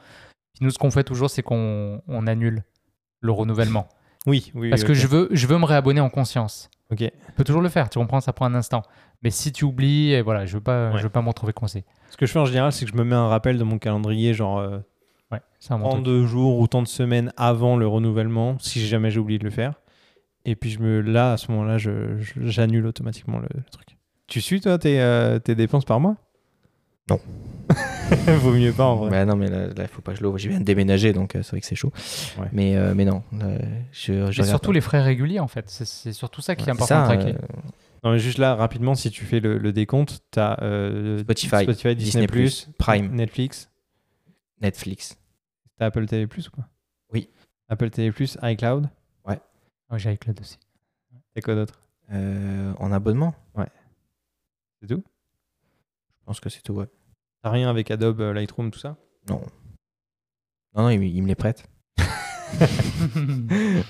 Puis 0.54 0.64
nous, 0.64 0.70
ce 0.70 0.78
qu'on 0.78 0.90
fait 0.90 1.04
toujours, 1.04 1.30
c'est 1.30 1.42
qu'on 1.42 2.00
on 2.08 2.26
annule 2.26 2.62
le 3.20 3.32
renouvellement. 3.32 3.88
Oui, 4.26 4.50
oui. 4.54 4.70
Parce 4.70 4.82
oui, 4.82 4.88
que 4.88 4.94
je 4.94 5.06
veux, 5.06 5.28
je 5.32 5.46
veux 5.46 5.58
me 5.58 5.64
réabonner 5.64 6.00
en 6.00 6.08
conscience. 6.10 6.70
Ok. 6.90 6.98
Tu 6.98 7.10
peux 7.36 7.44
toujours 7.44 7.62
le 7.62 7.68
faire, 7.68 7.88
tu 7.88 7.98
comprends, 7.98 8.20
ça 8.20 8.32
prend 8.32 8.46
un 8.46 8.54
instant. 8.54 8.82
Mais 9.22 9.30
si 9.30 9.52
tu 9.52 9.64
oublies, 9.64 10.12
et 10.12 10.20
voilà, 10.22 10.44
je 10.46 10.54
veux 10.54 10.60
pas, 10.62 10.90
Ouais. 10.90 10.98
je 10.98 11.02
veux 11.04 11.08
pas 11.10 11.22
me 11.22 11.28
retrouver 11.28 11.52
coincé. 11.52 11.84
Ce 12.10 12.16
que 12.16 12.26
je 12.26 12.32
fais 12.32 12.38
en 12.38 12.44
général, 12.44 12.72
c'est 12.72 12.84
que 12.84 12.90
je 12.90 12.96
me 12.96 13.04
mets 13.04 13.14
un 13.16 13.26
rappel 13.28 13.58
dans 13.58 13.64
mon 13.64 13.78
calendrier, 13.78 14.34
genre 14.34 14.58
euh, 14.58 14.78
Ouais, 15.32 15.40
c'est 15.58 15.72
un 15.72 15.78
bon 15.78 15.84
tant 15.84 15.92
truc. 15.94 16.04
de 16.06 16.24
jours 16.26 16.58
ou 16.60 16.66
tant 16.68 16.82
de 16.82 16.86
semaines 16.88 17.32
avant 17.36 17.76
le 17.76 17.86
renouvellement, 17.86 18.58
si 18.58 18.86
jamais 18.86 19.10
j'ai 19.10 19.18
oublié 19.18 19.38
de 19.38 19.44
le 19.44 19.50
faire. 19.50 19.74
Et 20.44 20.56
puis 20.56 20.68
je 20.70 20.78
me, 20.80 21.00
là, 21.00 21.32
à 21.32 21.36
ce 21.38 21.50
moment-là, 21.52 21.78
je- 21.78 22.18
je- 22.18 22.34
j'annule 22.44 22.86
automatiquement 22.86 23.38
le, 23.38 23.48
le 23.54 23.62
truc. 23.72 23.96
Tu 24.26 24.42
suis 24.42 24.60
toi 24.60 24.78
tes, 24.78 25.00
euh, 25.00 25.38
tes 25.38 25.54
dépenses 25.54 25.86
par 25.86 26.00
mois? 26.00 26.16
Non. 27.08 27.18
Vaut 28.40 28.52
mieux 28.52 28.72
pas 28.72 28.84
en 28.86 28.96
vrai. 28.96 29.10
Bah 29.10 29.24
non, 29.24 29.36
mais 29.36 29.48
là, 29.48 29.68
il 29.76 29.88
faut 29.88 30.02
pas 30.02 30.12
que 30.12 30.18
je 30.18 30.22
l'ouvre. 30.22 30.38
Je 30.38 30.48
viens 30.48 30.60
de 30.60 30.64
déménager, 30.64 31.12
donc 31.12 31.34
euh, 31.36 31.42
c'est 31.42 31.50
vrai 31.52 31.60
que 31.60 31.66
c'est 31.66 31.74
chaud. 31.74 31.92
Ouais. 32.38 32.48
Mais, 32.52 32.76
euh, 32.76 32.94
mais 32.94 33.04
non, 33.04 33.22
euh, 33.42 33.58
je, 33.92 34.06
je 34.06 34.12
Et 34.12 34.22
regarde 34.22 34.48
surtout 34.48 34.70
pas. 34.70 34.74
les 34.74 34.80
frais 34.80 35.02
réguliers, 35.02 35.40
en 35.40 35.48
fait. 35.48 35.68
C'est- 35.70 35.84
C'est 35.84 36.12
surtout 36.12 36.40
ça 36.42 36.54
qui 36.56 36.62
est 36.62 36.66
Ouais, 36.66 36.70
important 36.72 37.06
ça, 37.06 37.16
de 37.16 37.20
traquer. 37.22 37.36
euh, 37.36 37.46
Non, 38.04 38.12
mais 38.12 38.18
juste 38.18 38.38
là, 38.38 38.54
rapidement, 38.54 38.94
si 38.94 39.10
tu 39.10 39.24
fais 39.24 39.40
le, 39.40 39.58
le 39.58 39.72
décompte, 39.72 40.20
tu 40.30 40.38
as 40.38 40.56
Spotify, 41.20 41.66
Disney, 41.66 42.26
Disney+, 42.26 42.26
Prime. 42.78 43.14
Netflix. 43.14 43.70
Netflix. 44.60 45.16
T'as 45.78 45.86
Apple 45.86 46.06
TV 46.06 46.26
Plus 46.26 46.48
ou 46.48 46.50
pas? 46.52 46.68
Oui. 47.12 47.28
Apple 47.68 47.90
TV 47.90 48.12
Plus, 48.12 48.36
iCloud? 48.42 48.88
Ouais, 49.26 49.38
j'ai 49.98 50.08
avec 50.08 50.26
le 50.26 50.34
dossier. 50.34 50.58
T'as 51.34 51.40
quoi 51.40 51.54
d'autre? 51.54 51.78
Euh, 52.12 52.72
en 52.78 52.90
abonnement? 52.92 53.34
C'est 54.80 54.88
tout? 54.88 55.02
Je 56.20 56.24
pense 56.26 56.40
que 56.40 56.48
c'est 56.50 56.62
tout, 56.62 56.72
ouais. 56.74 56.86
T'as 57.44 57.50
rien 57.50 57.68
avec 57.68 57.90
Adobe 57.90 58.22
euh, 58.22 58.32
Lightroom, 58.32 58.70
tout 58.70 58.78
ça 58.78 58.96
Non. 59.28 59.42
Non, 60.74 60.84
non, 60.84 60.88
il, 60.88 61.22
me- 61.22 61.28
les 61.28 61.34
prête. 61.34 61.68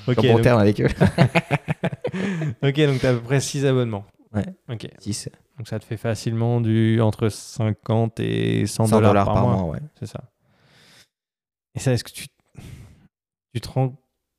Ok, 0.09 0.17
bon 0.17 0.33
donc, 0.35 0.43
terme 0.43 0.59
avec 0.59 0.81
eux. 0.81 0.89
ok, 2.63 2.81
donc 2.81 3.01
t'as 3.01 3.11
à 3.11 3.13
peu 3.13 3.21
près 3.21 3.39
6 3.39 3.65
abonnements. 3.65 4.07
Ouais. 4.33 4.45
Ok. 4.69 4.89
10. 4.99 5.29
Donc 5.57 5.69
ça 5.69 5.79
te 5.79 5.85
fait 5.85 5.97
facilement 5.97 6.61
du 6.61 7.01
entre 7.01 7.29
50 7.29 8.19
et 8.19 8.67
100, 8.67 8.87
100 8.87 9.01
dollars 9.01 9.25
par, 9.25 9.47
mois. 9.47 9.63
ouais. 9.71 9.81
C'est 10.01 10.07
ça. 10.07 10.25
Et 11.77 11.79
ça, 11.79 11.93
est-ce 11.93 12.03
que 12.03 12.11
tu, 12.11 12.27
tu 13.55 13.61
te 13.61 13.69
rends 13.69 13.95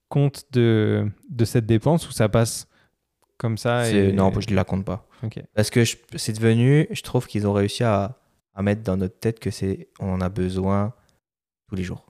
compte 0.09 0.43
de, 0.51 1.09
de 1.29 1.45
cette 1.45 1.65
dépense 1.65 2.09
ou 2.09 2.11
ça 2.11 2.27
passe 2.27 2.67
comme 3.37 3.57
ça 3.57 3.89
et... 3.89 4.11
Non, 4.11 4.33
je 4.41 4.49
ne 4.49 4.55
la 4.55 4.65
compte 4.65 4.83
pas. 4.83 5.07
Ok. 5.23 5.41
Parce 5.53 5.69
que 5.69 5.85
c'est 5.85 6.33
devenu, 6.33 6.87
je 6.91 7.01
trouve 7.01 7.27
qu'ils 7.27 7.47
ont 7.47 7.53
réussi 7.53 7.85
à, 7.85 8.17
à 8.55 8.61
mettre 8.61 8.81
dans 8.83 8.97
notre 8.97 9.19
tête 9.19 9.39
que 9.39 9.51
c'est 9.51 9.89
on 9.99 10.11
en 10.13 10.21
a 10.21 10.29
besoin 10.29 10.93
tous 11.69 11.75
les 11.75 11.83
jours. 11.83 12.05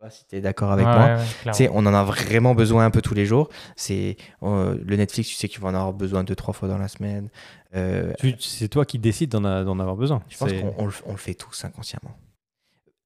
Je 0.00 0.06
sais 0.06 0.10
pas 0.10 0.10
si 0.10 0.26
tu 0.28 0.36
es 0.36 0.40
d'accord 0.40 0.70
avec 0.70 0.86
Ouais, 0.86 0.94
moi. 0.94 1.16
ouais, 1.58 1.68
on 1.72 1.84
en 1.86 1.94
a 1.94 2.04
vraiment 2.04 2.54
besoin 2.54 2.84
un 2.84 2.90
peu 2.90 3.02
tous 3.02 3.14
les 3.14 3.26
jours. 3.26 3.48
C'est 3.74 4.16
euh, 4.44 4.78
le 4.84 4.96
Netflix, 4.96 5.28
tu 5.28 5.34
sais 5.34 5.48
qu'il 5.48 5.60
va 5.60 5.68
en 5.70 5.74
avoir 5.74 5.92
besoin 5.92 6.22
deux 6.22 6.36
trois 6.36 6.54
fois 6.54 6.68
dans 6.68 6.78
la 6.78 6.86
semaine. 6.88 7.30
Euh, 7.74 8.12
C'est 8.38 8.68
toi 8.68 8.84
qui 8.84 8.98
décides 9.00 9.30
d'en 9.30 9.44
avoir 9.44 9.96
besoin. 9.96 10.22
je 10.28 10.36
pense 10.38 10.52
qu'on 10.52 10.74
on 10.78 10.86
le, 10.86 10.92
on 11.06 11.10
le 11.12 11.16
fait 11.18 11.34
tous 11.34 11.64
inconsciemment. 11.64 12.16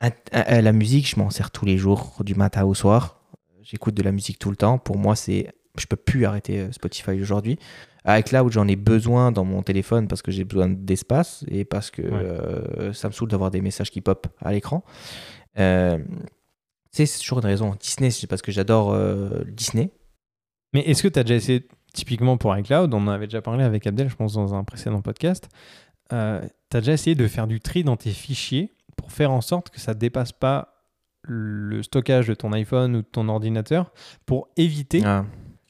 Un- 0.01 0.61
la 0.61 0.73
musique, 0.73 1.09
je 1.09 1.17
m'en 1.19 1.31
sers 1.31 1.51
tous 1.51 1.65
les 1.65 1.79
jours, 1.79 2.17
du 2.25 2.35
matin 2.35 2.65
au 2.65 2.75
soir. 2.75 3.21
J'écoute 3.63 3.95
de 3.95 4.03
la 4.03 4.11
musique 4.13 4.39
tout 4.39 4.51
le 4.51 4.57
temps. 4.57 4.77
Pour 4.79 4.99
moi, 4.99 5.15
c'est, 5.15 5.53
je 5.79 5.87
peux 5.87 5.97
plus 5.97 6.25
arrêter 6.27 6.59
euh, 6.59 6.73
Spotify 6.73 7.13
aujourd'hui. 7.21 7.59
Où 8.07 8.51
j'en 8.51 8.67
ai 8.69 8.77
besoin 8.77 9.31
dans 9.33 9.45
mon 9.45 9.63
téléphone 9.63 10.09
parce 10.09 10.23
que 10.23 10.31
j'ai 10.33 10.45
besoin 10.45 10.69
d'espace 10.69 11.45
et 11.49 11.65
parce 11.65 11.91
que 11.91 12.03
Ouais. 12.03 12.11
euh, 12.13 12.93
ça 12.93 13.09
me 13.09 13.13
saoule 13.13 13.29
d'avoir 13.29 13.51
des 13.51 13.61
messages 13.61 13.91
qui 13.91 14.01
pop 14.01 14.27
à 14.41 14.51
l'écran. 14.53 14.85
Euh, 15.59 15.99
c'est 16.91 17.07
toujours 17.21 17.39
une 17.39 17.47
raison. 17.47 17.75
Disney, 17.81 18.11
c'est 18.11 18.27
parce 18.27 18.43
que 18.43 18.53
j'adore 18.53 18.93
euh, 18.93 19.45
Disney. 19.49 19.91
Mais 20.75 20.81
est-ce 20.81 21.03
que 21.03 21.09
tu 21.09 21.19
as 21.19 21.23
déjà 21.23 21.37
essayé, 21.37 21.69
typiquement 21.95 22.37
pour 22.37 22.57
iCloud, 22.57 22.93
on 22.93 22.99
en 22.99 23.09
avait 23.09 23.27
déjà 23.27 23.43
parlé 23.43 23.63
avec 23.65 23.87
Abdel, 23.87 24.09
je 24.11 24.17
pense, 24.17 24.33
dans 24.35 24.55
un 24.55 24.65
précédent 24.65 25.01
podcast, 25.03 25.49
euh, 26.13 26.41
tu 26.71 26.77
as 26.77 26.81
déjà 26.81 26.93
essayé 26.95 27.15
de 27.15 27.27
faire 27.29 27.47
du 27.47 27.61
tri 27.61 27.85
dans 27.85 27.97
tes 27.97 28.11
fichiers 28.11 28.73
pour 28.97 29.13
faire 29.13 29.31
en 29.31 29.41
sorte 29.43 29.71
que 29.71 29.81
ça 29.81 29.95
ne 29.95 29.99
dépasse 29.99 30.33
pas 30.33 30.69
le 31.23 31.83
stockage 31.83 32.27
de 32.27 32.35
ton 32.35 32.53
iPhone 32.53 32.97
ou 32.97 33.03
de 33.03 33.07
ton 33.07 33.29
ordinateur 33.29 33.93
pour 34.27 34.49
éviter 34.57 35.03
Ah. 35.05 35.25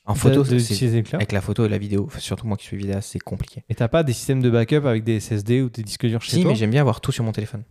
En 0.05 0.15
de- 0.15 0.19
photo, 0.19 0.43
de- 0.43 1.03
Cloud 1.03 1.15
avec 1.15 1.31
la 1.33 1.41
photo 1.41 1.65
et 1.65 1.69
la 1.69 1.79
vidéo, 1.79 2.09
surtout 2.19 2.47
moi 2.47 2.57
qui 2.57 2.65
suis 2.65 2.77
vidéaste, 2.77 3.11
c'est 3.13 3.19
compliqué. 3.21 3.63
Et 3.69 3.75
t'as 3.75 3.89
pas 3.89 4.03
des 4.03 4.13
systèmes 4.13 4.43
de 4.43 4.51
backup 4.51 4.85
avec 4.87 5.05
des 5.05 5.21
SSD 5.21 5.63
ou 5.63 5.71
des 5.71 5.83
disques 5.85 6.07
durs 6.07 6.21
chez 6.23 6.33
Si, 6.37 6.43
toi 6.43 6.51
mais 6.51 6.57
j'aime 6.57 6.71
bien 6.71 6.81
avoir 6.81 7.01
tout 7.01 7.13
sur 7.13 7.23
mon 7.25 7.31
téléphone. 7.33 7.63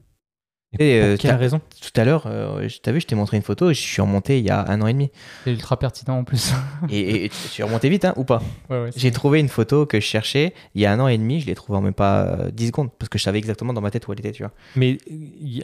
Et 0.80 0.96
Et, 0.96 1.00
pour 1.02 1.10
euh, 1.10 1.18
quelle 1.18 1.32
t'as- 1.32 1.36
raison 1.38 1.60
Tout 1.82 2.00
à 2.00 2.06
l'heure, 2.06 2.24
euh, 2.28 2.70
je- 2.70 2.78
t'as 2.80 2.94
vu, 2.94 3.02
je 3.02 3.06
t'ai 3.08 3.16
montré 3.16 3.36
une 3.36 3.44
photo 3.44 3.70
et 3.70 3.74
je 3.74 3.82
suis 3.82 4.02
remonté 4.02 4.40
il 4.40 4.46
y 4.46 4.50
a 4.50 4.66
un 4.72 4.80
an 4.82 4.88
et 4.88 4.94
demi. 4.94 5.12
C'est 5.44 5.52
ultra 5.52 5.78
pertinent 5.78 6.18
en 6.20 6.24
plus. 6.24 6.54
Et, 6.90 7.26
et 7.26 7.30
tu 7.30 7.36
tu 7.52 7.62
es 7.62 7.66
remonté 7.66 7.90
vite, 7.90 8.06
hein, 8.06 8.14
ou 8.16 8.24
pas 8.24 8.42
Ouais, 8.70 8.84
ouais, 8.84 8.90
J'ai 8.96 9.12
trouvé 9.12 9.42
une 9.42 9.50
photo 9.50 9.86
que 9.86 10.00
je 10.00 10.06
cherchais 10.06 10.54
il 10.74 10.80
y 10.82 10.86
a 10.86 10.94
un 10.94 11.00
an 11.02 11.10
et 11.10 11.18
demi, 11.18 11.42
je 11.42 11.48
l'ai 11.48 11.56
trouvée 11.56 11.78
en 11.78 11.82
même 11.82 11.94
pas 11.94 12.24
euh, 12.24 12.52
10 12.52 12.68
secondes, 12.68 12.90
parce 12.98 13.10
que 13.10 13.18
je 13.20 13.24
savais 13.26 13.40
exactement 13.40 13.74
dans 13.74 13.82
ma 13.82 13.92
tête 13.92 14.08
où 14.08 14.14
elle 14.14 14.20
était, 14.20 14.32
tu 14.32 14.44
vois. 14.44 14.54
Mais 14.78 14.98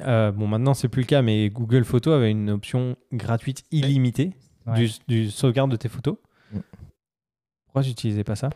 euh, 0.05 0.33
bon, 0.33 0.45
maintenant 0.47 0.73
c'est 0.73 0.89
plus 0.89 1.03
le 1.03 1.07
cas, 1.07 1.21
mais 1.21 1.49
Google 1.49 1.85
Photos 1.85 2.13
avait 2.13 2.31
une 2.31 2.49
option 2.49 2.97
gratuite 3.13 3.63
illimitée 3.71 4.31
Ouais. 4.65 4.73
du, 4.75 4.89
du 5.07 5.31
sauvegarde 5.31 5.71
de 5.71 5.77
tes 5.77 5.87
photos. 5.87 6.17
Pourquoi 7.65 7.81
j'utilisais 7.81 8.23
pas 8.23 8.35
ça? 8.35 8.49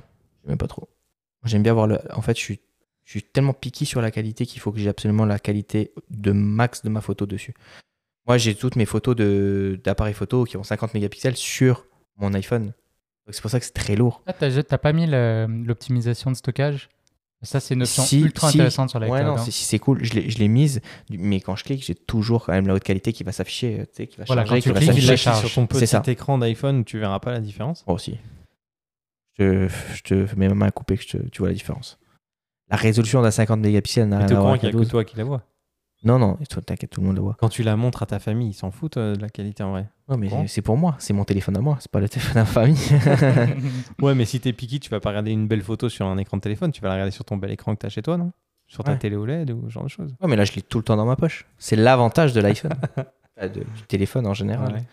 J'aime 0.47 0.57
pas 0.57 0.67
trop. 0.67 0.89
J'aime 1.43 1.63
bien 1.63 1.73
voir 1.73 1.87
le. 1.87 1.99
En 2.15 2.21
fait, 2.21 2.35
je 2.37 2.41
suis, 2.41 2.59
je 3.03 3.11
suis 3.11 3.23
tellement 3.23 3.53
piqué 3.53 3.85
sur 3.85 4.01
la 4.01 4.11
qualité 4.11 4.45
qu'il 4.45 4.61
faut 4.61 4.71
que 4.71 4.79
j'ai 4.79 4.89
absolument 4.89 5.25
la 5.25 5.39
qualité 5.39 5.91
de 6.09 6.31
max 6.31 6.83
de 6.83 6.89
ma 6.89 7.01
photo 7.01 7.25
dessus. 7.25 7.53
Moi, 8.27 8.37
j'ai 8.37 8.53
toutes 8.55 8.75
mes 8.75 8.85
photos 8.85 9.15
de- 9.15 9.79
d'appareils 9.83 10.13
photo 10.13 10.43
qui 10.43 10.57
ont 10.57 10.63
50 10.63 10.93
mégapixels 10.93 11.35
sur 11.35 11.87
mon 12.17 12.33
iPhone. 12.33 12.73
C'est 13.29 13.41
pour 13.41 13.49
ça 13.51 13.59
que 13.59 13.65
c'est 13.65 13.73
très 13.73 13.95
lourd. 13.95 14.21
Ah, 14.27 14.33
t'as 14.33 14.77
pas 14.77 14.93
mis 14.93 15.07
l'optimisation 15.07 16.31
de 16.31 16.35
stockage? 16.35 16.89
Ça, 17.43 17.59
c'est 17.59 17.73
une 17.73 17.81
option 17.81 18.03
Si- 18.03 18.19
ultra 18.21 18.49
si. 18.51 18.57
intéressante 18.57 18.89
sur 18.91 18.99
la 18.99 19.07
Ouais, 19.07 19.23
non, 19.23 19.33
hein. 19.33 19.37
si, 19.39 19.51
si, 19.51 19.65
c'est 19.65 19.79
cool. 19.79 20.03
Je 20.03 20.13
l'ai 20.13 20.29
je 20.29 20.37
l'ai 20.37 20.47
mise, 20.47 20.79
mais 21.09 21.39
quand 21.41 21.55
je 21.55 21.63
clique, 21.63 21.83
j'ai 21.83 21.95
toujours 21.95 22.45
quand 22.45 22.51
même 22.53 22.67
la 22.67 22.75
haute 22.75 22.83
qualité 22.83 23.13
qui 23.13 23.23
va 23.23 23.31
s'afficher, 23.31 23.79
euh, 23.79 23.83
tu 23.85 23.89
sais, 23.93 24.07
qui 24.07 24.17
va 24.17 24.25
Voilà, 24.25 24.45
charger, 24.45 24.61
quand 24.61 24.79
tu 24.79 24.85
qui 24.85 24.91
cliques, 24.91 25.17
s'afficher. 25.17 25.47
sur 25.47 25.53
ton 25.55 25.65
petit 25.65 26.11
écran 26.11 26.37
d'iPhone, 26.37 26.85
tu 26.85 26.99
verras 26.99 27.19
pas 27.19 27.31
la 27.31 27.39
différence. 27.39 27.83
Moi 27.87 27.95
aussi. 27.95 28.19
Je 29.39 29.43
te, 29.67 29.73
je 29.95 30.01
te 30.03 30.35
mets 30.35 30.49
ma 30.49 30.53
main 30.55 30.67
à 30.67 30.71
couper 30.71 30.97
que 30.97 31.03
je 31.03 31.17
te- 31.17 31.29
tu 31.29 31.39
vois 31.39 31.47
la 31.47 31.53
différence. 31.55 31.97
La 32.69 32.77
résolution 32.77 33.21
d'un 33.21 33.31
50 33.31 33.59
mégapixels 33.59 34.07
n'a 34.07 34.17
Mais 34.17 34.23
rien 34.23 34.27
t'es 34.27 34.33
à 34.35 34.37
au 34.37 34.41
voir 34.41 34.43
courant 34.43 34.51
avec 34.53 34.61
qu'il 34.61 34.69
y 34.69 34.71
la 34.73 34.77
a 34.77 34.79
que 34.79 34.83
12. 34.83 34.89
toi 34.91 35.03
qui 35.03 35.17
la 35.17 35.23
vois. 35.23 35.43
Non, 36.03 36.17
non, 36.17 36.35
t'inquiète, 36.65 36.89
tout 36.89 37.01
le 37.01 37.07
monde 37.07 37.15
le 37.15 37.21
voit. 37.21 37.35
Quand 37.39 37.49
tu 37.49 37.61
la 37.61 37.75
montres 37.75 38.01
à 38.01 38.05
ta 38.07 38.17
famille, 38.19 38.49
ils 38.49 38.53
s'en 38.53 38.71
foutent 38.71 38.97
euh, 38.97 39.15
de 39.15 39.21
la 39.21 39.29
qualité 39.29 39.61
en 39.61 39.71
vrai. 39.71 39.87
Non, 40.09 40.17
mais 40.17 40.29
Bon. 40.29 40.47
c'est 40.47 40.63
pour 40.63 40.75
moi, 40.75 40.95
c'est 40.97 41.13
mon 41.13 41.25
téléphone 41.25 41.57
à 41.57 41.61
moi, 41.61 41.77
c'est 41.79 41.91
pas 41.91 41.99
le 41.99 42.09
téléphone 42.09 42.37
à 42.37 42.41
ma 42.41 42.45
famille. 42.45 42.75
Ouais, 44.01 44.15
mais 44.15 44.25
si 44.25 44.39
t'es 44.39 44.51
piqué, 44.53 44.79
tu 44.79 44.89
vas 44.89 44.99
pas 44.99 45.09
regarder 45.09 45.31
une 45.31 45.47
belle 45.47 45.61
photo 45.61 45.89
sur 45.89 46.07
un 46.07 46.17
écran 46.17 46.37
de 46.37 46.41
téléphone, 46.41 46.71
tu 46.71 46.81
vas 46.81 46.87
la 46.87 46.93
regarder 46.95 47.11
sur 47.11 47.23
ton 47.23 47.37
bel 47.37 47.51
écran 47.51 47.75
que 47.75 47.81
t'as 47.81 47.89
chez 47.89 48.01
toi, 48.01 48.17
non? 48.17 48.31
Sur 48.67 48.83
ta 48.83 48.93
Ouais. 48.93 48.97
télé 48.97 49.15
OLED 49.15 49.51
ou 49.51 49.63
ce 49.67 49.73
genre 49.73 49.83
de 49.83 49.89
choses. 49.89 50.15
ouais, 50.21 50.27
mais 50.27 50.35
là, 50.35 50.43
je 50.45 50.53
l'ai 50.53 50.61
tout 50.61 50.77
le 50.79 50.83
temps 50.83 50.95
dans 50.97 51.05
ma 51.05 51.15
poche. 51.15 51.45
C'est 51.57 51.75
l'avantage 51.75 52.33
de 52.33 52.41
l'iPhone, 52.41 52.71
du 53.41 53.83
téléphone 53.87 54.25
en 54.25 54.33
général. 54.33 54.73
Ouais. 54.73 54.83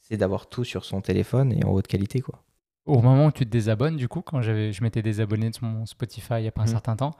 C'est 0.00 0.16
d'avoir 0.16 0.46
tout 0.46 0.64
sur 0.64 0.84
son 0.84 1.00
téléphone 1.00 1.52
et 1.52 1.64
en 1.64 1.70
haute 1.70 1.86
qualité, 1.88 2.20
quoi. 2.20 2.42
Au 2.86 3.00
moment 3.00 3.26
où 3.26 3.32
tu 3.32 3.44
te 3.46 3.50
désabonnes, 3.50 3.96
du 3.96 4.08
coup, 4.08 4.20
quand 4.20 4.42
j'avais- 4.42 4.72
je 4.72 4.82
m'étais 4.82 5.00
désabonné 5.02 5.48
de 5.50 5.56
mon 5.62 5.86
Spotify 5.86 6.34
il 6.38 6.44
y 6.44 6.48
a 6.48 6.52
pas 6.52 6.60
un 6.62 6.64
Mhm. 6.66 6.70
certain 6.70 6.96
temps, 6.96 7.12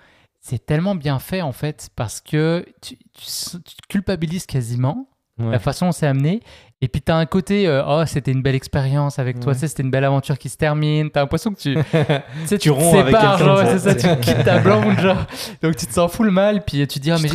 c'est 0.46 0.64
tellement 0.66 0.94
bien 0.94 1.18
fait 1.18 1.40
en 1.40 1.52
fait 1.52 1.88
parce 1.96 2.20
que 2.20 2.66
tu, 2.82 2.96
tu 2.96 3.24
s- 3.26 3.56
tu 3.64 3.76
te 3.76 3.86
culpabilises 3.88 4.44
quasiment 4.46 5.08
Ouais. 5.36 5.50
la 5.50 5.58
façon 5.58 5.86
dont 5.86 5.92
c'est 5.92 6.06
amené. 6.06 6.42
Et 6.80 6.86
puis 6.86 7.02
tu 7.02 7.10
as 7.10 7.16
un 7.16 7.26
côté, 7.26 7.66
euh, 7.66 7.82
oh, 7.84 8.04
c'était 8.06 8.30
une 8.30 8.40
belle 8.42 8.54
expérience 8.54 9.18
avec 9.18 9.40
toi, 9.40 9.48
Ouais. 9.48 9.54
tu 9.54 9.60
sais, 9.62 9.66
c'était 9.68 9.82
une 9.82 9.90
belle 9.90 10.04
aventure 10.04 10.38
qui 10.38 10.48
se 10.48 10.56
termine. 10.56 11.10
Tu 11.10 11.18
as 11.18 11.22
l'impression 11.22 11.52
que 11.52 11.58
tu, 11.58 11.74
tu, 11.90 12.46
sais, 12.46 12.56
Tu 12.58 12.70
romps 12.70 13.00
avec 13.00 13.16
quelqu'un 13.16 13.66
c'est 13.66 13.78
ça, 13.80 13.94
tu 13.96 14.20
quittes 14.20 14.44
ta 14.44 14.60
blonde, 14.60 14.96
genre. 15.00 15.26
Donc 15.60 15.74
tu 15.74 15.86
te 15.86 15.92
sens 15.92 16.12
full 16.12 16.30
mal, 16.30 16.62
puis 16.64 16.86
tu 16.86 16.86
te 16.86 16.98
dis, 17.00 17.10
ah, 17.10 17.16
mais 17.20 17.30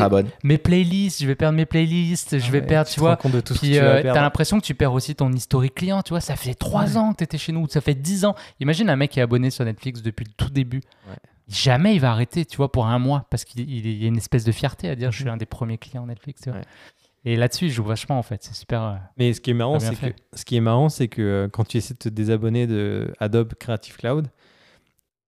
mes 0.45 0.58
playlists, 0.58 1.22
je 1.22 1.28
vais 1.28 1.36
perdre 1.36 1.58
mes 1.58 1.65
playlists, 1.65 2.39
je 2.39 2.52
vais 2.52 2.62
Ouais, 2.62 2.65
perdre, 2.67 2.88
tu 2.88 2.95
te 2.95 3.00
vois. 3.02 3.17
compte 3.17 3.34
de 3.34 3.41
tout 3.41 3.54
ce 3.54 3.60
que 3.60 3.65
Puis 3.65 3.76
tu 3.76 3.82
euh, 3.82 4.02
perdre. 4.02 4.22
l'impression 4.22 4.60
que 4.62 4.65
tu 4.65 4.76
perds 4.76 4.93
aussi 4.93 5.13
ton 5.15 5.34
historique 5.34 5.76
client, 5.76 6.02
tu 6.02 6.12
vois. 6.12 6.22
Ça 6.22 6.38
fait 6.38 6.54
trois 6.54 6.98
ans 6.98 7.12
que 7.12 7.17
tu 7.17 7.24
étais 7.26 7.38
chez 7.38 7.52
nous, 7.52 7.67
ça 7.67 7.82
fait 7.82 7.95
10 7.95 8.24
ans. 8.24 8.36
Imagine 8.62 8.89
un 8.89 8.95
mec 8.95 9.12
qui 9.12 9.19
est 9.19 9.24
abonné 9.24 9.50
sur 9.50 9.65
Netflix 9.65 10.02
depuis 10.02 10.24
le 10.26 10.32
tout 10.38 10.50
début. 10.50 10.80
Jamais 11.49 11.95
il 11.95 11.99
va 11.99 12.12
arrêter, 12.12 12.45
tu 12.45 12.57
vois, 12.57 12.71
pour 12.71 12.85
un 12.88 12.99
mois, 12.99 13.25
parce 13.29 13.43
qu'il 13.43 13.62
il- 13.69 13.85
il 13.85 14.01
y 14.01 14.05
a 14.05 14.07
une 14.07 14.17
espèce 14.17 14.43
de 14.43 14.51
fierté 14.51 14.88
à 14.89 14.95
dire 14.95 15.12
je 15.12 15.17
suis 15.17 15.25
Mhm. 15.25 15.31
un 15.33 15.38
des 15.38 15.45
premiers 15.45 15.77
clients 15.77 16.05
Netflix, 16.05 16.41
tu 16.43 16.49
vois. 16.49 16.59
Ouais. 16.59 16.65
Et 17.25 17.35
là-dessus, 17.35 17.65
il 17.65 17.71
joue 17.71 17.83
vachement 17.83 18.17
en 18.17 18.23
fait, 18.23 18.43
c'est 18.43 18.53
super. 18.55 18.81
euh, 18.83 18.95
Mais 19.17 19.33
ce 19.33 19.41
qui 19.41 19.51
est 19.51 19.53
marrant, 19.53 19.79
c'est 19.79 19.95
que 19.95 20.13
ce 20.33 20.45
qui 20.45 20.55
est 20.55 20.62
marrant, 20.62 20.88
c'est 20.89 21.07
que 21.09 21.21
euh, 21.21 21.47
quand 21.49 21.67
tu 21.67 21.77
essaies 21.77 21.93
de 21.95 21.99
te 21.99 22.09
désabonner 22.09 22.65
de 22.67 23.13
Adobe 23.19 23.53
Creative 23.55 23.97
Cloud, 23.97 24.27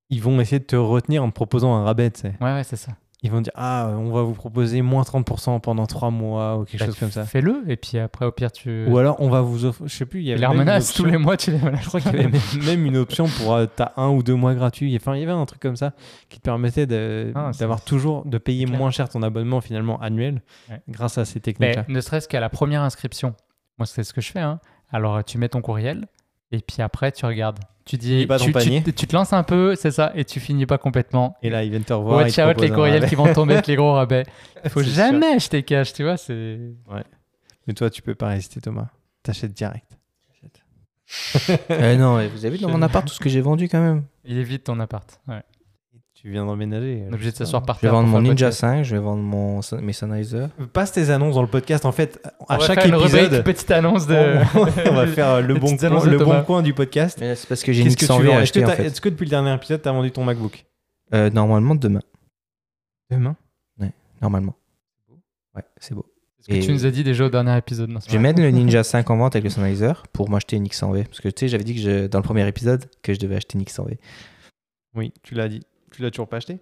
ils 0.10 0.22
vont 0.22 0.40
essayer 0.40 0.60
de 0.60 0.66
te 0.66 0.76
retenir 0.76 1.24
en 1.24 1.30
te 1.30 1.34
proposant 1.34 1.74
un 1.76 1.84
rabais. 1.84 2.12
tu 2.12 2.22
sais. 2.22 2.34
Ouais, 2.40 2.54
ouais, 2.54 2.64
c'est 2.64 2.76
ça. 2.78 2.94
Ils 3.24 3.30
vont 3.30 3.42
dire 3.42 3.54
ah 3.56 3.92
on 3.98 4.10
va 4.12 4.24
vous 4.24 4.34
proposer 4.34 4.82
moins 4.82 5.04
30% 5.04 5.60
pendant 5.62 5.86
3 5.86 6.10
mois 6.10 6.58
ou 6.58 6.66
quelque 6.66 6.80
Bah, 6.80 6.86
chose 6.88 6.98
comme 7.00 7.12
ça. 7.12 7.24
Fais-le, 7.24 7.64
et 7.68 7.78
puis 7.78 8.00
après, 8.00 8.26
au 8.26 8.32
pire, 8.32 8.52
tu. 8.52 8.88
Ou 8.88 8.98
alors 8.98 9.18
on 9.20 9.30
va 9.30 9.42
vous 9.42 9.66
offrir, 9.66 9.88
je 9.88 9.96
sais 9.96 10.08
plus, 10.08 10.22
il 10.22 10.26
y 10.26 10.32
avait 10.32 10.40
les 10.42 10.48
remenaces 10.48 10.92
tous 10.94 11.06
les 11.06 11.18
mois, 11.20 11.38
tu 11.38 11.52
les 11.52 11.60
menaces. 11.60 11.84
Je 11.84 11.88
crois 11.88 12.02
qu'il 12.02 12.16
y 12.16 12.20
avait 12.20 12.32
même, 12.66 12.86
une 12.86 12.98
option 12.98 13.28
pour 13.28 13.54
euh, 13.54 13.68
t'as 13.76 13.92
un 13.98 14.10
ou 14.10 14.24
deux 14.24 14.34
mois 14.34 14.56
gratuits. 14.56 14.96
Enfin, 14.96 15.16
il 15.16 15.20
y 15.20 15.24
avait 15.24 15.32
un 15.34 15.46
truc 15.46 15.62
comme 15.62 15.76
ça 15.76 15.94
qui 16.30 16.40
te 16.40 16.44
permettait 16.44 16.88
Ah, 17.36 17.52
d'avoir 17.60 17.82
toujours 17.84 18.26
de 18.26 18.40
payer 18.40 18.66
moins 18.66 18.90
cher 18.90 19.08
ton 19.08 19.22
abonnement 19.22 19.62
finalement 19.62 20.00
annuel 20.02 20.42
Ouais. 20.72 20.82
grâce 20.90 21.20
à 21.20 21.26
ces 21.26 21.36
Mais 21.36 21.42
techniques-là. 21.42 21.86
ne 21.88 22.02
serait-ce 22.02 22.28
qu'à 22.28 22.40
la 22.40 22.50
première 22.50 22.82
inscription. 22.82 23.36
Moi, 23.78 23.86
c'est 23.86 24.04
ce 24.04 24.14
que 24.14 24.22
je 24.22 24.32
fais. 24.32 24.40
hein. 24.40 24.60
Alors, 24.92 25.24
tu 25.24 25.38
mets 25.38 25.50
ton 25.50 25.62
courriel 25.62 26.08
Et 26.52 26.60
puis 26.60 26.82
après, 26.82 27.12
tu 27.12 27.26
regardes. 27.28 27.60
Tu 27.92 27.98
dis, 27.98 28.26
pas 28.26 28.40
tu, 28.40 28.46
tu- 28.46 28.52
panier. 28.54 28.82
tu 28.84 29.06
te 29.06 29.14
lances 29.14 29.34
un 29.34 29.44
peu, 29.44 29.76
c'est 29.76 29.92
ça, 29.92 30.14
et 30.16 30.24
tu 30.24 30.40
finis 30.40 30.66
pas 30.66 30.78
complètement. 30.78 31.36
Et 31.44 31.50
là, 31.50 31.66
ils 31.66 31.70
viennent 31.72 31.84
te 31.84 31.92
revoir. 31.92 32.20
Watch 32.20 32.40
out 32.40 32.62
les 32.62 32.70
courriels 32.70 33.06
qui 33.06 33.16
vont 33.16 33.34
tomber 33.34 33.56
avec 33.56 33.68
les 33.68 33.76
gros 33.76 33.92
rabais. 33.92 34.24
Il 34.64 34.70
faut 34.70 34.80
C'est 34.82 34.86
sûr. 34.92 34.96
jamais 34.96 35.28
acheter 35.28 35.62
cash, 35.64 35.92
tu 35.92 36.04
vois. 36.04 36.16
C'est 36.16 36.58
Mais 37.68 37.74
toi, 37.74 37.90
tu 37.90 38.02
peux 38.02 38.16
pas 38.16 38.30
résister, 38.30 38.62
Thomas. 38.62 38.88
T'achètes 39.24 39.52
direct. 39.52 39.98
Eh 41.70 41.98
non, 41.98 42.26
vous 42.30 42.46
avez 42.46 42.56
vu 42.56 42.62
dans 42.62 42.70
mon 42.70 42.82
appart 42.82 43.06
tout 43.06 43.14
ce 43.14 43.20
que 43.20 43.28
j'ai 43.28 43.42
vendu 43.42 43.68
quand 43.68 43.82
même. 43.82 44.04
il 44.24 44.38
est 44.38 44.44
vite 44.44 44.64
ton 44.64 44.80
appart. 44.80 45.20
Ouais. 45.28 45.42
Tu 46.22 46.30
viens 46.30 46.46
d'emménager. 46.46 47.04
On 47.08 47.12
est 47.12 47.14
obligé 47.16 47.32
de 47.32 47.36
s'asseoir 47.36 47.64
par 47.64 47.78
Je 47.78 47.82
vais 47.82 47.88
terre. 47.88 47.94
vendre 47.94 48.04
pour 48.06 48.12
mon 48.12 48.18
faire 48.18 48.24
le 48.24 48.30
Ninja 48.30 48.46
podcast. 48.48 48.60
5, 48.62 48.84
je 48.84 48.96
vais 48.96 49.02
vendre 49.02 49.24
mon, 49.24 49.60
mes 49.82 49.92
Sennheiser. 49.94 50.46
Passe 50.72 50.92
tes 50.92 51.10
annonces 51.10 51.34
dans 51.34 51.42
le 51.42 51.48
podcast. 51.48 51.84
En 51.86 51.92
fait, 51.92 52.20
à 52.48 52.56
On 52.56 52.58
va 52.60 52.68
chaque 52.68 52.80
faire 52.82 52.90
une 52.90 52.96
rubrique, 52.96 53.22
épisode, 53.24 53.44
petite 53.44 53.72
annonce 53.72 54.06
de. 54.06 54.16
on, 54.56 54.94
va 54.94 55.08
faire 55.08 55.42
le 55.42 55.56
bon, 55.56 55.62
petites 55.76 55.80
coin, 55.90 56.06
de 56.06 56.12
le 56.12 56.18
bon 56.20 56.44
coin 56.44 56.62
du 56.62 56.76
podcast. 56.76 57.18
Mais 57.20 57.34
c'est 57.36 57.48
parce 57.48 57.64
que 57.64 57.74
j'ai 57.74 57.82
Qu'est-ce 57.84 57.94
une 57.94 57.96
que 57.96 58.00
tu 58.02 58.06
100 58.06 58.20
vends 58.20 58.38
à 58.38 58.42
Est-ce 58.44 58.54
que, 58.54 58.60
acheter 58.60 58.64
en 58.66 58.68
t'as- 58.68 58.76
fait. 58.76 58.86
est-ce 58.86 59.02
que 59.02 59.10
depuis 59.10 59.26
le 59.26 59.32
dernier 59.32 59.52
épisode, 59.56 59.82
tu 59.82 59.90
as 59.90 59.92
vendu 59.92 60.12
ton 60.12 60.24
MacBook 60.24 60.64
Euh, 61.16 61.32
normalement 61.32 61.74
demain. 61.74 62.02
Demain 63.10 63.36
Normalement. 64.22 64.54
Ouais, 65.56 65.64
c'est 65.80 65.96
beau. 65.96 66.06
Ce 66.42 66.48
que 66.48 66.54
Et- 66.54 66.60
tu 66.60 66.72
nous 66.72 66.86
as 66.86 66.92
dit 66.92 67.04
déjà 67.04 67.26
au 67.26 67.30
dernier 67.30 67.58
épisode. 67.58 67.90
non, 67.90 68.00
c'est 68.00 68.10
Je 68.12 68.12
vais 68.12 68.20
vrai. 68.20 68.28
mettre 68.28 68.42
le 68.42 68.52
Ninja 68.52 68.84
5 68.84 69.10
en 69.10 69.18
vente 69.18 69.36
avec 69.36 69.46
le 69.46 69.50
Sennheiser 69.50 69.94
pour 70.14 70.30
m'acheter 70.30 70.58
une 70.58 70.66
X100V. 70.68 71.06
Parce 71.06 71.20
que 71.22 71.30
tu 71.30 71.40
sais, 71.40 71.48
j'avais 71.48 71.64
dit 71.64 71.74
que 71.74 71.82
je- 71.82 72.06
dans 72.06 72.20
le 72.20 72.24
premier 72.24 72.48
épisode 72.48 72.86
que 73.02 73.16
je 73.16 73.20
devais 73.20 73.38
acheter 73.38 73.58
une 73.58 73.64
X100V. 73.64 73.98
Oui, 74.94 75.12
tu 75.24 75.34
l'as 75.34 75.50
dit. 75.50 75.64
Tu 75.92 76.02
l'as 76.02 76.12
toujours 76.12 76.28
pas 76.30 76.38
acheté? 76.38 76.60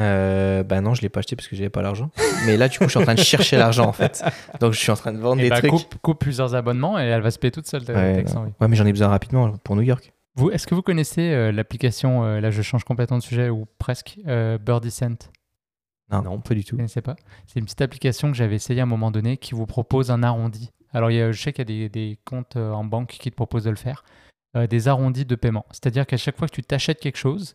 Euh, 0.00 0.62
bah 0.62 0.80
non, 0.80 0.94
je 0.94 1.02
l'ai 1.02 1.08
pas 1.08 1.18
acheté 1.20 1.34
parce 1.34 1.48
que 1.48 1.56
j'avais 1.56 1.70
pas 1.70 1.82
l'argent. 1.82 2.10
Mais 2.46 2.56
là, 2.56 2.68
du 2.68 2.78
coup, 2.78 2.84
je 2.84 2.90
suis 2.90 2.98
en 2.98 3.02
train 3.02 3.14
de 3.16 3.20
chercher 3.20 3.56
l'argent 3.56 3.86
en 3.86 3.92
fait. 3.92 4.22
Donc, 4.60 4.72
je 4.72 4.78
suis 4.78 4.92
en 4.92 4.96
train 4.96 5.12
de 5.12 5.18
vendre 5.18 5.40
Et 5.40 5.44
des 5.44 5.50
bah, 5.50 5.58
trucs. 5.58 5.70
coupe, 5.70 5.94
coupe 6.00 6.20
plusieurs 6.20 6.54
abonnements 6.54 6.98
et 7.00 7.02
elle 7.02 7.20
va 7.22 7.32
se 7.32 7.38
payer 7.38 7.50
toute 7.50 7.66
seule. 7.66 7.80
Ouais, 7.82 7.86
ta 7.86 8.34
non. 8.34 8.42
X100, 8.42 8.44
oui. 8.46 8.52
Ouais, 8.60 8.68
mais 8.68 8.76
j'en 8.76 8.86
ai 8.86 8.92
besoin 8.92 9.08
rapidement 9.08 9.50
pour 9.58 9.74
New 9.74 9.82
York. 9.82 10.12
Vous, 10.36 10.50
est-ce 10.52 10.68
que 10.68 10.74
vous 10.76 10.82
connaissez 10.82 11.32
euh, 11.32 11.50
l'application, 11.50 12.24
euh, 12.24 12.40
là 12.40 12.52
je 12.52 12.62
change 12.62 12.84
complètement 12.84 13.18
de 13.18 13.22
sujet, 13.24 13.48
ou 13.50 13.66
presque, 13.80 14.20
euh, 14.28 14.56
Birdie 14.56 14.92
Scent 14.92 15.30
Non. 16.12 16.38
pas 16.38 16.54
du 16.54 16.64
tout. 16.64 16.76
Vous 16.76 16.78
connaissez 16.78 17.02
pas? 17.02 17.16
C'est 17.48 17.58
une 17.58 17.64
petite 17.64 17.80
application 17.80 18.30
que 18.30 18.36
j'avais 18.36 18.54
essayé 18.54 18.78
à 18.78 18.84
un 18.84 18.86
moment 18.86 19.10
donné 19.10 19.36
qui 19.36 19.54
vous 19.54 19.66
propose 19.66 20.12
un 20.12 20.22
arrondi. 20.22 20.70
Alors 20.92 21.10
il 21.10 21.16
y 21.16 21.20
a, 21.20 21.32
je 21.32 21.42
sais 21.42 21.52
qu'il 21.52 21.68
y 21.68 21.84
a 21.84 21.88
des, 21.88 21.88
des 21.88 22.18
comptes 22.24 22.54
en 22.56 22.84
banque 22.84 23.08
qui 23.08 23.30
te 23.30 23.34
proposent 23.34 23.64
de 23.64 23.70
le 23.70 23.76
faire. 23.76 24.04
Euh, 24.56 24.66
des 24.66 24.88
arrondis 24.88 25.26
de 25.26 25.34
paiement. 25.34 25.66
C'est-à-dire 25.72 26.06
qu'à 26.06 26.16
chaque 26.16 26.38
fois 26.38 26.48
que 26.48 26.54
tu 26.54 26.62
t'achètes 26.62 27.00
quelque 27.00 27.18
chose, 27.18 27.54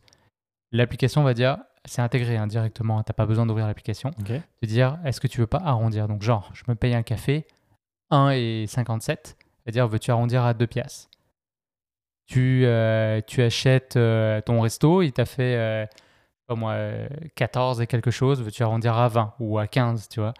l'application 0.73 1.23
va 1.23 1.33
dire, 1.33 1.57
c'est 1.85 2.01
intégré 2.01 2.35
hein, 2.35 2.47
directement, 2.47 3.01
tu 3.03 3.09
n'as 3.09 3.13
pas 3.13 3.25
besoin 3.25 3.45
d'ouvrir 3.45 3.67
l'application, 3.67 4.11
de 4.61 4.67
dire 4.67 4.99
est-ce 5.05 5.21
que 5.21 5.27
tu 5.27 5.39
veux 5.39 5.47
pas 5.47 5.61
arrondir? 5.63 6.07
Donc 6.07 6.21
genre, 6.21 6.49
je 6.53 6.63
me 6.67 6.75
paye 6.75 6.93
un 6.95 7.03
café, 7.03 7.45
1,57, 8.11 9.05
c'est-à-dire 9.05 9.87
veux-tu 9.87 10.11
arrondir 10.11 10.43
à 10.43 10.53
2 10.53 10.67
piastres? 10.67 11.09
Tu, 12.25 12.63
euh, 12.65 13.21
tu 13.25 13.41
achètes 13.41 13.95
euh, 13.97 14.41
ton 14.41 14.61
resto, 14.61 15.01
il 15.01 15.11
t'a 15.11 15.25
fait 15.25 15.55
euh, 15.55 15.85
pas 16.47 16.55
moi, 16.55 16.71
euh, 16.71 17.07
14 17.35 17.81
et 17.81 17.87
quelque 17.87 18.11
chose, 18.11 18.41
veux-tu 18.41 18.63
arrondir 18.63 18.97
à 18.97 19.07
20 19.09 19.33
ou 19.39 19.59
à 19.59 19.67
15, 19.67 20.09
tu 20.09 20.19
vois? 20.19 20.33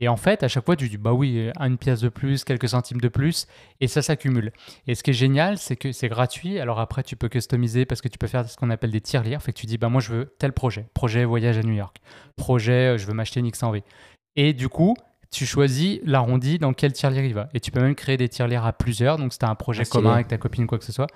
Et 0.00 0.08
en 0.08 0.16
fait, 0.16 0.42
à 0.42 0.48
chaque 0.48 0.64
fois, 0.64 0.76
tu 0.76 0.88
dis, 0.88 0.96
bah 0.96 1.12
oui, 1.12 1.50
une 1.60 1.78
pièce 1.78 2.00
de 2.00 2.08
plus, 2.08 2.44
quelques 2.44 2.68
centimes 2.68 3.00
de 3.00 3.08
plus, 3.08 3.46
et 3.80 3.86
ça 3.86 4.02
s'accumule. 4.02 4.52
Et 4.86 4.94
ce 4.94 5.02
qui 5.02 5.10
est 5.10 5.14
génial, 5.14 5.58
c'est 5.58 5.76
que 5.76 5.92
c'est 5.92 6.08
gratuit, 6.08 6.58
alors 6.58 6.80
après, 6.80 7.02
tu 7.02 7.16
peux 7.16 7.28
customiser 7.28 7.84
parce 7.84 8.00
que 8.00 8.08
tu 8.08 8.18
peux 8.18 8.26
faire 8.26 8.48
ce 8.48 8.56
qu'on 8.56 8.70
appelle 8.70 8.90
des 8.90 9.00
tirelires, 9.00 9.42
fait 9.42 9.52
que 9.52 9.58
tu 9.58 9.66
dis, 9.66 9.78
bah 9.78 9.88
moi, 9.88 10.00
je 10.00 10.12
veux 10.12 10.34
tel 10.38 10.52
projet, 10.52 10.86
projet 10.94 11.24
voyage 11.24 11.58
à 11.58 11.62
New 11.62 11.74
York, 11.74 11.98
projet, 12.36 12.94
euh, 12.94 12.98
je 12.98 13.06
veux 13.06 13.12
m'acheter 13.14 13.40
une 13.40 13.48
X100V. 13.48 13.82
Et 14.36 14.52
du 14.52 14.68
coup, 14.68 14.96
tu 15.30 15.46
choisis 15.46 16.00
l'arrondi 16.04 16.58
dans 16.58 16.72
quel 16.72 16.92
tirelire 16.92 17.24
il 17.24 17.34
va. 17.34 17.48
Et 17.54 17.60
tu 17.60 17.70
peux 17.70 17.80
même 17.80 17.94
créer 17.94 18.16
des 18.16 18.28
tirelires 18.28 18.64
à 18.64 18.72
plusieurs. 18.72 19.16
Donc, 19.16 19.32
si 19.32 19.38
tu 19.38 19.44
as 19.44 19.48
un 19.48 19.54
projet 19.54 19.82
Ah, 19.86 19.90
commun 19.90 20.14
avec 20.14 20.28
ta 20.28 20.38
copine 20.38 20.64
ou 20.64 20.66
quoi 20.66 20.78
que 20.78 20.84
ce 20.84 20.92
soit, 20.92 21.06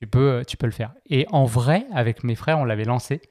tu 0.00 0.06
peux, 0.06 0.30
euh, 0.30 0.44
tu 0.44 0.56
peux 0.56 0.66
le 0.66 0.72
faire. 0.72 0.92
Et 1.08 1.26
en 1.30 1.44
vrai, 1.44 1.86
avec 1.92 2.24
mes 2.24 2.34
frères, 2.34 2.58
on 2.58 2.64
l'avait 2.64 2.84
lancé. 2.84 3.22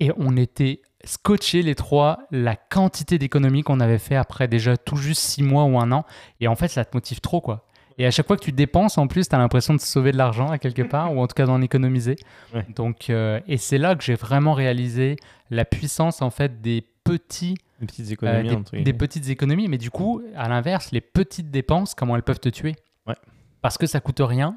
Et 0.00 0.12
on 0.16 0.36
était 0.36 0.82
scotchés 1.04 1.62
les 1.62 1.74
trois, 1.74 2.20
la 2.30 2.56
quantité 2.56 3.18
d'économies 3.18 3.62
qu'on 3.62 3.80
avait 3.80 3.98
fait 3.98 4.16
après 4.16 4.48
déjà 4.48 4.76
tout 4.76 4.96
juste 4.96 5.20
six 5.20 5.42
mois 5.42 5.64
ou 5.64 5.78
un 5.78 5.92
an. 5.92 6.04
Et 6.40 6.48
en 6.48 6.56
fait, 6.56 6.68
ça 6.68 6.84
te 6.84 6.96
motive 6.96 7.20
trop, 7.20 7.40
quoi. 7.40 7.66
Et 7.98 8.06
à 8.06 8.12
chaque 8.12 8.28
fois 8.28 8.36
que 8.36 8.44
tu 8.44 8.52
dépenses, 8.52 8.96
en 8.96 9.08
plus, 9.08 9.28
tu 9.28 9.34
as 9.34 9.38
l'impression 9.38 9.74
de 9.74 9.80
sauver 9.80 10.12
de 10.12 10.16
l'argent 10.16 10.48
à 10.48 10.58
quelque 10.58 10.82
part, 10.88 11.14
ou 11.14 11.20
en 11.20 11.26
tout 11.26 11.34
cas 11.34 11.46
d'en 11.46 11.60
économiser. 11.60 12.16
Ouais. 12.54 12.64
Donc, 12.74 13.10
euh, 13.10 13.40
et 13.48 13.56
c'est 13.56 13.78
là 13.78 13.96
que 13.96 14.04
j'ai 14.04 14.14
vraiment 14.14 14.52
réalisé 14.52 15.16
la 15.50 15.64
puissance, 15.64 16.22
en 16.22 16.30
fait, 16.30 16.60
des 16.60 16.86
petits 17.02 17.56
Des 17.80 17.86
petites 17.86 18.22
euh, 18.22 18.42
économies. 18.42 18.84
des, 18.84 18.92
petites 18.92 19.28
économies, 19.28 19.68
mais 19.68 19.78
du 19.78 19.90
coup, 19.90 20.22
à 20.36 20.48
l'inverse, 20.48 20.92
les 20.92 21.00
petites 21.00 21.50
dépenses, 21.50 21.94
comment 21.94 22.14
elles 22.14 22.22
peuvent 22.22 22.40
te 22.40 22.48
tuer? 22.48 22.76
Ouais. 23.06 23.16
Parce 23.62 23.76
que 23.78 23.86
ça 23.86 23.98
coûte 24.00 24.20
rien. 24.20 24.56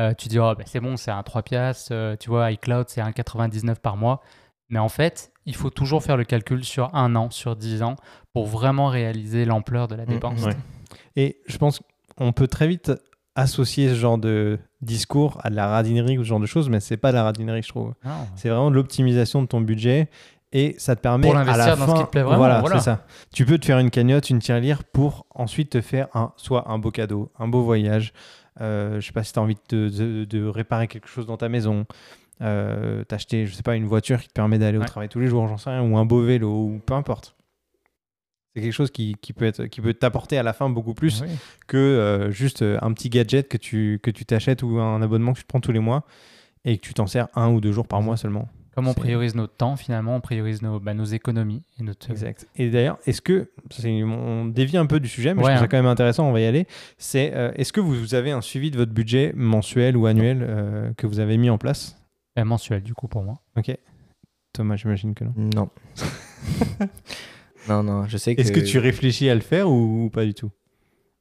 Euh, 0.00 0.12
tu 0.12 0.28
dis, 0.28 0.38
oh, 0.38 0.52
ben, 0.58 0.64
c'est 0.66 0.80
bon, 0.80 0.96
c'est 0.96 1.12
un 1.12 1.22
3 1.22 1.42
piastres, 1.42 1.94
tu 2.18 2.28
vois, 2.28 2.50
iCloud, 2.52 2.88
c'est 2.88 3.00
un 3.00 3.12
99 3.12 3.80
par 3.80 3.96
mois. 3.96 4.20
Mais 4.70 4.78
en 4.78 4.88
fait, 4.88 5.32
il 5.46 5.54
faut 5.54 5.70
toujours 5.70 6.02
faire 6.02 6.16
le 6.16 6.24
calcul 6.24 6.64
sur 6.64 6.94
un 6.94 7.14
an, 7.16 7.30
sur 7.30 7.54
10 7.56 7.82
ans, 7.82 7.96
pour 8.32 8.46
vraiment 8.46 8.88
réaliser 8.88 9.44
l'ampleur 9.44 9.88
de 9.88 9.94
la 9.94 10.04
Mm, 10.04 10.08
dépense. 10.08 10.42
ouais. 10.42 10.56
Et 11.16 11.38
je 11.46 11.58
pense 11.58 11.80
qu'on 12.16 12.32
peut 12.32 12.48
très 12.48 12.66
vite 12.68 12.92
associer 13.36 13.88
ce 13.88 13.94
genre 13.94 14.16
de 14.18 14.58
discours 14.80 15.38
à 15.42 15.50
de 15.50 15.56
la 15.56 15.66
radinerie 15.68 16.18
ou 16.18 16.22
ce 16.24 16.28
genre 16.28 16.40
de 16.40 16.46
choses, 16.46 16.68
mais 16.68 16.80
c'est 16.80 16.96
pas 16.96 17.10
de 17.10 17.16
la 17.16 17.24
radinerie, 17.24 17.62
je 17.62 17.68
trouve. 17.68 17.94
C'est 18.36 18.48
vraiment 18.48 18.70
de 18.70 18.76
l'optimisation 18.76 19.42
de 19.42 19.46
ton 19.48 19.60
budget 19.60 20.08
et 20.52 20.76
ça 20.78 20.94
te 20.94 21.00
permet 21.00 21.26
Pour 21.26 21.36
à 21.36 21.42
la 21.44 21.74
dans 21.74 21.76
fin, 21.86 21.96
ce 21.96 22.00
qui 22.00 22.04
te 22.06 22.10
plaît 22.10 22.22
vraiment, 22.22 22.38
Voilà, 22.38 22.60
voilà. 22.60 22.78
c'est 22.78 22.84
ça. 22.84 23.04
Tu 23.32 23.44
peux 23.44 23.58
te 23.58 23.66
faire 23.66 23.80
une 23.80 23.90
cagnotte, 23.90 24.30
une 24.30 24.38
tirelire 24.38 24.84
pour 24.84 25.26
ensuite 25.34 25.70
te 25.70 25.80
faire 25.80 26.06
un, 26.14 26.32
soit 26.36 26.70
un 26.70 26.78
beau 26.78 26.92
cadeau, 26.92 27.32
un 27.40 27.48
beau 27.48 27.62
voyage. 27.62 28.12
Euh, 28.60 29.00
je 29.00 29.06
sais 29.06 29.12
pas 29.12 29.24
si 29.24 29.32
tu 29.32 29.38
as 29.40 29.42
envie 29.42 29.56
de, 29.68 29.88
de- 29.88 30.24
de 30.24 30.46
réparer 30.46 30.86
quelque 30.86 31.08
chose 31.08 31.26
dans 31.26 31.36
ta 31.36 31.48
maison. 31.48 31.86
Euh, 32.42 33.04
T'acheter, 33.04 33.46
je 33.46 33.54
sais 33.54 33.62
pas, 33.62 33.76
une 33.76 33.86
voiture 33.86 34.20
qui 34.20 34.28
te 34.28 34.32
permet 34.32 34.58
d'aller 34.58 34.78
au 34.78 34.80
Ouais. 34.80 34.86
travail 34.86 35.08
tous 35.08 35.20
les 35.20 35.28
jours, 35.28 35.46
j'en 35.48 35.56
sais 35.56 35.70
rien, 35.70 35.82
ou 35.82 35.96
un 35.96 36.04
beau 36.04 36.22
vélo, 36.22 36.48
ou 36.50 36.80
peu 36.84 36.94
importe. 36.94 37.36
C'est 38.54 38.62
quelque 38.62 38.72
chose 38.72 38.90
qui, 38.90 39.16
qui 39.20 39.32
peut 39.32 39.44
être, 39.46 39.64
qui 39.66 39.80
peut 39.80 39.94
t'apporter 39.94 40.38
à 40.38 40.42
la 40.44 40.52
fin 40.52 40.68
beaucoup 40.70 40.94
plus 40.94 41.22
Oui. 41.22 41.28
que 41.66 41.76
euh, 41.76 42.30
juste 42.30 42.62
euh, 42.62 42.78
un 42.82 42.92
petit 42.92 43.08
gadget 43.08 43.48
que 43.48 43.56
tu 43.56 43.98
que 44.02 44.10
tu 44.12 44.24
t'achètes 44.24 44.62
ou 44.62 44.78
un 44.78 45.02
abonnement 45.02 45.32
que 45.32 45.40
tu 45.40 45.44
prends 45.44 45.60
tous 45.60 45.72
les 45.72 45.80
mois 45.80 46.04
et 46.64 46.76
que 46.78 46.82
tu 46.82 46.94
t'en 46.94 47.06
sers 47.08 47.26
un 47.34 47.50
ou 47.50 47.60
deux 47.60 47.72
jours 47.72 47.88
par 47.88 48.00
mois 48.00 48.16
seulement. 48.16 48.48
Comme 48.76 48.88
on 48.88 48.94
priorise 48.94 49.36
notre 49.36 49.54
temps, 49.54 49.76
finalement, 49.76 50.16
on 50.16 50.20
priorise 50.20 50.60
nos, 50.62 50.80
bah, 50.80 50.94
nos 50.94 51.04
économies. 51.04 51.62
Et 51.78 51.84
notre... 51.84 52.10
Exact. 52.10 52.48
Et 52.56 52.70
d'ailleurs, 52.70 52.98
est-ce 53.06 53.20
que 53.20 53.48
c'est- 53.70 54.02
on 54.02 54.46
dévie 54.46 54.76
un 54.76 54.86
peu 54.86 54.98
du 54.98 55.08
sujet, 55.08 55.32
mais 55.32 55.42
Ouais, 55.42 55.44
je 55.44 55.50
trouve 55.50 55.58
ça 55.58 55.64
hein. 55.64 55.68
quand 55.70 55.76
même 55.76 55.86
intéressant, 55.86 56.28
on 56.28 56.32
va 56.32 56.40
y 56.40 56.44
aller. 56.46 56.66
C'est 56.98 57.32
euh, 57.36 57.52
est-ce 57.54 57.72
que 57.72 57.80
vous 57.80 58.14
avez 58.16 58.32
un 58.32 58.40
suivi 58.40 58.72
de 58.72 58.76
votre 58.76 58.92
budget 58.92 59.32
mensuel 59.36 59.96
ou 59.96 60.06
annuel 60.06 60.38
euh, 60.42 60.92
que 60.96 61.06
vous 61.06 61.20
avez 61.20 61.36
mis 61.38 61.50
en 61.50 61.58
place? 61.58 61.96
Euh, 62.38 62.44
mensuel, 62.44 62.82
du 62.82 62.94
coup, 62.94 63.08
pour 63.08 63.22
moi. 63.22 63.40
Ok. 63.56 63.76
Thomas, 64.52 64.76
j'imagine 64.76 65.14
que 65.14 65.24
non. 65.24 65.32
Non. 65.36 65.70
non, 67.68 67.82
non, 67.82 68.06
je 68.06 68.16
sais 68.16 68.34
que. 68.34 68.40
Est-ce 68.40 68.52
que 68.52 68.60
tu 68.60 68.78
réfléchis 68.78 69.28
à 69.30 69.34
le 69.34 69.40
faire 69.40 69.68
ou, 69.68 70.04
ou 70.04 70.10
pas 70.10 70.24
du 70.24 70.34
tout? 70.34 70.50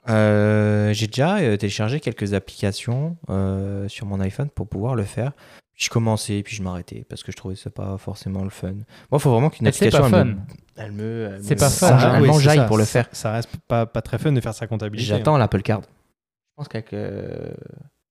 Euh, 0.09 0.91
J'ai 0.93 1.07
déjà 1.07 1.37
euh, 1.37 1.55
téléchargé 1.57 1.99
quelques 1.99 2.33
applications 2.33 3.17
euh, 3.29 3.87
sur 3.87 4.05
mon 4.05 4.19
iPhone 4.19 4.49
pour 4.49 4.67
pouvoir 4.67 4.95
le 4.95 5.03
faire. 5.03 5.31
Puis 5.73 5.85
je 5.85 5.89
commençais, 5.89 6.43
puis 6.43 6.55
je 6.55 6.61
m'arrêtais 6.61 7.05
parce 7.09 7.23
que 7.23 7.31
je 7.31 7.37
trouvais 7.37 7.55
ça 7.55 7.69
pas 7.71 7.97
forcément 7.97 8.43
le 8.43 8.49
fun. 8.51 8.73
Moi, 8.73 8.83
il 9.13 9.19
faut 9.19 9.31
vraiment 9.31 9.49
qu'une 9.49 9.65
Mais 9.65 9.71
c'est 9.71 9.87
application. 9.87 10.11
pas 10.11 10.19
elle 10.19 10.25
fun. 10.27 10.33
me- 10.35 10.41
Elle 10.75 10.91
me. 10.91 11.29
elle 11.35 11.43
C'est 11.43 11.55
me- 11.55 11.59
pas 11.59 11.69
fun, 11.69 11.97
elle 11.97 12.05
hein. 12.05 12.21
oui, 12.21 12.29
c'est 12.43 12.55
ça. 12.55 12.65
pour 12.65 12.77
le 12.77 12.83
Ça- 12.85 12.91
faire. 13.03 13.09
Ça 13.15 13.31
reste 13.31 13.49
pas, 13.67 13.85
pas 13.85 14.01
très 14.01 14.17
fun 14.19 14.31
de 14.33 14.41
faire 14.41 14.53
sa 14.53 14.67
comptabilité. 14.67 15.07
J'attends 15.07 15.37
l'Apple 15.37 15.61
Card. 15.63 15.81
Je 15.81 16.55
pense 16.57 16.67
qu'avec 16.67 16.93
euh, 16.93 17.53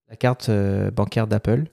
la 0.09 0.17
carte 0.17 0.49
euh, 0.49 0.91
bancaire 0.91 1.27
d'Apple, 1.29 1.67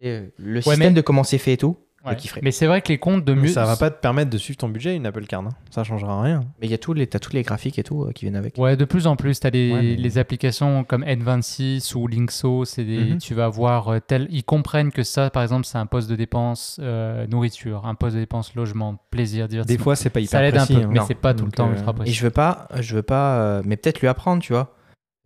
et, 0.00 0.08
euh, 0.10 0.32
le 0.38 0.60
système 0.60 0.78
mais- 0.90 0.94
de 0.94 1.00
comment 1.00 1.24
c'est 1.24 1.38
fait 1.38 1.54
et 1.54 1.56
tout, 1.56 1.76
Ouais. 2.06 2.16
Mais 2.42 2.52
c'est 2.52 2.66
vrai 2.66 2.80
que 2.80 2.88
les 2.88 2.96
comptes 2.98 3.24
de 3.24 3.34
mieux. 3.34 3.48
ça 3.48 3.64
va 3.66 3.76
pas 3.76 3.90
te 3.90 4.00
permettre 4.00 4.30
de 4.30 4.38
suivre 4.38 4.56
ton 4.56 4.68
budget, 4.68 4.94
une 4.96 5.04
Apple 5.04 5.26
Card. 5.26 5.42
hein. 5.44 5.48
Ça 5.68 5.82
changera 5.84 6.22
rien. 6.22 6.40
Mais 6.60 6.68
il 6.68 6.70
y 6.70 6.74
a 6.74 6.78
tous 6.78 6.94
les, 6.94 7.06
t'as 7.08 7.18
tous 7.18 7.32
les 7.34 7.42
graphiques 7.42 7.78
et 7.78 7.82
tout 7.82 8.04
euh, 8.04 8.12
qui 8.12 8.24
viennent 8.24 8.36
avec. 8.36 8.56
Ouais, 8.56 8.76
de 8.76 8.84
plus 8.86 9.06
en 9.08 9.16
plus, 9.16 9.40
tu 9.40 9.46
as 9.46 9.50
les, 9.50 9.72
Ouais, 9.72 9.82
mais- 9.82 9.96
les 9.96 10.16
applications 10.16 10.84
comme 10.84 11.02
N26 11.04 11.94
ou 11.96 12.06
Linkso, 12.06 12.64
c'est 12.64 12.84
des, 12.84 12.98
Mhm. 13.14 13.18
tu 13.18 13.34
vas 13.34 13.48
voir 13.48 13.88
euh, 13.88 13.98
tel, 13.98 14.28
ils 14.30 14.44
comprennent 14.44 14.92
que 14.92 15.02
ça, 15.02 15.28
par 15.28 15.42
exemple, 15.42 15.66
c'est 15.66 15.76
un 15.76 15.86
poste 15.86 16.08
de 16.08 16.14
dépense 16.16 16.78
euh, 16.80 17.26
nourriture, 17.26 17.84
un 17.84 17.96
poste 17.96 18.14
de 18.14 18.20
dépense 18.20 18.54
logement, 18.54 18.96
plaisir, 19.10 19.46
Des 19.46 19.52
divertissement. 19.56 19.84
fois, 19.84 19.96
c'est 19.96 20.08
pas 20.10 20.20
hyper 20.20 20.30
ça 20.30 20.40
l'aide 20.40 20.54
un 20.56 20.64
précis, 20.64 20.74
peu, 20.80 20.84
hein. 20.86 20.90
mais 20.92 21.00
c'est 21.06 21.14
pas 21.14 21.34
tout 21.34 21.44
le 21.44 21.52
temps 21.52 21.70
ultra 21.70 21.90
Et 21.90 21.94
précis. 21.94 22.12
je 22.14 22.22
veux 22.22 22.30
pas, 22.30 22.68
je 22.78 22.94
veux 22.94 23.02
pas, 23.02 23.38
euh, 23.40 23.62
mais 23.66 23.76
peut-être 23.76 24.00
lui 24.00 24.08
apprendre, 24.08 24.40
tu 24.40 24.52
vois. 24.52 24.74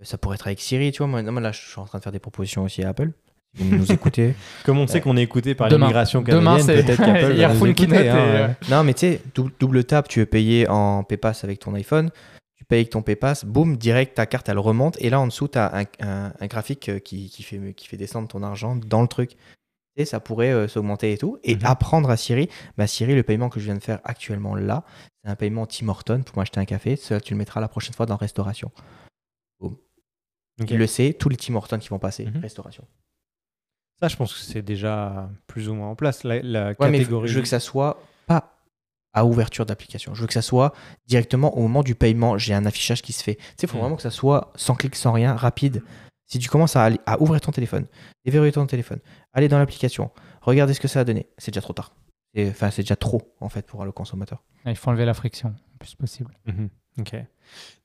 Ça 0.00 0.18
pourrait 0.18 0.34
être 0.36 0.46
avec 0.48 0.58
Siri, 0.58 0.90
tu 0.90 0.98
vois. 0.98 1.06
Moi, 1.06 1.22
non, 1.22 1.30
moi, 1.32 1.42
là, 1.42 1.52
je 1.52 1.60
suis 1.60 1.78
en 1.78 1.84
train 1.84 1.98
de 1.98 2.02
faire 2.02 2.12
des 2.12 2.18
propositions 2.18 2.64
aussi 2.64 2.82
à 2.82 2.88
Apple. 2.88 3.12
Vont 3.54 3.76
nous 3.76 3.92
écouter. 3.92 4.34
Comme 4.64 4.78
on 4.78 4.86
sait 4.86 4.94
Ouais. 4.94 5.00
qu'on 5.02 5.16
est 5.16 5.22
écouté 5.22 5.54
par 5.54 5.68
l'immigration 5.68 6.22
Demain, 6.22 6.56
canadienne, 6.58 6.66
c'est- 6.76 6.84
peut-être 6.84 6.98
qu'Apple 6.98 7.34
va 7.36 7.48
nous 7.54 7.66
écouter. 7.66 8.08
Hein, 8.08 8.16
euh, 8.16 8.48
non, 8.70 8.82
mais 8.84 8.94
tu 8.94 9.00
sais, 9.00 9.20
dou- 9.34 9.50
double 9.60 9.84
tap, 9.84 10.08
tu 10.08 10.20
veux 10.20 10.26
payer 10.26 10.68
en 10.68 11.04
PayPass 11.04 11.44
avec 11.44 11.58
ton 11.58 11.74
iPhone. 11.74 12.10
Tu 12.56 12.64
payes 12.64 12.78
avec 12.80 12.90
ton 12.90 13.02
PayPass, 13.02 13.44
boum, 13.44 13.76
direct, 13.76 14.14
ta 14.16 14.24
carte, 14.26 14.48
elle 14.48 14.58
remonte. 14.58 14.96
Et 15.00 15.10
là, 15.10 15.20
en 15.20 15.26
dessous, 15.26 15.48
tu 15.48 15.58
as 15.58 15.76
un, 15.76 15.84
un- 16.00 16.32
un 16.40 16.46
graphique 16.46 16.88
euh, 16.88 16.98
qui, 16.98 17.28
qui 17.28 17.42
fait, 17.42 17.74
qui 17.74 17.86
fait 17.88 17.96
descendre 17.98 18.28
ton 18.28 18.42
argent 18.42 18.76
dans 18.76 19.02
le 19.02 19.08
truc. 19.08 19.32
Et 19.96 20.06
ça 20.06 20.20
pourrait 20.20 20.52
euh, 20.52 20.68
s'augmenter 20.68 21.12
et 21.12 21.18
tout. 21.18 21.36
Et 21.44 21.56
Mhm. 21.56 21.60
apprendre 21.64 22.08
à 22.08 22.16
Siri. 22.16 22.48
Bah, 22.78 22.86
Siri, 22.86 23.14
le 23.14 23.22
paiement 23.22 23.50
que 23.50 23.60
je 23.60 23.66
viens 23.66 23.74
de 23.76 23.82
faire 23.82 24.00
actuellement 24.04 24.54
là, 24.54 24.84
c'est 25.22 25.30
un 25.30 25.36
paiement 25.36 25.66
Tim 25.66 25.88
Horton 25.88 26.22
pour 26.24 26.38
m'acheter 26.38 26.58
un 26.60 26.64
café. 26.64 26.96
Ça, 26.96 27.20
tu 27.20 27.34
le 27.34 27.38
mettras 27.38 27.60
la 27.60 27.68
prochaine 27.68 27.92
fois 27.92 28.06
dans 28.06 28.16
restauration. 28.16 28.70
Ok. 30.60 30.70
Il 30.70 30.78
le 30.78 30.86
sait, 30.86 31.12
tous 31.12 31.28
les 31.28 31.36
Tim 31.36 31.54
Hortons 31.56 31.78
qui 31.78 31.88
vont 31.90 31.98
passer, 31.98 32.24
Mhm. 32.26 32.40
restauration. 32.40 32.84
Ça, 34.02 34.08
je 34.08 34.16
pense 34.16 34.34
que 34.34 34.40
c'est 34.40 34.62
déjà 34.62 35.30
plus 35.46 35.68
ou 35.68 35.74
moins 35.74 35.88
en 35.90 35.94
place. 35.94 36.24
La, 36.24 36.40
la 36.42 36.68
Ouais, 36.80 36.90
mais 36.90 36.98
catégorie. 36.98 37.28
je 37.28 37.34
veux 37.36 37.40
que 37.42 37.48
ça 37.48 37.60
soit 37.60 38.02
pas 38.26 38.56
à 39.12 39.24
ouverture 39.24 39.64
d'application. 39.64 40.12
Je 40.14 40.20
veux 40.22 40.26
que 40.26 40.32
ça 40.32 40.42
soit 40.42 40.74
directement 41.06 41.56
au 41.56 41.62
moment 41.62 41.82
du 41.82 41.94
paiement. 41.94 42.36
J'ai 42.36 42.52
un 42.54 42.66
affichage 42.66 43.00
qui 43.02 43.12
se 43.12 43.22
fait. 43.22 43.36
Tu 43.36 43.42
sais, 43.42 43.54
il 43.62 43.68
faut 43.68 43.76
Mm. 43.76 43.80
vraiment 43.80 43.96
que 43.96 44.02
ça 44.02 44.10
soit 44.10 44.52
sans 44.56 44.74
clic, 44.74 44.96
sans 44.96 45.12
rien, 45.12 45.34
rapide. 45.36 45.82
Si 46.26 46.38
tu 46.38 46.48
commences 46.48 46.74
à, 46.76 46.84
aller- 46.84 47.00
à 47.06 47.20
ouvrir 47.22 47.40
ton 47.40 47.52
téléphone, 47.52 47.86
déverrouiller 48.24 48.52
ton 48.52 48.66
téléphone, 48.66 48.98
aller 49.34 49.48
dans 49.48 49.58
l'application, 49.58 50.10
regarder 50.40 50.74
ce 50.74 50.80
que 50.80 50.88
ça 50.88 51.00
a 51.00 51.04
donné, 51.04 51.26
c'est 51.38 51.52
déjà 51.52 51.60
trop 51.60 51.72
tard. 51.74 51.94
Enfin, 52.38 52.70
c'est 52.70 52.82
déjà 52.82 52.96
trop, 52.96 53.20
en 53.40 53.50
fait, 53.50 53.66
pour 53.66 53.84
le 53.84 53.92
consommateur. 53.92 54.42
Il 54.66 54.74
faut 54.74 54.88
enlever 54.90 55.04
la 55.04 55.14
friction 55.14 55.50
le 55.74 55.78
plus 55.78 55.94
possible. 55.94 56.34
Mhm. 56.46 56.70
Ok. 57.00 57.14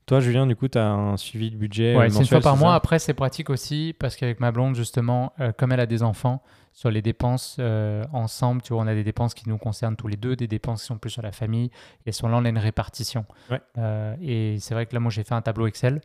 Toi, 0.06 0.20
Julien, 0.20 0.46
du 0.46 0.56
coup, 0.56 0.68
tu 0.68 0.78
as 0.78 0.88
un 0.90 1.16
suivi 1.18 1.50
de 1.50 1.56
budget. 1.56 1.94
Ouais, 1.94 2.06
euh, 2.06 2.08
c'est 2.08 2.20
une 2.20 2.26
fois 2.26 2.40
par 2.40 2.56
mois. 2.56 2.74
Après, 2.74 2.98
c'est 2.98 3.12
pratique 3.12 3.50
aussi 3.50 3.94
parce 3.98 4.16
qu'avec 4.16 4.40
ma 4.40 4.50
blonde, 4.52 4.74
justement, 4.74 5.34
euh, 5.38 5.52
comme 5.56 5.70
elle 5.72 5.80
a 5.80 5.86
des 5.86 6.02
enfants, 6.02 6.42
sur 6.72 6.90
les 6.90 7.02
dépenses 7.02 7.56
euh, 7.58 8.04
ensemble, 8.12 8.62
tu 8.62 8.72
vois, 8.72 8.82
on 8.82 8.86
a 8.86 8.94
des 8.94 9.04
dépenses 9.04 9.34
qui 9.34 9.48
nous 9.48 9.58
concernent 9.58 9.96
tous 9.96 10.08
les 10.08 10.16
deux, 10.16 10.34
des 10.36 10.46
dépenses 10.46 10.80
qui 10.82 10.86
sont 10.86 10.96
plus 10.96 11.10
sur 11.10 11.22
la 11.22 11.32
famille. 11.32 11.70
Et 12.06 12.12
sur 12.12 12.28
là, 12.28 12.38
on 12.38 12.44
a 12.44 12.48
une 12.48 12.56
répartition. 12.58 13.26
Ouais. 13.50 13.60
Euh, 13.76 14.14
et 14.22 14.56
c'est 14.60 14.72
vrai 14.74 14.86
que 14.86 14.94
là, 14.94 15.00
moi, 15.00 15.10
j'ai 15.10 15.24
fait 15.24 15.34
un 15.34 15.42
tableau 15.42 15.66
Excel. 15.66 16.00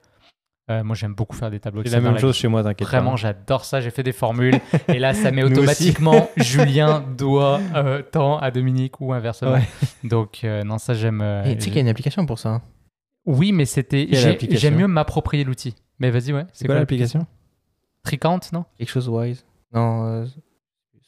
Euh, 0.72 0.84
moi, 0.84 0.96
j'aime 0.96 1.14
beaucoup 1.14 1.36
faire 1.36 1.52
des 1.52 1.60
tableaux 1.60 1.84
C'est 1.86 1.92
la 1.92 2.00
même 2.00 2.18
chose 2.18 2.36
chez 2.36 2.48
moi, 2.48 2.64
t'inquiète 2.64 2.88
pas. 2.90 2.98
Vraiment, 2.98 3.18
j'adore 3.18 3.66
ça. 3.66 3.82
J'ai 3.82 3.92
fait 3.92 4.04
des 4.04 4.14
formules. 4.14 4.60
et 4.88 4.98
là, 4.98 5.14
ça 5.14 5.30
met 5.32 5.44
automatiquement 5.50 6.30
Julien 6.38 7.04
doit 7.18 7.60
euh, 7.76 8.02
tant 8.02 8.38
à 8.40 8.50
Dominique 8.50 9.00
ou 9.02 9.12
inversement. 9.14 9.54
Ouais. 9.54 9.68
Donc, 10.06 10.40
euh, 10.44 10.64
non, 10.64 10.78
ça, 10.78 10.94
j'aime. 10.94 11.22
euh, 11.22 11.44
Et 11.44 11.56
tu 11.56 11.64
sais 11.64 11.68
qu'il 11.68 11.76
y 11.76 11.80
a 11.80 11.82
une 11.82 11.90
application 11.90 12.26
pour 12.26 12.40
ça. 12.40 12.62
Oui, 13.26 13.52
mais 13.52 13.66
c'était. 13.66 14.08
J'aime 14.12 14.76
mieux 14.76 14.88
m'approprier 14.88 15.44
l'outil. 15.44 15.76
Mais 16.00 16.10
vas-y, 16.12 16.34
ouais. 16.34 16.46
C'est 16.54 16.66
quoi 16.66 16.76
l'application 16.76 17.26
Tricount, 18.04 18.40
non 18.52 18.66
Quelque 18.78 18.90
chose 18.90 19.08
Wise. 19.08 19.46
Non, 19.74 20.06
euh, 20.06 20.26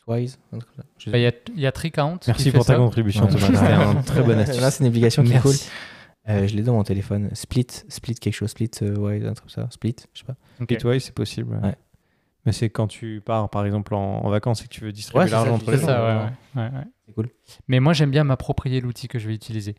Wise. 0.07 0.39
Bah, 0.51 1.17
Il 1.17 1.19
y, 1.21 1.25
a, 1.27 1.31
y 1.55 1.65
a 1.65 1.71
Tricount. 1.71 2.19
Merci 2.27 2.51
pour 2.51 2.65
ta 2.65 2.73
ça. 2.73 2.79
contribution, 2.79 3.25
Ouais. 3.25 3.31
Thomas. 3.31 3.47
C'était 3.47 3.71
un 3.73 3.95
très 4.01 4.23
bon 4.23 4.37
astuce. 4.39 4.61
Là, 4.61 4.71
c'est 4.71 4.83
une 4.83 4.89
application 4.89 5.23
qui 5.23 5.33
est 5.33 5.39
cool. 5.41 5.55
Euh, 6.29 6.47
je 6.47 6.55
l'ai 6.55 6.63
dans 6.63 6.73
mon 6.73 6.83
téléphone. 6.83 7.29
Split, 7.33 7.67
Split 7.89 8.15
quelque 8.15 8.33
chose. 8.33 8.49
Split, 8.51 8.71
euh, 8.81 8.95
Wise, 8.97 9.25
un 9.25 9.33
truc 9.33 9.51
comme 9.53 9.63
ça. 9.63 9.69
Split, 9.71 9.95
je 10.13 10.19
sais 10.19 10.25
pas. 10.25 10.35
Ok. 10.61 10.69
Gateway, 10.69 10.99
c'est 10.99 11.13
possible. 11.13 11.53
ouais. 11.55 11.61
Ouais. 11.69 11.75
Mais 12.45 12.51
c'est 12.51 12.69
quand 12.69 12.87
tu 12.87 13.21
pars, 13.25 13.49
par 13.49 13.65
exemple, 13.65 13.93
en, 13.95 14.23
en 14.23 14.29
vacances 14.29 14.61
et 14.61 14.65
que 14.65 14.69
tu 14.69 14.81
veux 14.81 14.91
distribuer 14.91 15.23
Ouais, 15.23 15.27
c'est 15.27 15.31
l'argent 15.33 15.49
ça, 15.51 15.55
entre 15.63 15.71
les 15.71 15.77
gens. 15.79 15.85
ça, 15.87 16.03
ouais, 16.03 16.15
ouais, 16.61 16.69
ouais, 16.71 16.77
ouais. 16.77 16.83
C'est 17.07 17.13
cool. 17.13 17.29
Mais 17.67 17.79
moi, 17.79 17.93
j'aime 17.93 18.11
bien 18.11 18.23
m'approprier 18.23 18.81
l'outil 18.81 19.07
que 19.07 19.17
je 19.19 19.27
vais 19.27 19.33
utiliser. 19.35 19.75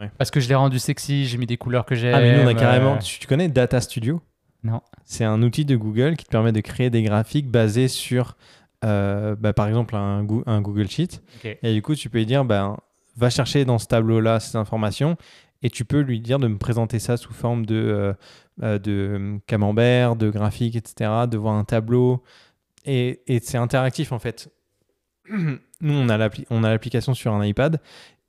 Ouais. 0.00 0.10
Parce 0.18 0.30
que 0.30 0.40
je 0.40 0.48
l'ai 0.48 0.54
rendu 0.54 0.78
sexy, 0.78 1.26
j'ai 1.26 1.38
mis 1.38 1.46
des 1.46 1.56
couleurs 1.56 1.84
que 1.86 1.94
j'aime. 1.94 2.14
Ah, 2.14 2.20
mais 2.20 2.36
nous, 2.36 2.42
on 2.44 2.48
a 2.48 2.54
carrément. 2.54 2.94
euh, 2.94 2.98
Tu, 2.98 3.20
tu 3.20 3.26
connais 3.26 3.48
Data 3.48 3.80
Studio? 3.80 4.20
Non. 4.64 4.80
C'est 5.04 5.24
un 5.24 5.40
outil 5.42 5.64
de 5.64 5.76
Google 5.76 6.16
qui 6.16 6.24
te 6.24 6.30
permet 6.30 6.50
de 6.52 6.60
créer 6.60 6.90
des 6.90 7.02
graphiques 7.02 7.48
basés 7.50 7.88
sur, 7.88 8.36
euh, 8.84 9.36
bah, 9.38 9.52
par 9.52 9.68
exemple, 9.68 9.94
un, 9.94 10.24
Goo- 10.24 10.42
un 10.46 10.60
Google 10.62 10.88
Sheet. 10.88 11.20
ok. 11.44 11.58
Et 11.62 11.74
du 11.74 11.82
coup, 11.82 11.94
tu 11.94 12.10
peux 12.10 12.18
lui 12.18 12.26
dire, 12.26 12.44
ben, 12.44 12.76
va 13.16 13.30
chercher 13.30 13.64
dans 13.64 13.78
ce 13.78 13.86
tableau-là 13.86 14.40
ces 14.40 14.56
informations 14.56 15.16
et 15.62 15.70
tu 15.70 15.84
peux 15.84 16.00
lui 16.00 16.20
dire 16.20 16.38
de 16.40 16.48
me 16.48 16.58
présenter 16.58 16.98
ça 16.98 17.16
sous 17.16 17.32
forme 17.32 17.64
de, 17.64 18.14
euh, 18.62 18.78
de 18.78 19.38
camembert, 19.46 20.16
de 20.16 20.28
graphique, 20.30 20.74
etc., 20.76 21.10
de 21.30 21.36
voir 21.36 21.54
un 21.54 21.64
tableau. 21.64 22.22
Et, 22.84 23.20
et 23.28 23.38
c'est 23.40 23.58
interactif 23.58 24.10
en 24.12 24.18
fait. 24.18 24.50
Nous, 25.30 25.94
on 25.94 26.08
a 26.08 26.16
l'appli- 26.18 26.46
on 26.50 26.64
a 26.64 26.70
l'application 26.70 27.14
sur 27.14 27.32
un 27.32 27.44
iPad 27.44 27.80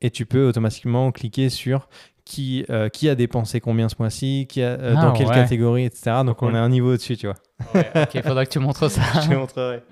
et 0.06 0.10
tu 0.12 0.26
peux 0.26 0.48
automatiquement 0.48 1.12
cliquer 1.12 1.50
sur 1.50 1.88
qui, 2.26 2.66
euh, 2.70 2.90
qui 2.90 3.08
a 3.10 3.16
dépensé 3.16 3.60
combien 3.60 3.88
ce 3.90 3.96
mois-ci, 4.00 4.48
qui 4.50 4.62
a, 4.62 4.68
euh, 4.70 4.96
Ah, 4.98 5.02
dans 5.02 5.14
quelle 5.14 5.28
ouais. 5.28 5.34
catégorie, 5.36 5.86
etc. 5.86 6.18
Donc, 6.26 6.38
Cool. 6.38 6.52
on 6.52 6.56
est 6.56 6.60
un 6.60 6.70
niveau 6.70 6.94
au-dessus, 6.94 7.18
tu 7.18 7.28
vois. 7.28 7.36
Ouais, 7.76 7.88
ok, 7.96 8.24
faudra 8.24 8.46
que 8.46 8.52
tu 8.52 8.60
montres 8.60 8.90
ça. 8.90 9.02
Je 9.24 9.30
te 9.30 9.34
montrerai. 9.36 9.84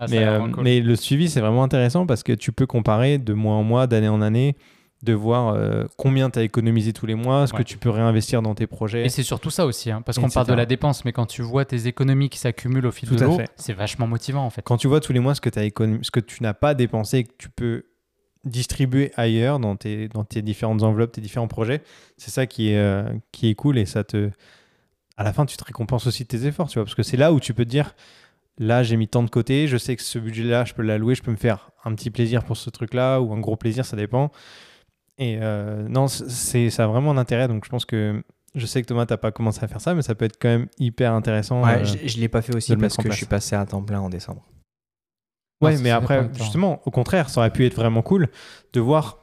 Ah, 0.00 0.06
mais, 0.08 0.24
euh, 0.24 0.38
cool. 0.48 0.62
mais 0.64 0.80
le 0.80 0.96
suivi, 0.96 1.28
c'est 1.28 1.40
vraiment 1.40 1.62
intéressant 1.64 2.06
parce 2.06 2.22
que 2.22 2.32
tu 2.32 2.52
peux 2.52 2.66
comparer 2.66 3.18
de 3.18 3.32
mois 3.34 3.54
en 3.54 3.62
mois, 3.64 3.86
d'année 3.86 4.08
en 4.08 4.22
année, 4.22 4.56
de 5.02 5.12
voir 5.12 5.56
combien 5.96 6.28
tu 6.30 6.38
as 6.38 6.42
économisé 6.42 6.92
tous 6.92 7.04
les 7.06 7.14
mois, 7.14 7.46
ce 7.46 7.52
Ouais. 7.52 7.58
que 7.58 7.62
tu 7.64 7.76
peux 7.78 7.90
réinvestir 7.90 8.40
dans 8.42 8.54
tes 8.54 8.66
projets. 8.66 9.04
Et 9.04 9.08
c'est 9.10 9.22
surtout 9.22 9.50
ça 9.50 9.66
aussi, 9.66 9.90
hein, 9.90 10.02
parce 10.04 10.18
qu'on 10.18 10.28
parle 10.30 10.46
de 10.46 10.54
la 10.54 10.66
dépense, 10.66 11.04
mais 11.04 11.12
quand 11.12 11.26
tu 11.26 11.42
vois 11.42 11.64
tes 11.64 11.86
économies 11.86 12.28
qui 12.30 12.38
s'accumulent 12.38 12.86
au 12.86 12.90
fil 12.92 13.08
Tout 13.08 13.16
de 13.16 13.24
l'eau, 13.24 13.38
c'est 13.56 13.74
vachement 13.74 14.06
motivant 14.06 14.44
en 14.44 14.50
fait. 14.50 14.62
Quand 14.62 14.76
tu 14.78 14.88
vois 14.88 15.00
tous 15.00 15.12
les 15.12 15.20
mois 15.20 15.34
ce 15.34 15.40
que, 15.40 15.50
t'as 15.50 15.62
économ- 15.64 16.02
ce 16.02 16.10
que 16.10 16.20
tu 16.20 16.42
n'as 16.42 16.54
pas 16.54 16.74
dépensé 16.74 17.18
et 17.18 17.24
que 17.24 17.32
tu 17.38 17.48
peux 17.50 17.84
distribuer 18.44 19.12
ailleurs 19.16 19.58
dans 19.58 19.76
tes, 19.76 20.08
dans 20.08 20.24
tes 20.24 20.42
différentes 20.42 20.82
enveloppes, 20.82 21.12
tes 21.12 21.20
différents 21.20 21.48
projets, 21.48 21.82
c'est 22.16 22.30
ça 22.30 22.46
qui 22.46 22.70
est, 22.70 22.78
euh, 22.78 23.12
qui 23.32 23.48
est 23.48 23.54
cool 23.54 23.78
et 23.78 23.86
ça 23.86 24.04
te... 24.04 24.30
À 25.16 25.24
la 25.24 25.32
fin, 25.32 25.44
tu 25.46 25.56
te 25.56 25.64
récompenses 25.64 26.06
aussi 26.06 26.22
de 26.22 26.28
tes 26.28 26.46
efforts, 26.46 26.68
tu 26.68 26.74
vois, 26.78 26.84
parce 26.84 26.94
que 26.94 27.02
c'est 27.02 27.16
là 27.16 27.32
où 27.32 27.40
tu 27.40 27.52
peux 27.52 27.64
te 27.64 27.70
dire, 27.70 27.94
là, 28.58 28.84
j'ai 28.84 28.96
mis 28.96 29.08
tant 29.08 29.22
de 29.24 29.30
côté, 29.30 29.66
je 29.66 29.76
sais 29.76 29.96
que 29.96 30.02
ce 30.02 30.18
budget-là, 30.18 30.64
je 30.64 30.74
peux 30.74 30.82
l'allouer, 30.82 31.16
je 31.16 31.22
peux 31.22 31.32
me 31.32 31.36
faire 31.36 31.70
un 31.84 31.94
petit 31.94 32.10
plaisir 32.10 32.44
pour 32.44 32.56
ce 32.56 32.70
truc-là 32.70 33.20
ou 33.20 33.32
un 33.32 33.40
gros 33.40 33.56
plaisir, 33.56 33.84
ça 33.84 33.96
dépend. 33.96 34.30
Et 35.18 35.38
euh, 35.40 35.88
non, 35.88 36.06
c'est 36.06 36.70
ça 36.70 36.84
a 36.84 36.86
vraiment 36.86 37.10
un 37.10 37.16
intérêt, 37.16 37.48
donc 37.48 37.64
je 37.64 37.70
pense 37.70 37.84
que 37.84 38.22
je 38.54 38.64
sais 38.66 38.80
que 38.80 38.86
Thomas, 38.86 39.06
t'as 39.06 39.16
pas 39.16 39.32
commencé 39.32 39.62
à 39.64 39.68
faire 39.68 39.80
ça, 39.80 39.94
mais 39.94 40.02
ça 40.02 40.14
peut 40.14 40.24
être 40.24 40.38
quand 40.40 40.48
même 40.48 40.68
hyper 40.78 41.12
intéressant. 41.12 41.64
Ouais, 41.64 41.78
euh, 41.78 41.84
je, 41.84 42.06
je 42.06 42.18
l'ai 42.18 42.28
pas 42.28 42.40
fait 42.42 42.54
aussi 42.54 42.76
parce 42.76 42.96
que 42.96 43.10
je 43.10 43.16
suis 43.16 43.26
passé 43.26 43.56
à 43.56 43.66
temps 43.66 43.82
plein 43.82 44.00
en 44.00 44.08
décembre. 44.08 44.44
Ouais, 45.60 45.74
Ah, 45.76 45.80
mais 45.82 45.90
après, 45.90 46.28
justement, 46.34 46.80
au 46.86 46.90
contraire, 46.90 47.30
ça 47.30 47.40
aurait 47.40 47.50
pu 47.50 47.66
être 47.66 47.74
vraiment 47.74 48.02
cool 48.02 48.28
de 48.72 48.80
voir 48.80 49.18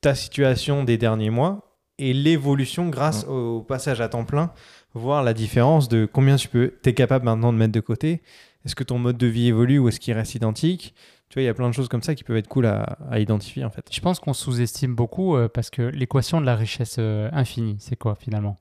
ta 0.00 0.14
situation 0.14 0.84
des 0.84 0.96
derniers 0.98 1.30
mois 1.30 1.76
et 1.98 2.12
l'évolution 2.12 2.88
grâce 2.88 3.24
au 3.24 3.62
passage 3.62 4.00
à 4.00 4.08
temps 4.08 4.24
plein, 4.24 4.50
voir 4.94 5.22
la 5.22 5.34
différence 5.34 5.88
de 5.88 6.06
combien 6.10 6.36
tu 6.36 6.48
peux, 6.48 6.74
es 6.84 6.94
capable 6.94 7.24
maintenant 7.26 7.52
de 7.52 7.58
mettre 7.58 7.72
de 7.72 7.80
côté. 7.80 8.22
Est-ce 8.64 8.74
que 8.74 8.84
ton 8.84 8.98
mode 8.98 9.18
de 9.18 9.26
vie 9.26 9.48
évolue 9.48 9.78
ou 9.78 9.88
est-ce 9.88 10.00
qu'il 10.00 10.14
reste 10.14 10.34
identique? 10.34 10.94
Tu 11.28 11.34
vois, 11.34 11.42
il 11.42 11.46
y 11.46 11.48
a 11.48 11.54
plein 11.54 11.68
de 11.68 11.74
choses 11.74 11.88
comme 11.88 12.02
ça 12.02 12.14
qui 12.14 12.24
peuvent 12.24 12.36
être 12.36 12.48
cool 12.48 12.66
à, 12.66 12.82
à 13.10 13.18
identifier 13.18 13.64
en 13.64 13.70
fait. 13.70 13.86
Je 13.90 14.00
pense 14.00 14.20
qu'on 14.20 14.32
sous-estime 14.32 14.94
beaucoup 14.94 15.36
euh, 15.36 15.48
parce 15.48 15.68
que 15.70 15.82
l'équation 15.82 16.40
de 16.40 16.46
la 16.46 16.54
richesse 16.56 16.96
euh, 16.98 17.28
infinie, 17.32 17.76
c'est 17.78 17.96
quoi 17.96 18.14
finalement? 18.14 18.56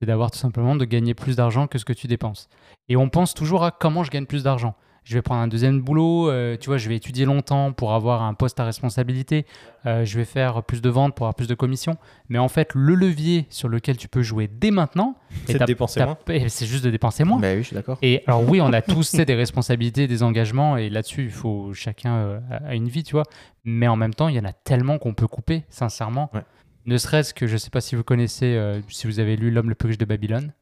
C'est 0.00 0.06
d'avoir 0.06 0.30
tout 0.30 0.38
simplement 0.38 0.76
de 0.76 0.84
gagner 0.84 1.14
plus 1.14 1.36
d'argent 1.36 1.66
que 1.68 1.78
ce 1.78 1.84
que 1.84 1.92
tu 1.92 2.06
dépenses. 2.06 2.48
Et 2.88 2.96
on 2.96 3.08
pense 3.08 3.34
toujours 3.34 3.64
à 3.64 3.70
comment 3.70 4.02
je 4.04 4.10
gagne 4.10 4.26
plus 4.26 4.42
d'argent. 4.42 4.74
Je 5.06 5.14
vais 5.14 5.22
prendre 5.22 5.40
un 5.40 5.46
deuxième 5.46 5.80
boulot, 5.80 6.28
euh, 6.28 6.56
tu 6.60 6.66
vois, 6.66 6.78
je 6.78 6.88
vais 6.88 6.96
étudier 6.96 7.26
longtemps 7.26 7.70
pour 7.70 7.94
avoir 7.94 8.22
un 8.22 8.34
poste 8.34 8.58
à 8.58 8.64
responsabilité, 8.64 9.46
euh, 9.86 10.04
je 10.04 10.18
vais 10.18 10.24
faire 10.24 10.64
plus 10.64 10.82
de 10.82 10.90
ventes 10.90 11.14
pour 11.14 11.26
avoir 11.26 11.36
plus 11.36 11.46
de 11.46 11.54
commissions. 11.54 11.96
Mais 12.28 12.38
en 12.38 12.48
fait, 12.48 12.70
le 12.74 12.96
levier 12.96 13.46
sur 13.48 13.68
lequel 13.68 13.96
tu 13.98 14.08
peux 14.08 14.22
jouer 14.22 14.50
dès 14.52 14.72
maintenant, 14.72 15.14
C'est 15.46 15.60
de 15.60 15.64
dépenser 15.64 16.04
moins. 16.04 16.18
c'est 16.48 16.66
juste 16.66 16.84
de 16.84 16.90
dépenser 16.90 17.22
moins. 17.22 17.38
Bah 17.38 17.52
oui, 17.52 17.58
je 17.58 17.68
suis 17.68 17.76
d'accord. 17.76 17.98
Et 18.02 18.24
alors 18.26 18.42
oui, 18.48 18.60
on 18.60 18.72
a 18.72 18.82
tous 18.82 19.14
des 19.14 19.34
responsabilités, 19.36 20.08
des 20.08 20.24
engagements, 20.24 20.76
et 20.76 20.90
là-dessus, 20.90 21.22
il 21.22 21.30
faut 21.30 21.72
chacun 21.72 22.16
euh, 22.16 22.40
a 22.66 22.74
une 22.74 22.88
vie, 22.88 23.04
tu 23.04 23.12
vois. 23.12 23.26
Mais 23.64 23.86
en 23.86 23.94
même 23.94 24.12
temps, 24.12 24.26
il 24.26 24.34
y 24.34 24.40
en 24.40 24.44
a 24.44 24.52
tellement 24.52 24.98
qu'on 24.98 25.14
peut 25.14 25.28
couper, 25.28 25.62
sincèrement. 25.70 26.30
Ouais. 26.34 26.42
Ne 26.86 26.98
serait-ce 26.98 27.34
que, 27.34 27.46
je 27.46 27.52
ne 27.52 27.58
sais 27.58 27.70
pas 27.70 27.80
si 27.80 27.94
vous 27.94 28.04
connaissez, 28.04 28.54
euh, 28.56 28.80
si 28.88 29.06
vous 29.06 29.20
avez 29.20 29.36
lu 29.36 29.52
L'homme 29.52 29.68
le 29.68 29.76
plus 29.76 29.88
riche 29.88 29.98
de 29.98 30.04
Babylone. 30.04 30.52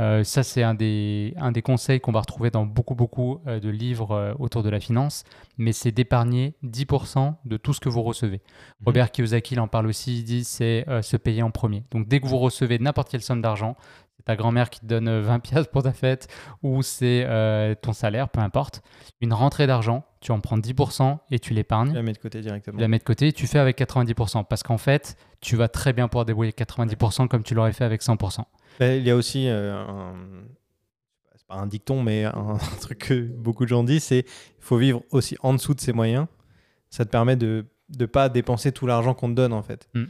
Euh, 0.00 0.22
ça, 0.24 0.42
c'est 0.42 0.62
un 0.62 0.74
des, 0.74 1.34
un 1.36 1.52
des 1.52 1.62
conseils 1.62 2.00
qu'on 2.00 2.12
va 2.12 2.20
retrouver 2.20 2.50
dans 2.50 2.64
beaucoup, 2.64 2.94
beaucoup 2.94 3.40
euh, 3.46 3.58
de 3.60 3.68
livres 3.68 4.12
euh, 4.12 4.34
autour 4.38 4.62
de 4.62 4.70
la 4.70 4.80
finance, 4.80 5.24
mais 5.56 5.72
c'est 5.72 5.90
d'épargner 5.90 6.54
10% 6.64 7.34
de 7.44 7.56
tout 7.56 7.72
ce 7.72 7.80
que 7.80 7.88
vous 7.88 8.02
recevez. 8.02 8.36
Mhm. 8.36 8.86
Robert 8.86 9.10
Kiyosaki 9.10 9.54
il 9.54 9.60
en 9.60 9.68
parle 9.68 9.86
aussi, 9.86 10.18
il 10.18 10.24
dit 10.24 10.44
c'est 10.44 10.84
se 11.02 11.16
payer 11.16 11.42
en 11.42 11.50
premier. 11.50 11.84
Donc 11.90 12.06
dès 12.06 12.20
que 12.20 12.26
vous 12.26 12.38
recevez 12.38 12.78
n'importe 12.78 13.08
quelle 13.10 13.22
somme 13.22 13.42
d'argent, 13.42 13.76
ta 14.28 14.36
grand-mère 14.36 14.68
qui 14.68 14.80
te 14.80 14.84
donne 14.84 15.08
euh, 15.08 15.22
20 15.22 15.38
piastres 15.40 15.70
pour 15.70 15.82
ta 15.82 15.94
fête 15.94 16.28
ou 16.62 16.82
c'est 16.82 17.24
euh, 17.26 17.74
ton 17.74 17.94
salaire, 17.94 18.28
peu 18.28 18.40
importe, 18.40 18.82
une 19.22 19.32
rentrée 19.32 19.66
d'argent, 19.66 20.04
tu 20.20 20.32
en 20.32 20.40
prends 20.40 20.58
10% 20.58 21.16
et 21.30 21.38
tu 21.38 21.54
l'épargnes. 21.54 21.90
Je 21.90 21.94
la 21.94 22.02
mets 22.02 22.12
de 22.12 22.18
côté 22.18 22.42
directement. 22.42 22.76
Tu 22.76 22.82
la 22.82 22.88
mets 22.88 22.98
de 22.98 23.04
côté 23.04 23.28
et 23.28 23.32
tu 23.32 23.46
fais 23.46 23.58
avec 23.58 23.78
90%. 23.80 24.44
Parce 24.44 24.62
qu'en 24.62 24.76
fait, 24.76 25.16
tu 25.40 25.56
vas 25.56 25.68
très 25.68 25.94
bien 25.94 26.08
pouvoir 26.08 26.26
débrouiller 26.26 26.52
90% 26.52 27.28
comme 27.28 27.42
tu 27.42 27.54
l'aurais 27.54 27.72
fait 27.72 27.84
avec 27.84 28.02
100%. 28.02 28.42
Ben, 28.78 29.00
il 29.00 29.06
y 29.06 29.10
a 29.10 29.16
aussi 29.16 29.48
euh, 29.48 29.74
un... 29.74 30.12
c'est 31.34 31.46
pas 31.46 31.54
un 31.54 31.66
dicton, 31.66 32.02
mais 32.02 32.26
un, 32.26 32.58
truc 32.82 32.98
que 32.98 33.14
beaucoup 33.14 33.64
de 33.64 33.70
gens 33.70 33.82
disent, 33.82 34.04
c'est 34.04 34.26
il 34.26 34.62
faut 34.62 34.76
vivre 34.76 35.02
aussi 35.10 35.36
en 35.40 35.54
dessous 35.54 35.72
de 35.72 35.80
ses 35.80 35.94
moyens. 35.94 36.26
Ça 36.90 37.06
te 37.06 37.10
permet 37.10 37.36
de 37.36 37.64
ne 37.98 38.04
pas 38.04 38.28
dépenser 38.28 38.72
tout 38.72 38.86
l'argent 38.86 39.14
qu'on 39.14 39.30
te 39.30 39.34
donne 39.34 39.54
en 39.54 39.62
fait. 39.62 39.88
Mm. 39.94 40.04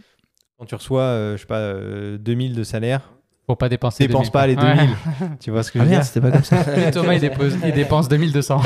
Quand 0.59 0.64
tu 0.64 0.75
reçois, 0.75 1.03
euh, 1.03 1.37
je 1.37 1.43
sais 1.43 1.47
pas, 1.47 1.61
euh, 1.61 2.19
2000 2.19 2.57
de 2.57 2.64
salaire, 2.64 3.12
Faut 3.49 3.57
pas 3.57 3.68
dépenser. 3.70 4.07
dépense 4.07 4.30
2000, 4.30 4.32
pas 4.32 4.46
les 4.46 4.55
quoi. 4.57 4.64
Ouais. 4.64 4.76
2000. 4.76 4.96
tu 5.40 5.51
vois 5.51 5.62
ce 5.62 5.72
que 5.72 5.78
Ah 5.78 5.82
je 5.84 5.88
veux 5.88 5.94
dire 5.94 6.05
c'était 6.05 6.20
pas 6.20 6.30
comme 6.30 6.44
ça. 6.44 6.57
Et 6.86 6.90
Thomas, 6.90 7.14
il, 7.14 7.20
dépose- 7.20 7.57
il 7.64 7.72
dépense 7.72 8.09
2200. 8.09 8.61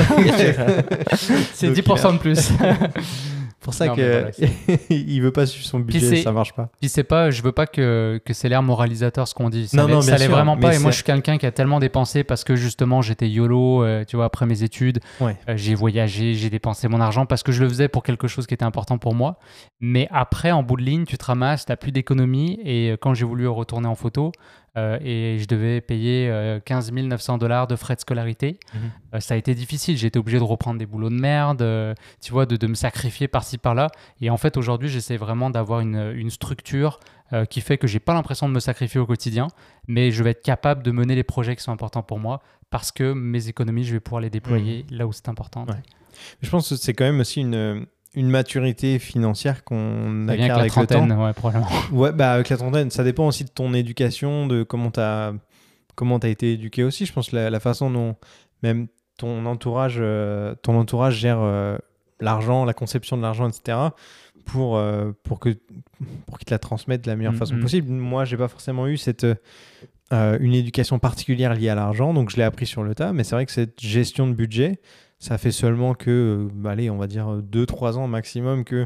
c'est 1.53 1.67
Donc, 1.67 1.77
10% 1.77 2.13
de 2.13 2.17
plus. 2.17 2.51
pour 3.63 3.73
ça 3.73 3.85
voilà, 3.93 4.29
il 4.89 5.21
veut 5.21 5.31
pas 5.31 5.45
suivre 5.45 5.65
son 5.65 5.79
budget, 5.79 6.21
ça 6.21 6.31
marche 6.33 6.53
pas. 6.53 6.69
Puis 6.81 6.89
c'est 6.89 7.03
pas, 7.05 7.31
je 7.31 7.41
veux 7.41 7.53
pas 7.53 7.65
que, 7.65 8.19
que 8.25 8.33
c'est 8.33 8.49
l'air 8.49 8.61
moralisateur 8.61 9.25
ce 9.27 9.33
qu'on 9.33 9.49
dit. 9.49 9.69
Ça 9.69 9.77
Non, 9.77 9.87
non, 9.87 10.01
ça 10.01 10.07
bien 10.11 10.17
l'est 10.17 10.25
sûr, 10.25 10.33
vraiment 10.35 10.55
mais 10.55 10.61
pas. 10.61 10.75
Et 10.75 10.79
moi, 10.79 10.91
je 10.91 10.95
suis 10.95 11.03
quelqu'un 11.05 11.37
qui 11.37 11.45
a 11.45 11.51
tellement 11.51 11.79
dépensé 11.79 12.23
parce 12.25 12.43
que 12.43 12.55
justement, 12.55 13.01
j'étais 13.01 13.29
YOLO, 13.29 13.83
euh, 13.83 14.03
tu 14.05 14.17
vois, 14.17 14.25
après 14.25 14.45
mes 14.45 14.63
études. 14.63 14.99
Ouais. 15.21 15.37
Euh, 15.47 15.53
j'ai 15.55 15.75
voyagé, 15.75 16.33
j'ai 16.33 16.49
dépensé 16.49 16.89
mon 16.89 16.99
argent 16.99 17.25
parce 17.25 17.41
que 17.41 17.53
je 17.53 17.63
le 17.63 17.69
faisais 17.69 17.87
pour 17.87 18.03
quelque 18.03 18.27
chose 18.27 18.47
qui 18.47 18.53
était 18.53 18.65
important 18.65 18.97
pour 18.97 19.15
moi. 19.15 19.39
Mais 19.79 20.09
après, 20.11 20.51
en 20.51 20.61
bout 20.61 20.75
de 20.75 20.83
ligne, 20.83 21.05
tu 21.05 21.17
te 21.17 21.23
ramasses, 21.25 21.65
t'as 21.65 21.77
plus 21.77 21.93
d'économie. 21.93 22.59
Et 22.65 22.91
euh, 22.91 22.97
quand 22.99 23.13
j'ai 23.13 23.25
voulu 23.25 23.47
retourner 23.47 23.87
en 23.87 23.95
photo, 23.95 24.33
euh, 24.75 24.97
et 25.01 25.37
je 25.39 25.47
devais 25.47 25.81
payer 25.81 26.29
euh, 26.29 26.59
15 26.59 26.91
900 26.91 27.37
dollars 27.37 27.67
de 27.67 27.75
frais 27.75 27.95
de 27.95 28.01
scolarité. 28.01 28.59
Mhm. 28.73 28.81
Euh, 29.15 29.19
ça 29.19 29.35
a 29.35 29.37
été 29.37 29.53
difficile. 29.53 29.97
J'ai 29.97 30.07
été 30.07 30.17
obligé 30.17 30.39
de 30.39 30.43
reprendre 30.43 30.79
des 30.79 30.85
boulots 30.85 31.09
de 31.09 31.19
merde, 31.19 31.61
euh, 31.61 31.93
tu 32.21 32.31
vois, 32.31 32.45
de, 32.45 32.55
de 32.55 32.67
me 32.67 32.73
sacrifier 32.73 33.27
par-ci 33.27 33.57
par-là. 33.57 33.89
Et 34.21 34.29
en 34.29 34.37
fait, 34.37 34.57
aujourd'hui, 34.57 34.89
j'essaie 34.89 35.17
vraiment 35.17 35.49
d'avoir 35.49 35.81
une, 35.81 36.13
une 36.15 36.29
structure 36.29 36.99
qui 37.49 37.61
fait 37.61 37.79
que 37.79 37.87
j'ai 37.87 37.99
pas 37.99 38.13
l'impression 38.13 38.47
de 38.47 38.53
me 38.53 38.59
sacrifier 38.59 38.99
au 38.99 39.07
quotidien, 39.07 39.47
mais 39.87 40.11
je 40.11 40.21
vais 40.21 40.31
être 40.31 40.43
capable 40.43 40.83
de 40.83 40.91
mener 40.91 41.15
les 41.15 41.23
projets 41.23 41.55
qui 41.55 41.63
sont 41.63 41.71
importants 41.71 42.03
pour 42.03 42.19
moi 42.19 42.43
parce 42.69 42.91
que 42.91 43.11
mes 43.11 43.47
économies, 43.47 43.83
je 43.85 43.93
vais 43.93 43.99
pouvoir 43.99 44.21
les 44.21 44.29
déployer 44.29 44.85
là 44.91 45.07
où 45.07 45.13
c'est 45.13 45.29
important. 45.29 45.65
Ouais. 45.65 45.81
Je 46.43 46.49
pense 46.51 46.69
que 46.69 46.75
c'est 46.75 46.93
quand 46.93 47.05
même 47.05 47.21
aussi 47.21 47.41
une, 47.41 47.87
une 48.15 48.29
maturité 48.29 48.99
financière 48.99 49.63
qu'on 49.63 50.27
acquiert 50.27 50.57
avec 50.57 50.75
la 50.75 50.75
avec 50.75 50.75
le 50.75 50.87
temps. 50.87 51.07
trentaine, 51.07 51.17
ouais, 51.19 51.33
probablement. 51.33 51.69
Ouais, 51.91 52.11
bah 52.11 52.33
avec 52.33 52.49
la 52.49 52.57
trentaine, 52.57 52.91
ça 52.91 53.03
dépend 53.03 53.27
aussi 53.27 53.43
de 53.43 53.49
ton 53.49 53.73
éducation, 53.73 54.47
de 54.47 54.63
comment 54.63 54.91
tu 54.91 54.99
as 54.99 55.33
comment 55.95 56.17
as 56.17 56.27
été 56.27 56.53
éduqué 56.53 56.83
aussi. 56.83 57.05
Je 57.05 57.13
pense 57.13 57.31
la, 57.31 57.49
la 57.49 57.59
façon 57.59 57.89
dont 57.89 58.15
même 58.61 58.87
ton 59.17 59.45
entourage, 59.45 59.97
euh, 59.99 60.55
ton 60.61 60.77
entourage 60.77 61.15
gère 61.15 61.39
euh, 61.41 61.77
l'argent, 62.19 62.65
la 62.65 62.73
conception 62.73 63.17
de 63.17 63.21
l'argent, 63.21 63.47
etc. 63.47 63.77
pour, 64.45 64.77
euh, 64.77 65.11
pour 65.23 65.39
que 65.39 65.49
pour 66.25 66.37
qu'ils 66.37 66.45
te 66.45 66.53
la 66.53 66.59
transmettent 66.59 67.03
de 67.03 67.09
la 67.09 67.15
meilleure 67.15 67.33
Mm, 67.33 67.37
façon 67.37 67.55
mm. 67.55 67.61
possible. 67.61 67.91
Moi, 67.91 68.25
j'ai 68.25 68.37
pas 68.37 68.47
forcément 68.47 68.87
eu 68.87 68.97
cette 68.97 69.25
euh, 70.11 70.37
une 70.39 70.53
éducation 70.53 70.99
particulière 70.99 71.53
liée 71.53 71.69
à 71.69 71.75
l'argent, 71.75 72.13
donc 72.13 72.29
je 72.29 72.37
l'ai 72.37 72.43
appris 72.43 72.65
sur 72.65 72.83
le 72.83 72.93
tas. 72.93 73.13
Mais 73.13 73.23
c'est 73.23 73.35
vrai 73.35 73.45
que 73.45 73.51
cette 73.51 73.79
gestion 73.79 74.27
de 74.27 74.33
budget, 74.33 74.79
ça 75.23 75.37
fait 75.37 75.51
seulement 75.51 75.93
que, 75.93 76.49
euh, 76.63 76.67
allez, 76.67 76.89
on 76.89 76.97
va 76.97 77.07
dire 77.07 77.41
2-3 77.41 77.97
ans 77.97 78.07
maximum 78.07 78.63
que 78.65 78.85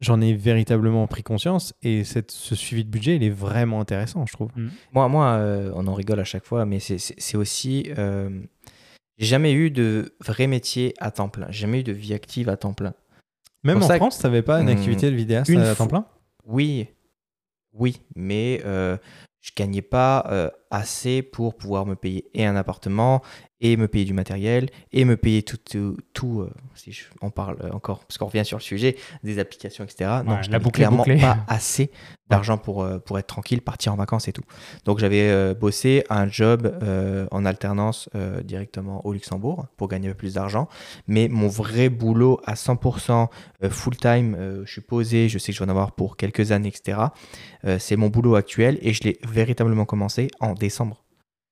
j'en 0.00 0.20
ai 0.20 0.34
véritablement 0.34 1.06
pris 1.06 1.22
conscience. 1.22 1.74
Et 1.82 2.04
cette, 2.04 2.30
ce 2.30 2.54
suivi 2.54 2.84
de 2.84 2.90
budget, 2.90 3.16
il 3.16 3.22
est 3.22 3.30
vraiment 3.30 3.80
intéressant, 3.80 4.26
je 4.26 4.32
trouve. 4.32 4.50
Moi, 4.92 5.08
moi 5.08 5.32
euh, 5.34 5.70
on 5.74 5.86
en 5.86 5.94
rigole 5.94 6.20
à 6.20 6.24
chaque 6.24 6.44
fois, 6.44 6.64
mais 6.66 6.80
c'est- 6.80 7.36
aussi. 7.36 7.90
euh, 7.98 8.30
j'ai 9.16 9.26
jamais 9.26 9.52
eu 9.52 9.70
de 9.70 10.14
vrai 10.24 10.46
métier 10.46 10.94
à 10.98 11.10
temps 11.10 11.28
plein. 11.28 11.46
J'ai 11.50 11.62
jamais 11.62 11.80
eu 11.80 11.84
de 11.84 11.92
vie 11.92 12.14
active 12.14 12.48
à 12.48 12.56
temps 12.56 12.72
plein. 12.74 12.94
Même 13.64 13.78
Pour 13.78 13.84
en 13.84 13.88
ça 13.88 13.96
France, 13.96 14.18
tu 14.18 14.24
n'avais 14.26 14.42
pas 14.42 14.60
une 14.60 14.68
Hmm, 14.68 14.72
activité 14.72 15.10
de 15.10 15.16
vidéaste 15.16 15.50
une 15.50 15.60
à 15.60 15.74
temps 15.74 15.88
plein? 15.88 16.04
Oui, 16.46 16.86
oui, 17.72 18.00
mais 18.14 18.60
euh, 18.64 18.96
je 19.40 19.50
gagnais 19.56 19.82
pas 19.82 20.24
euh, 20.30 20.50
assez 20.70 21.22
pour 21.22 21.56
pouvoir 21.56 21.84
me 21.86 21.94
payer 21.96 22.24
et 22.34 22.46
un 22.46 22.54
appartement, 22.56 23.22
et 23.60 23.76
me 23.76 23.88
payer 23.88 24.04
du 24.04 24.12
matériel, 24.14 24.68
et 24.92 25.04
me 25.04 25.16
payer 25.16 25.42
tout, 25.42 25.56
tout, 25.56 25.96
tout, 26.12 26.40
euh, 26.42 26.50
si 26.74 26.92
je- 26.92 27.04
on 27.22 27.30
parle 27.30 27.56
encore, 27.72 28.04
parce 28.04 28.16
qu'on 28.18 28.26
revient 28.26 28.44
sur 28.44 28.56
le 28.58 28.62
sujet, 28.62 28.96
des 29.24 29.38
applications, 29.38 29.84
etc. 29.84 30.22
non, 30.24 30.32
Ouais, 30.36 30.42
je 30.42 30.50
n'avais 30.50 30.70
clairement 30.70 31.02
pas 31.20 31.44
assez 31.48 31.90
d'argent 32.30 32.58
pour, 32.58 32.82
euh, 32.82 32.98
pour 32.98 33.18
être 33.18 33.26
tranquille, 33.26 33.62
partir 33.62 33.92
en 33.92 33.96
vacances 33.96 34.28
et 34.28 34.32
tout. 34.32 34.42
Donc 34.84 34.98
j'avais 34.98 35.22
euh, 35.30 35.54
bossé 35.54 36.04
un 36.10 36.28
job 36.28 36.78
euh, 36.82 37.26
en 37.30 37.44
alternance 37.44 38.08
euh, 38.14 38.42
directement 38.42 39.04
au 39.06 39.12
Luxembourg 39.12 39.66
pour 39.76 39.88
gagner 39.88 40.08
un 40.08 40.12
peu 40.12 40.18
plus 40.18 40.34
d'argent, 40.34 40.68
mais 41.06 41.28
mon 41.28 41.48
vrai 41.48 41.88
boulot 41.88 42.40
à 42.44 42.54
100% 42.54 43.28
euh, 43.64 43.70
full-time, 43.70 44.36
euh, 44.38 44.62
je 44.66 44.72
suis 44.72 44.80
posé, 44.82 45.28
je 45.28 45.38
sais 45.38 45.52
que 45.52 45.58
je 45.58 45.64
vais 45.64 45.66
en 45.66 45.70
avoir 45.70 45.92
pour 45.92 46.16
quelques 46.16 46.52
années, 46.52 46.68
etc. 46.68 46.98
Euh, 47.64 47.78
c'est 47.78 47.96
mon 47.96 48.08
boulot 48.08 48.34
actuel 48.36 48.78
et 48.82 48.92
je 48.92 49.02
l'ai 49.04 49.18
véritablement 49.26 49.84
commencé 49.86 50.28
en 50.40 50.52
décembre. 50.52 51.02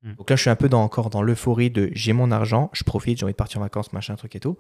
Mm. 0.07 0.15
Donc 0.15 0.31
là, 0.31 0.37
je 0.37 0.41
suis 0.41 0.51
un 0.51 0.57
peu 0.57 0.69
dans, 0.69 0.83
encore 0.83 1.11
dans 1.11 1.21
l'euphorie 1.21 1.69
de 1.71 1.91
j'ai 1.93 2.13
mon 2.15 2.31
argent, 2.31 2.71
je 2.73 2.85
profite, 2.85 3.19
j'ai 3.19 3.25
envie 3.25 3.33
de 3.33 3.37
partir 3.37 3.61
en 3.61 3.65
vacances, 3.65 3.93
machin, 3.93 4.15
truc 4.15 4.35
et 4.37 4.41
tout. 4.41 4.57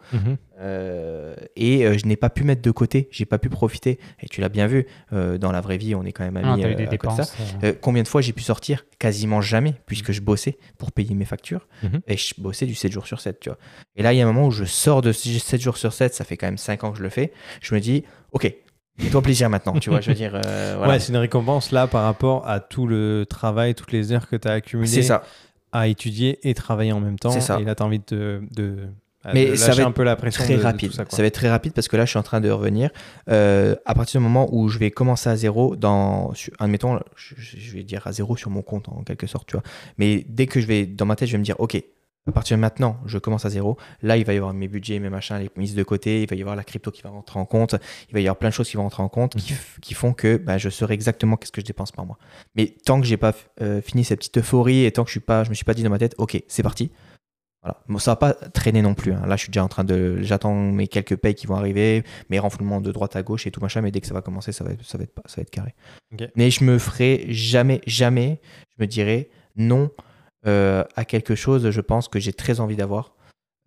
Euh, 0.59 1.34
et 1.57 1.86
euh, 1.86 1.97
je 1.99 2.07
n'ai 2.07 2.16
pas 2.16 2.30
pu 2.30 2.44
mettre 2.44 2.62
de 2.62 2.70
côté, 2.70 3.09
j'ai 3.11 3.24
pas 3.26 3.38
pu 3.38 3.49
profiter. 3.49 3.99
Et 4.20 4.28
tu 4.28 4.40
l'as 4.40 4.49
bien 4.49 4.66
vu, 4.66 4.86
euh, 5.12 5.38
dans 5.38 5.53
la 5.53 5.61
vraie 5.61 5.76
vie, 5.76 5.94
on 5.94 6.05
est 6.05 6.12
quand 6.12 6.24
même 6.24 6.36
Ah, 6.44 6.53
amis. 6.55 6.64
euh, 6.64 6.74
des 6.74 6.84
ça. 6.84 6.90
dépenses. 6.90 7.34
Euh, 7.62 7.72
combien 7.80 8.03
de 8.03 8.09
fois 8.09 8.20
j'ai 8.20 8.32
pu 8.32 8.42
sortir? 8.42 8.84
Quasiment 8.99 9.40
jamais, 9.40 9.74
puisque 9.86 10.12
je 10.12 10.20
bossais 10.20 10.59
pour 10.78 10.92
payer 10.92 11.14
mes 11.14 11.24
factures. 11.24 11.68
Mhm. 11.82 12.01
Et 12.09 12.16
je 12.16 12.34
bossais 12.38 12.66
du 12.66 12.74
7 12.74 12.90
jours 12.92 13.07
sur 13.07 13.20
7, 13.20 13.40
tu 13.40 13.49
vois. 13.51 13.59
Et 13.97 14.03
là, 14.03 14.12
il 14.12 14.16
y 14.16 14.20
a 14.22 14.24
un 14.24 14.32
moment 14.32 14.47
où 14.47 14.51
je 14.51 14.64
sors 14.64 15.03
de 15.03 15.12
7 15.12 15.61
jours 15.61 15.76
sur 15.76 15.92
7, 15.92 16.14
ça 16.14 16.24
fait 16.24 16.36
quand 16.36 16.47
même 16.47 16.59
5 16.59 16.84
ans 16.84 16.90
que 16.92 16.99
je 16.99 17.03
le 17.03 17.11
fais. 17.11 17.32
Je 17.61 17.74
me 17.74 17.80
dis, 17.80 18.05
ok, 18.32 18.53
fais-toi 18.99 19.22
plaisir 19.22 19.51
maintenant, 19.51 19.74
tu 19.78 19.90
vois. 19.90 20.01
Je 20.01 20.09
veux 20.11 20.14
dire, 20.16 20.32
euh, 20.34 20.74
voilà. 20.76 20.94
Ouais, 20.94 21.01
c'est 21.01 21.12
une 21.12 21.18
récompense 21.18 21.70
là 21.72 21.86
par 21.86 22.05
rapport 22.05 22.47
à 22.49 22.61
tout 22.61 22.86
le 22.86 23.24
travail, 23.28 23.74
toutes 23.74 23.92
les 23.92 24.12
heures 24.12 24.28
que 24.28 24.36
tu 24.36 24.49
as 24.49 24.53
accumulées 24.53 24.88
c'est 24.88 25.03
ça. 25.03 25.22
à 25.72 25.88
étudier 25.88 26.38
et 26.49 26.55
travailler 26.55 26.92
en 26.92 27.01
même 27.01 27.18
temps. 27.18 27.30
C'est 27.30 27.40
ça. 27.40 27.59
Et 27.61 27.64
là, 27.64 27.74
tu 27.74 27.82
as 27.82 27.86
envie 27.86 28.01
de, 28.09 28.42
de, 28.55 28.88
Mais 29.34 29.57
ça 29.57 29.72
va 29.72 29.84
un 29.84 29.88
être 29.88 29.94
peu 29.94 30.03
la 30.05 30.16
pression. 30.16 30.42
Très 30.44 30.55
de- 30.55 30.59
de 30.59 30.64
rapide. 30.64 30.92
ça, 30.92 31.05
va 31.05 31.24
être 31.24 31.34
très 31.34 31.51
rapide 31.51 31.72
parce 31.72 31.88
que 31.88 31.97
là, 31.97 32.05
je 32.05 32.11
suis 32.11 32.18
en 32.18 32.22
train 32.22 32.40
de 32.40 32.49
revenir. 32.51 32.90
Euh, 33.28 33.74
à 33.84 33.94
partir 33.94 34.20
du 34.20 34.24
moment 34.24 34.49
où 34.53 34.68
je 34.68 34.78
vais 34.78 34.90
commencer 34.90 35.28
à 35.28 35.36
zéro, 35.36 35.76
dans, 35.76 36.32
admettons, 36.59 36.99
je, 37.16 37.34
je 37.38 37.72
vais 37.72 37.82
dire 37.82 38.07
à 38.07 38.12
zéro 38.12 38.36
sur 38.36 38.51
mon 38.51 38.62
compte 38.62 38.88
en 38.88 39.03
quelque 39.03 39.26
sorte, 39.26 39.49
tu 39.49 39.57
vois. 39.57 39.64
Mais 39.99 40.24
dès 40.28 40.47
que 40.47 40.61
je 40.61 40.66
vais, 40.66 40.86
dans 40.86 41.07
ma 41.07 41.16
tête, 41.16 41.28
je 41.28 41.32
vais 41.32 41.38
me 41.38 41.44
dire, 41.44 41.57
ok, 41.59 41.82
à 42.29 42.33
partir 42.33 42.57
de 42.57 42.61
maintenant, 42.61 42.99
je 43.07 43.18
commence 43.18 43.45
à 43.45 43.51
zéro. 43.51 43.77
Là, 44.03 44.16
il 44.16 44.24
va 44.24 44.35
y 44.35 44.37
avoir 44.37 44.53
mes 44.53 44.68
budgets, 44.68 44.99
mes 44.99 45.11
machins, 45.11 45.37
les 45.39 45.51
mises 45.57 45.74
de 45.74 45.83
côté. 45.83 46.22
Il 46.22 46.29
va 46.29 46.37
y 46.37 46.41
avoir 46.41 46.57
la 46.57 46.64
crypto 46.64 46.91
qui 46.91 47.03
va 47.03 47.11
rentrer 47.11 47.39
en 47.39 47.45
compte. 47.47 47.77
Il 48.09 48.14
va 48.14 48.20
y 48.20 48.24
avoir 48.27 48.37
plein 48.37 48.49
de 48.49 48.55
choses 48.55 48.68
qui 48.68 48.77
vont 48.77 48.83
rentrer 48.83 49.03
en 49.03 49.09
compte 49.09 49.37
qui, 49.37 49.55
qui 49.81 49.95
font 49.95 50.12
que 50.12 50.37
bah, 50.37 50.59
je 50.59 50.68
saurai 50.68 50.95
exactement 50.95 51.37
qu'est-ce 51.37 51.53
que 51.53 51.61
je 51.61 51.66
dépense 51.66 51.93
par 51.93 52.05
mois. 52.07 52.18
Mais 52.55 52.74
tant 52.85 53.01
que 53.01 53.07
j'ai 53.07 53.16
pas 53.16 53.33
euh, 53.61 53.81
fini 53.81 54.05
cette 54.05 54.18
petite 54.18 54.39
euphorie 54.39 54.85
et 54.85 54.93
tant 54.93 55.05
que 55.05 55.09
je 55.09 55.12
suis 55.12 55.20
pas, 55.20 55.45
je 55.45 55.51
me 55.51 55.55
suis 55.55 55.64
pas 55.64 55.74
dit 55.74 55.83
dans 55.83 55.91
ma 55.91 55.99
tête, 55.99 56.14
ok, 56.18 56.43
c'est 56.49 56.62
parti. 56.62 56.91
Voilà. 57.62 57.83
Bon, 57.89 57.99
ça 57.99 58.12
va 58.12 58.16
pas 58.16 58.33
traîner 58.35 58.81
non 58.83 58.95
plus. 58.95 59.12
hein. 59.12 59.22
Là, 59.27 59.35
je 59.37 59.43
suis 59.43 59.51
déjà 59.51 59.64
en 59.64 59.68
train 59.68 59.83
de, 59.83 60.18
j'attends 60.22 60.55
mes 60.55 60.87
quelques 60.87 61.16
payes 61.16 61.35
qui 61.35 61.47
vont 61.49 61.57
arriver, 61.57 62.05
mes 62.31 62.39
renflouements 62.39 62.81
de 62.81 62.93
droite 62.93 63.16
à 63.16 63.22
gauche 63.22 63.47
et 63.47 63.51
tout 63.51 63.61
machin. 63.61 63.81
Mais 63.81 63.91
dès 63.91 64.01
que 64.01 64.07
ça 64.07 64.14
va 64.14 64.22
commencer, 64.22 64.53
ça 64.53 64.62
va, 64.62 64.70
être- 64.72 64.85
ça 64.85 64.99
va 64.99 65.05
être, 65.05 65.14
pas- 65.14 65.22
ça 65.27 65.37
va 65.37 65.43
être 65.43 65.51
carré. 65.51 65.74
Mais 66.37 66.51
je 66.51 66.62
me 66.64 66.79
ferai 66.79 67.24
jamais, 67.29 67.81
jamais, 67.87 68.41
je 68.77 68.83
me 68.83 68.87
dirai 68.87 69.31
non 69.57 69.91
à 70.47 71.05
quelque 71.05 71.34
chose. 71.34 71.70
Je 71.70 71.80
pense 71.80 72.09
que 72.09 72.18
j'ai 72.18 72.32
très 72.32 72.61
envie 72.61 72.76
d'avoir. 72.76 73.14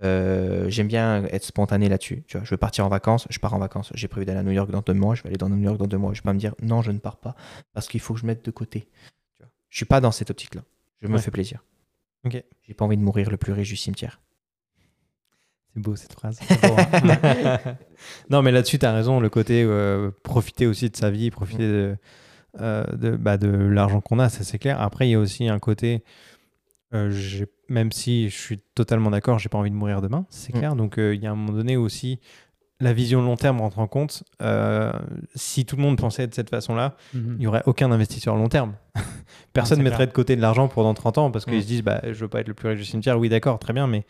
Euh, 0.01 0.69
J'aime 0.69 0.87
bien 0.87 1.25
être 1.25 1.43
spontané 1.43 1.89
là-dessus. 1.89 2.23
Tu 2.27 2.37
vois, 2.37 2.45
je 2.45 2.51
veux 2.51 2.57
partir 2.57 2.85
en 2.85 2.89
vacances, 2.89 3.27
je 3.29 3.37
pars 3.39 3.53
en 3.53 3.59
vacances. 3.59 3.91
J'ai 3.95 4.07
prévu 4.07 4.25
d'aller 4.25 4.39
à 4.39 4.43
New 4.43 4.51
York 4.51 4.71
dans 4.71 4.79
deux 4.81 4.93
mois. 4.93 5.13
Je 5.13 5.23
vais 5.23 5.27
aller 5.29 5.37
dans 5.37 5.49
New 5.49 5.57
York 5.61 5.77
dans 5.77 5.87
deux 5.87 5.97
mois. 5.97 6.13
Je 6.13 6.19
vais 6.21 6.23
pas 6.23 6.33
me 6.33 6.39
dire 6.39 6.55
non, 6.61 6.81
je 6.81 6.91
ne 6.91 6.99
pars 6.99 7.17
pas 7.17 7.35
parce 7.73 7.87
qu'il 7.89 7.99
faut 7.99 8.13
que 8.13 8.21
je 8.21 8.25
mette 8.25 8.45
de 8.45 8.51
côté. 8.51 8.87
Tu 9.35 9.43
vois. 9.43 9.51
Je 9.69 9.75
suis 9.77 9.85
pas 9.85 9.99
dans 9.99 10.11
cette 10.11 10.29
optique-là. 10.29 10.61
Je 11.01 11.07
me 11.07 11.15
Ouais. 11.15 11.19
fais 11.21 11.31
plaisir. 11.31 11.63
Ok. 12.25 12.41
J'ai 12.67 12.73
pas 12.73 12.85
envie 12.85 12.95
de 12.97 13.01
mourir 13.01 13.29
le 13.29 13.35
plus 13.37 13.51
riche 13.51 13.67
du 13.69 13.75
cimetière. 13.75 14.21
C'est 15.73 15.81
beau 15.81 15.95
cette 15.97 16.13
phrase. 16.13 16.39
Hein. 16.63 17.59
non, 18.29 18.41
mais 18.41 18.51
là-dessus, 18.51 18.79
tu 18.79 18.85
as 18.85 18.93
raison. 18.93 19.19
Le 19.19 19.29
côté 19.29 19.63
euh, 19.63 20.11
profiter 20.23 20.65
aussi 20.65 20.89
de 20.89 20.95
sa 20.95 21.11
vie, 21.11 21.29
profiter 21.29 21.67
de, 21.67 21.97
euh, 22.61 22.83
de, 22.95 23.17
bah, 23.17 23.37
de 23.37 23.49
l'argent 23.49 24.01
qu'on 24.01 24.19
a, 24.19 24.29
ça 24.29 24.43
c'est 24.43 24.59
clair. 24.59 24.81
Après, 24.81 25.07
il 25.07 25.11
y 25.11 25.15
a 25.15 25.19
aussi 25.19 25.47
un 25.47 25.59
côté, 25.59 26.03
euh, 26.93 27.11
même 27.67 27.91
si 27.91 28.29
je 28.29 28.37
suis 28.37 28.59
totalement 28.75 29.09
d'accord, 29.11 29.39
j'ai 29.39 29.49
pas 29.49 29.57
envie 29.57 29.69
de 29.71 29.75
mourir 29.75 30.01
demain, 30.01 30.25
c'est 30.29 30.53
Mm. 30.53 30.57
clair. 30.59 30.75
Donc, 30.75 30.97
euh, 30.97 31.13
il 31.15 31.21
y 31.21 31.27
a 31.27 31.31
un 31.31 31.35
moment 31.35 31.53
donné 31.53 31.77
aussi, 31.77 32.19
la 32.81 32.93
vision 32.93 33.21
long 33.21 33.35
terme 33.35 33.59
rentre 33.59 33.79
en 33.79 33.87
compte. 33.87 34.23
Euh, 34.41 34.91
si 35.35 35.65
tout 35.65 35.75
le 35.75 35.81
monde 35.81 35.97
pensait 35.97 36.27
de 36.27 36.33
cette 36.33 36.49
façon-là, 36.49 36.95
mhm. 37.13 37.33
il 37.33 37.39
n'y 37.39 37.47
aurait 37.47 37.63
aucun 37.65 37.91
investisseur 37.91 38.35
long 38.35 38.47
terme. 38.47 38.73
Personne 39.53 39.79
ne 39.79 39.83
mettrait 39.83 39.97
clair. 39.97 40.07
de 40.07 40.13
côté 40.13 40.35
de 40.37 40.41
l'argent 40.41 40.67
pour 40.69 40.83
dans 40.83 40.93
30 40.93 41.17
ans 41.17 41.31
parce 41.31 41.43
qu'ils 41.45 41.57
Mm. 41.57 41.61
se 41.61 41.67
disent 41.67 41.83
bah, 41.83 42.01
je 42.05 42.13
veux 42.13 42.27
pas 42.29 42.39
être 42.39 42.47
le 42.47 42.53
plus 42.53 42.69
riche 42.69 42.79
du 42.79 42.85
cimetière. 42.85 43.19
Oui, 43.19 43.27
d'accord, 43.29 43.59
très 43.59 43.73
bien, 43.73 43.85
mais 43.87 44.05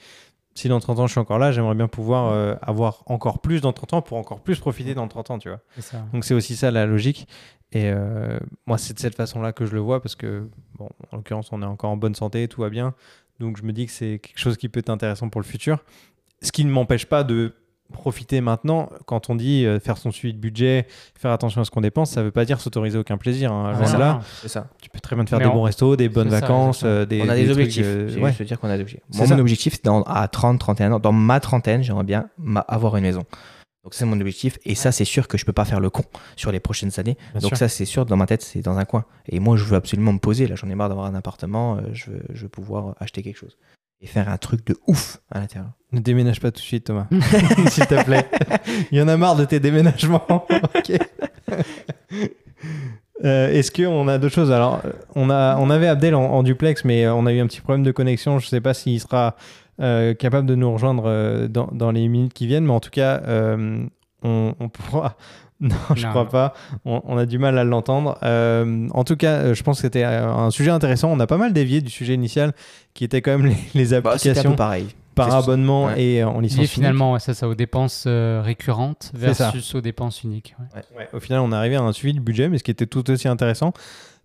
si 0.60 0.68
dans 0.68 0.80
30 0.82 1.00
ans 1.00 1.08
je 1.08 1.14
suis 1.14 1.20
encore 1.20 1.40
là, 1.40 1.54
j'aimerais 1.54 1.74
bien 1.74 1.88
pouvoir 1.88 2.34
euh, 2.34 2.56
avoir 2.62 3.04
encore 3.06 3.40
plus 3.40 3.62
dans 3.62 3.72
30 3.72 3.94
ans 3.94 4.02
pour 4.02 4.18
encore 4.18 4.42
plus 4.42 4.60
profiter 4.60 4.94
dans 4.94 5.08
30 5.08 5.32
ans, 5.32 5.40
tu 5.40 5.48
vois. 5.48 5.62
Ça. 5.80 6.06
Donc 6.12 6.26
c'est 6.26 6.34
aussi 6.34 6.58
ça 6.58 6.70
la 6.70 6.86
logique. 6.86 7.28
Et 7.72 7.86
euh, 7.86 8.38
moi, 8.66 8.78
c'est 8.78 8.94
de 8.94 9.00
cette 9.00 9.16
façon-là 9.16 9.54
que 9.54 9.66
je 9.66 9.74
le 9.74 9.80
vois 9.80 10.02
parce 10.02 10.16
que, 10.16 10.50
bon, 10.78 10.90
en 11.12 11.18
l'occurrence, 11.18 11.50
on 11.54 11.62
est 11.62 11.66
encore 11.66 11.92
en 11.92 11.98
bonne 11.98 12.16
santé, 12.16 12.48
tout 12.50 12.62
va 12.62 12.70
bien. 12.70 12.94
Donc 13.40 13.58
je 13.58 13.64
me 13.64 13.72
dis 13.72 13.86
que 13.86 13.92
c'est 13.92 14.20
quelque 14.20 14.38
chose 14.38 14.58
qui 14.58 14.68
peut 14.68 14.80
être 14.80 14.90
intéressant 14.90 15.30
pour 15.30 15.40
le 15.40 15.46
futur. 15.46 15.84
Ce 16.42 16.52
qui 16.52 16.66
ne 16.66 16.72
m'empêche 16.72 17.06
pas 17.06 17.24
de 17.24 17.54
profiter 17.94 18.42
maintenant. 18.42 18.90
Quand 19.06 19.30
on 19.30 19.36
dit 19.36 19.66
euh, 19.66 19.80
faire 19.80 19.98
son 19.98 20.12
suivi 20.12 20.34
de 20.34 20.40
budget, 20.40 20.88
faire 21.18 21.32
attention 21.32 21.62
à 21.62 21.66
ce 21.66 21.72
qu'on 21.72 21.82
dépense, 21.82 22.12
ça 22.12 22.22
ne 22.22 22.26
veut 22.26 22.32
pas 22.32 22.46
dire 22.46 22.62
s'autoriser 22.62 22.98
aucun 22.98 23.18
plaisir. 23.18 23.52
hein. 23.52 23.74
Ah, 23.76 23.98
là, 23.98 24.22
ça. 24.46 24.68
tu 24.82 24.90
peux 24.90 25.00
très 25.00 25.16
bien 25.16 25.26
te 25.26 25.30
faire 25.30 25.40
Mais 25.40 25.46
des 25.46 25.52
on- 25.52 25.56
bons 25.56 25.64
restos, 25.64 25.96
des 25.96 26.10
bonnes 26.10 26.30
ça, 26.30 26.40
vacances, 26.40 26.84
euh, 26.84 27.06
des, 27.06 27.22
on 27.22 27.30
a 27.30 27.36
des, 27.36 27.50
objectifs. 27.50 27.84
euh, 27.86 28.20
ouais. 28.20 28.30
juste 28.30 28.44
dire 28.44 28.60
qu'on 28.60 28.70
a 28.70 28.76
des 28.78 28.84
objectifs. 28.84 29.16
Moi, 29.18 29.26
ça. 29.28 29.36
mon 29.36 29.42
objectif, 29.42 29.74
c'est 29.74 29.86
dans- 29.86 30.04
à 30.04 30.28
30, 30.28 30.60
31 30.60 30.92
ans, 30.94 31.00
dans 31.00 31.12
ma 31.12 31.40
trentaine, 31.40 31.84
j'aimerais 31.84 32.04
bien 32.04 32.30
avoir 32.68 32.96
une 32.98 33.04
maison. 33.04 33.24
Donc, 33.86 33.94
c'est 33.94 34.04
mon 34.06 34.20
objectif. 34.20 34.60
Et 34.66 34.76
ça, 34.76 34.92
c'est 34.92 35.06
sûr 35.06 35.28
que 35.30 35.38
je 35.38 35.46
peux 35.46 35.54
pas 35.54 35.64
faire 35.66 35.80
le 35.80 35.90
con 35.90 36.04
sur 36.36 36.52
les 36.52 36.60
prochaines 36.60 36.92
années. 36.98 37.16
Bien 37.32 37.40
Donc, 37.42 37.50
sûr. 37.52 37.58
ça, 37.58 37.70
c'est 37.70 37.86
sûr, 37.86 38.06
dans 38.06 38.18
ma 38.18 38.26
tête, 38.28 38.42
c'est 38.42 38.62
dans 38.62 38.78
un 38.78 38.84
coin. 38.84 39.06
Et 39.30 39.40
moi, 39.40 39.56
je 39.56 39.64
veux 39.64 39.78
absolument 39.78 40.12
me 40.12 40.20
poser. 40.20 40.48
Là, 40.48 40.56
j'en 40.56 40.70
ai 40.70 40.76
marre 40.76 40.90
d'avoir 40.90 41.08
un 41.08 41.16
appartement. 41.16 41.78
euh, 41.78 41.82
je, 41.94 42.12
veux, 42.12 42.22
je 42.34 42.42
veux 42.44 42.50
pouvoir 42.50 42.96
acheter 43.00 43.24
quelque 43.24 43.38
chose. 43.38 43.58
Et 44.02 44.08
faire 44.08 44.30
un 44.30 44.38
truc 44.38 44.66
de 44.66 44.78
ouf 44.88 45.20
à 45.30 45.40
l'intérieur. 45.40 45.72
Ne 45.92 46.00
déménage 46.00 46.40
pas 46.40 46.52
tout 46.52 46.60
de 46.60 46.64
suite, 46.66 46.86
Thomas. 46.86 47.08
S'il 47.70 47.86
te 47.86 48.04
plaît. 48.04 48.26
Il 48.92 48.98
y 48.98 49.02
en 49.02 49.08
a 49.08 49.18
marre 49.18 49.36
de 49.36 49.46
tes 49.46 49.60
déménagements. 49.60 50.26
Euh, 53.26 53.50
Est-ce 53.50 53.70
qu'on 53.72 54.08
a 54.08 54.18
d'autres 54.18 54.34
choses? 54.36 54.52
Alors, 54.52 54.82
on, 55.14 55.30
a, 55.30 55.58
on 55.58 55.70
avait 55.70 55.88
Abdel 55.88 56.16
en, 56.16 56.24
en 56.24 56.42
duplex, 56.42 56.86
mais 56.86 57.06
euh, 57.06 57.14
on 57.14 57.26
a 57.26 57.34
eu 57.34 57.40
un 57.42 57.48
petit 57.48 57.60
problème 57.60 57.84
de 57.84 57.92
connexion. 57.92 58.40
Je 58.40 58.46
ne 58.46 58.50
sais 58.50 58.62
pas 58.62 58.74
s'il 58.74 58.98
sera 59.02 59.36
euh, 59.82 60.14
capable 60.14 60.48
de 60.48 60.56
nous 60.56 60.72
rejoindre 60.72 61.04
euh, 61.08 61.50
dans, 61.50 61.68
dans 61.74 61.92
les 61.92 62.08
minutes 62.08 62.34
qui 62.34 62.48
viennent, 62.48 62.64
mais 62.66 62.72
en 62.72 62.80
tout 62.80 62.90
cas, 62.92 63.22
on, 64.24 64.56
on 64.58 64.70
pourra. 64.70 65.18
Non, 65.62 65.76
je 65.96 66.04
Non. 66.06 66.10
crois 66.12 66.30
pas. 66.30 66.54
On, 66.86 67.02
on 67.06 67.18
a 67.18 67.26
du 67.26 67.38
mal 67.38 67.58
à 67.58 67.64
l'entendre. 67.66 68.18
Euh, 68.24 68.88
en 68.94 69.04
tout 69.04 69.18
cas, 69.18 69.34
euh, 69.40 69.54
je 69.54 69.62
pense 69.64 69.78
que 69.78 69.82
c'était 69.82 70.04
euh, 70.06 70.26
un 70.32 70.52
sujet 70.52 70.72
intéressant. 70.72 71.12
On 71.12 71.20
a 71.20 71.28
pas 71.28 71.38
mal 71.38 71.52
dévié 71.52 71.82
du 71.82 71.90
sujet 71.90 72.14
initial, 72.14 72.54
qui 72.94 73.04
était 73.04 73.22
quand 73.22 73.38
même 73.38 73.46
les, 73.48 73.58
les 73.94 74.00
Bah, 74.02 74.12
applications 74.12 74.56
pareil. 74.56 74.88
par 75.16 75.34
abonnement 75.36 75.88
ouais. 75.88 76.02
et 76.02 76.24
en 76.24 76.40
licence. 76.40 76.60
Unique. 76.60 76.70
finalement, 76.72 77.12
ouais, 77.14 77.20
ça, 77.20 77.34
ça, 77.34 77.48
aux 77.50 77.56
dépenses 77.56 78.06
euh, 78.08 78.42
récurrentes 78.44 79.12
versus 79.14 79.76
aux 79.76 79.82
dépenses 79.82 80.24
uniques. 80.24 80.56
ouais. 80.60 80.82
Ouais, 80.98 81.10
au 81.14 81.20
final, 81.20 81.42
on 81.42 81.52
est 81.52 81.56
arrivé 81.56 81.76
à 81.76 81.82
un 81.82 81.92
suivi 81.92 82.14
de 82.14 82.22
budget, 82.22 82.48
mais 82.48 82.58
ce 82.58 82.64
qui 82.64 82.72
était 82.72 82.88
tout 82.88 83.10
aussi 83.12 83.28
intéressant. 83.28 83.74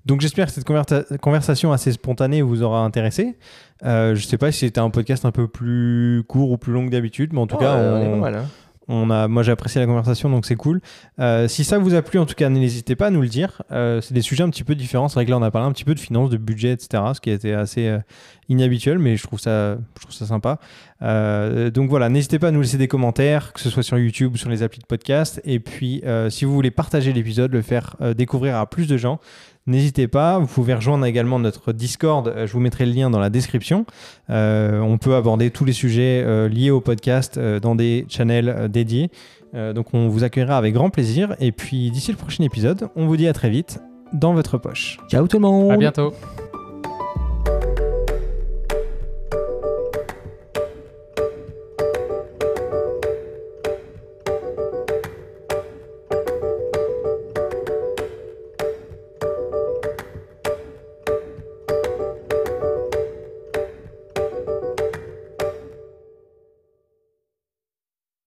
Donc 0.07 0.21
j'espère 0.21 0.47
que 0.47 0.53
cette 0.53 0.67
conversa- 0.67 1.17
conversation 1.19 1.73
assez 1.73 1.91
spontanée 1.91 2.43
vous 2.43 2.63
aura 2.63 2.81
intéressé. 2.81 3.39
Euh, 3.87 4.15
je 4.15 4.25
sais 4.27 4.37
pas 4.37 4.53
si 4.53 4.59
c'était 4.61 4.79
un 4.81 4.91
podcast 4.91 5.25
un 5.25 5.31
peu 5.33 5.49
plus 5.49 6.23
court 6.29 6.51
ou 6.51 6.59
plus 6.59 6.75
long 6.75 6.85
que 6.85 6.91
d'habitude, 6.91 7.31
mais 7.33 7.41
en 7.41 7.47
tout 7.47 7.57
Oh, 7.57 7.61
cas, 7.61 7.73
euh, 7.77 7.99
on 7.99 8.03
est 8.03 8.11
pas 8.11 8.17
mal, 8.31 8.35
hein. 8.37 8.45
On 8.89 9.11
a, 9.11 9.29
moi 9.29 9.43
j'ai 9.43 9.53
apprécié 9.53 9.81
la 9.81 9.87
conversation, 9.87 10.29
donc 10.31 10.47
c'est 10.47 10.57
cool. 10.57 10.81
Euh, 11.19 11.49
si 11.49 11.65
ça 11.65 11.79
vous 11.79 11.95
a 11.95 12.03
plu, 12.03 12.19
en 12.19 12.27
tout 12.27 12.35
cas, 12.35 12.49
n'hésitez 12.49 12.97
pas 12.97 13.07
à 13.07 13.11
nous 13.11 13.23
le 13.23 13.29
dire. 13.29 13.63
Euh, 13.73 14.01
c'est 14.01 14.15
des 14.15 14.21
sujets 14.21 14.43
un 14.43 14.51
petit 14.51 14.65
peu 14.65 14.75
différents. 14.75 15.09
C'est 15.09 15.15
vrai 15.15 15.25
que 15.25 15.31
là, 15.31 15.39
on 15.39 15.43
a 15.43 15.51
parlé 15.51 15.69
un 15.69 15.73
petit 15.73 15.85
peu 15.85 15.95
de 15.95 16.01
finances, 16.01 16.31
de 16.31 16.37
budget, 16.37 16.73
etc., 16.73 17.03
ce 17.15 17.21
qui 17.21 17.31
a 17.31 17.35
été 17.35 17.55
assez 17.55 17.89
euh, 17.89 17.99
inhabituel, 18.49 18.99
mais 18.99 19.17
je 19.17 19.23
trouve 19.23 19.41
ça, 19.41 19.77
je 19.97 20.03
trouve 20.03 20.15
ça 20.15 20.27
sympa. 20.27 20.59
Donc 21.01 21.91
voilà, 21.91 22.09
n'hésitez 22.09 22.39
pas 22.39 22.49
à 22.49 22.51
nous 22.51 22.63
laisser 22.63 22.79
des 22.79 22.89
commentaires, 22.89 23.53
que 23.53 23.61
ce 23.61 23.69
soit 23.69 23.83
sur 23.83 23.99
YouTube 23.99 24.35
ou 24.35 24.37
sur 24.37 24.49
les 24.49 24.63
applis 24.63 24.81
de 24.81 24.87
podcast. 24.87 25.41
Et 25.45 25.61
puis, 25.61 26.03
si 26.31 26.45
vous 26.45 26.55
voulez 26.55 26.71
partager 26.71 27.13
l'épisode, 27.13 27.53
le 27.53 27.61
faire 27.61 27.97
découvrir 28.17 28.57
à 28.57 28.67
plus 28.67 28.87
de 28.87 28.97
gens, 28.97 29.21
n'hésitez 29.67 30.09
pas. 30.09 30.39
Vous 30.39 30.47
pouvez 30.47 30.75
rejoindre 30.75 31.05
également 31.07 31.39
notre 31.39 31.73
Discord. 31.73 32.29
Euh, 32.29 32.47
Je 32.47 32.53
vous 32.53 32.61
mettrai 32.61 32.87
le 32.87 32.93
lien 32.93 33.11
dans 33.11 33.19
la 33.21 33.31
description. 33.31 33.87
Euh, 34.31 34.81
on 34.81 34.99
peut 34.99 35.15
aborder 35.15 35.51
tous 35.51 35.65
les 35.65 35.73
sujets 35.73 36.23
euh, 36.25 36.49
liés 36.49 36.71
au 36.71 36.81
podcast 36.81 37.37
euh, 37.39 37.61
dans 37.61 37.75
des 37.75 38.07
channels 38.09 38.49
euh, 38.49 38.69
dédiés. 38.69 39.11
Euh, 39.55 39.73
donc 39.73 39.95
on 39.95 40.09
vous 40.09 40.25
accueillera 40.25 40.57
avec 40.59 40.75
grand 40.75 40.91
plaisir. 40.91 41.37
Et 41.41 41.53
puis 41.53 41.91
d'ici 41.91 42.11
le 42.11 42.17
prochain 42.17 42.45
épisode, 42.45 42.89
on 42.97 43.07
vous 43.07 43.17
dit 43.17 43.29
à 43.29 43.33
très 43.33 43.51
vite 43.51 43.81
dans 44.13 44.35
votre 44.35 44.59
poche. 44.59 44.99
Ciao 45.09 45.27
tout 45.27 45.39
le 45.39 45.43
monde. 45.43 45.73
À 45.73 45.77
bientôt. 45.77 46.13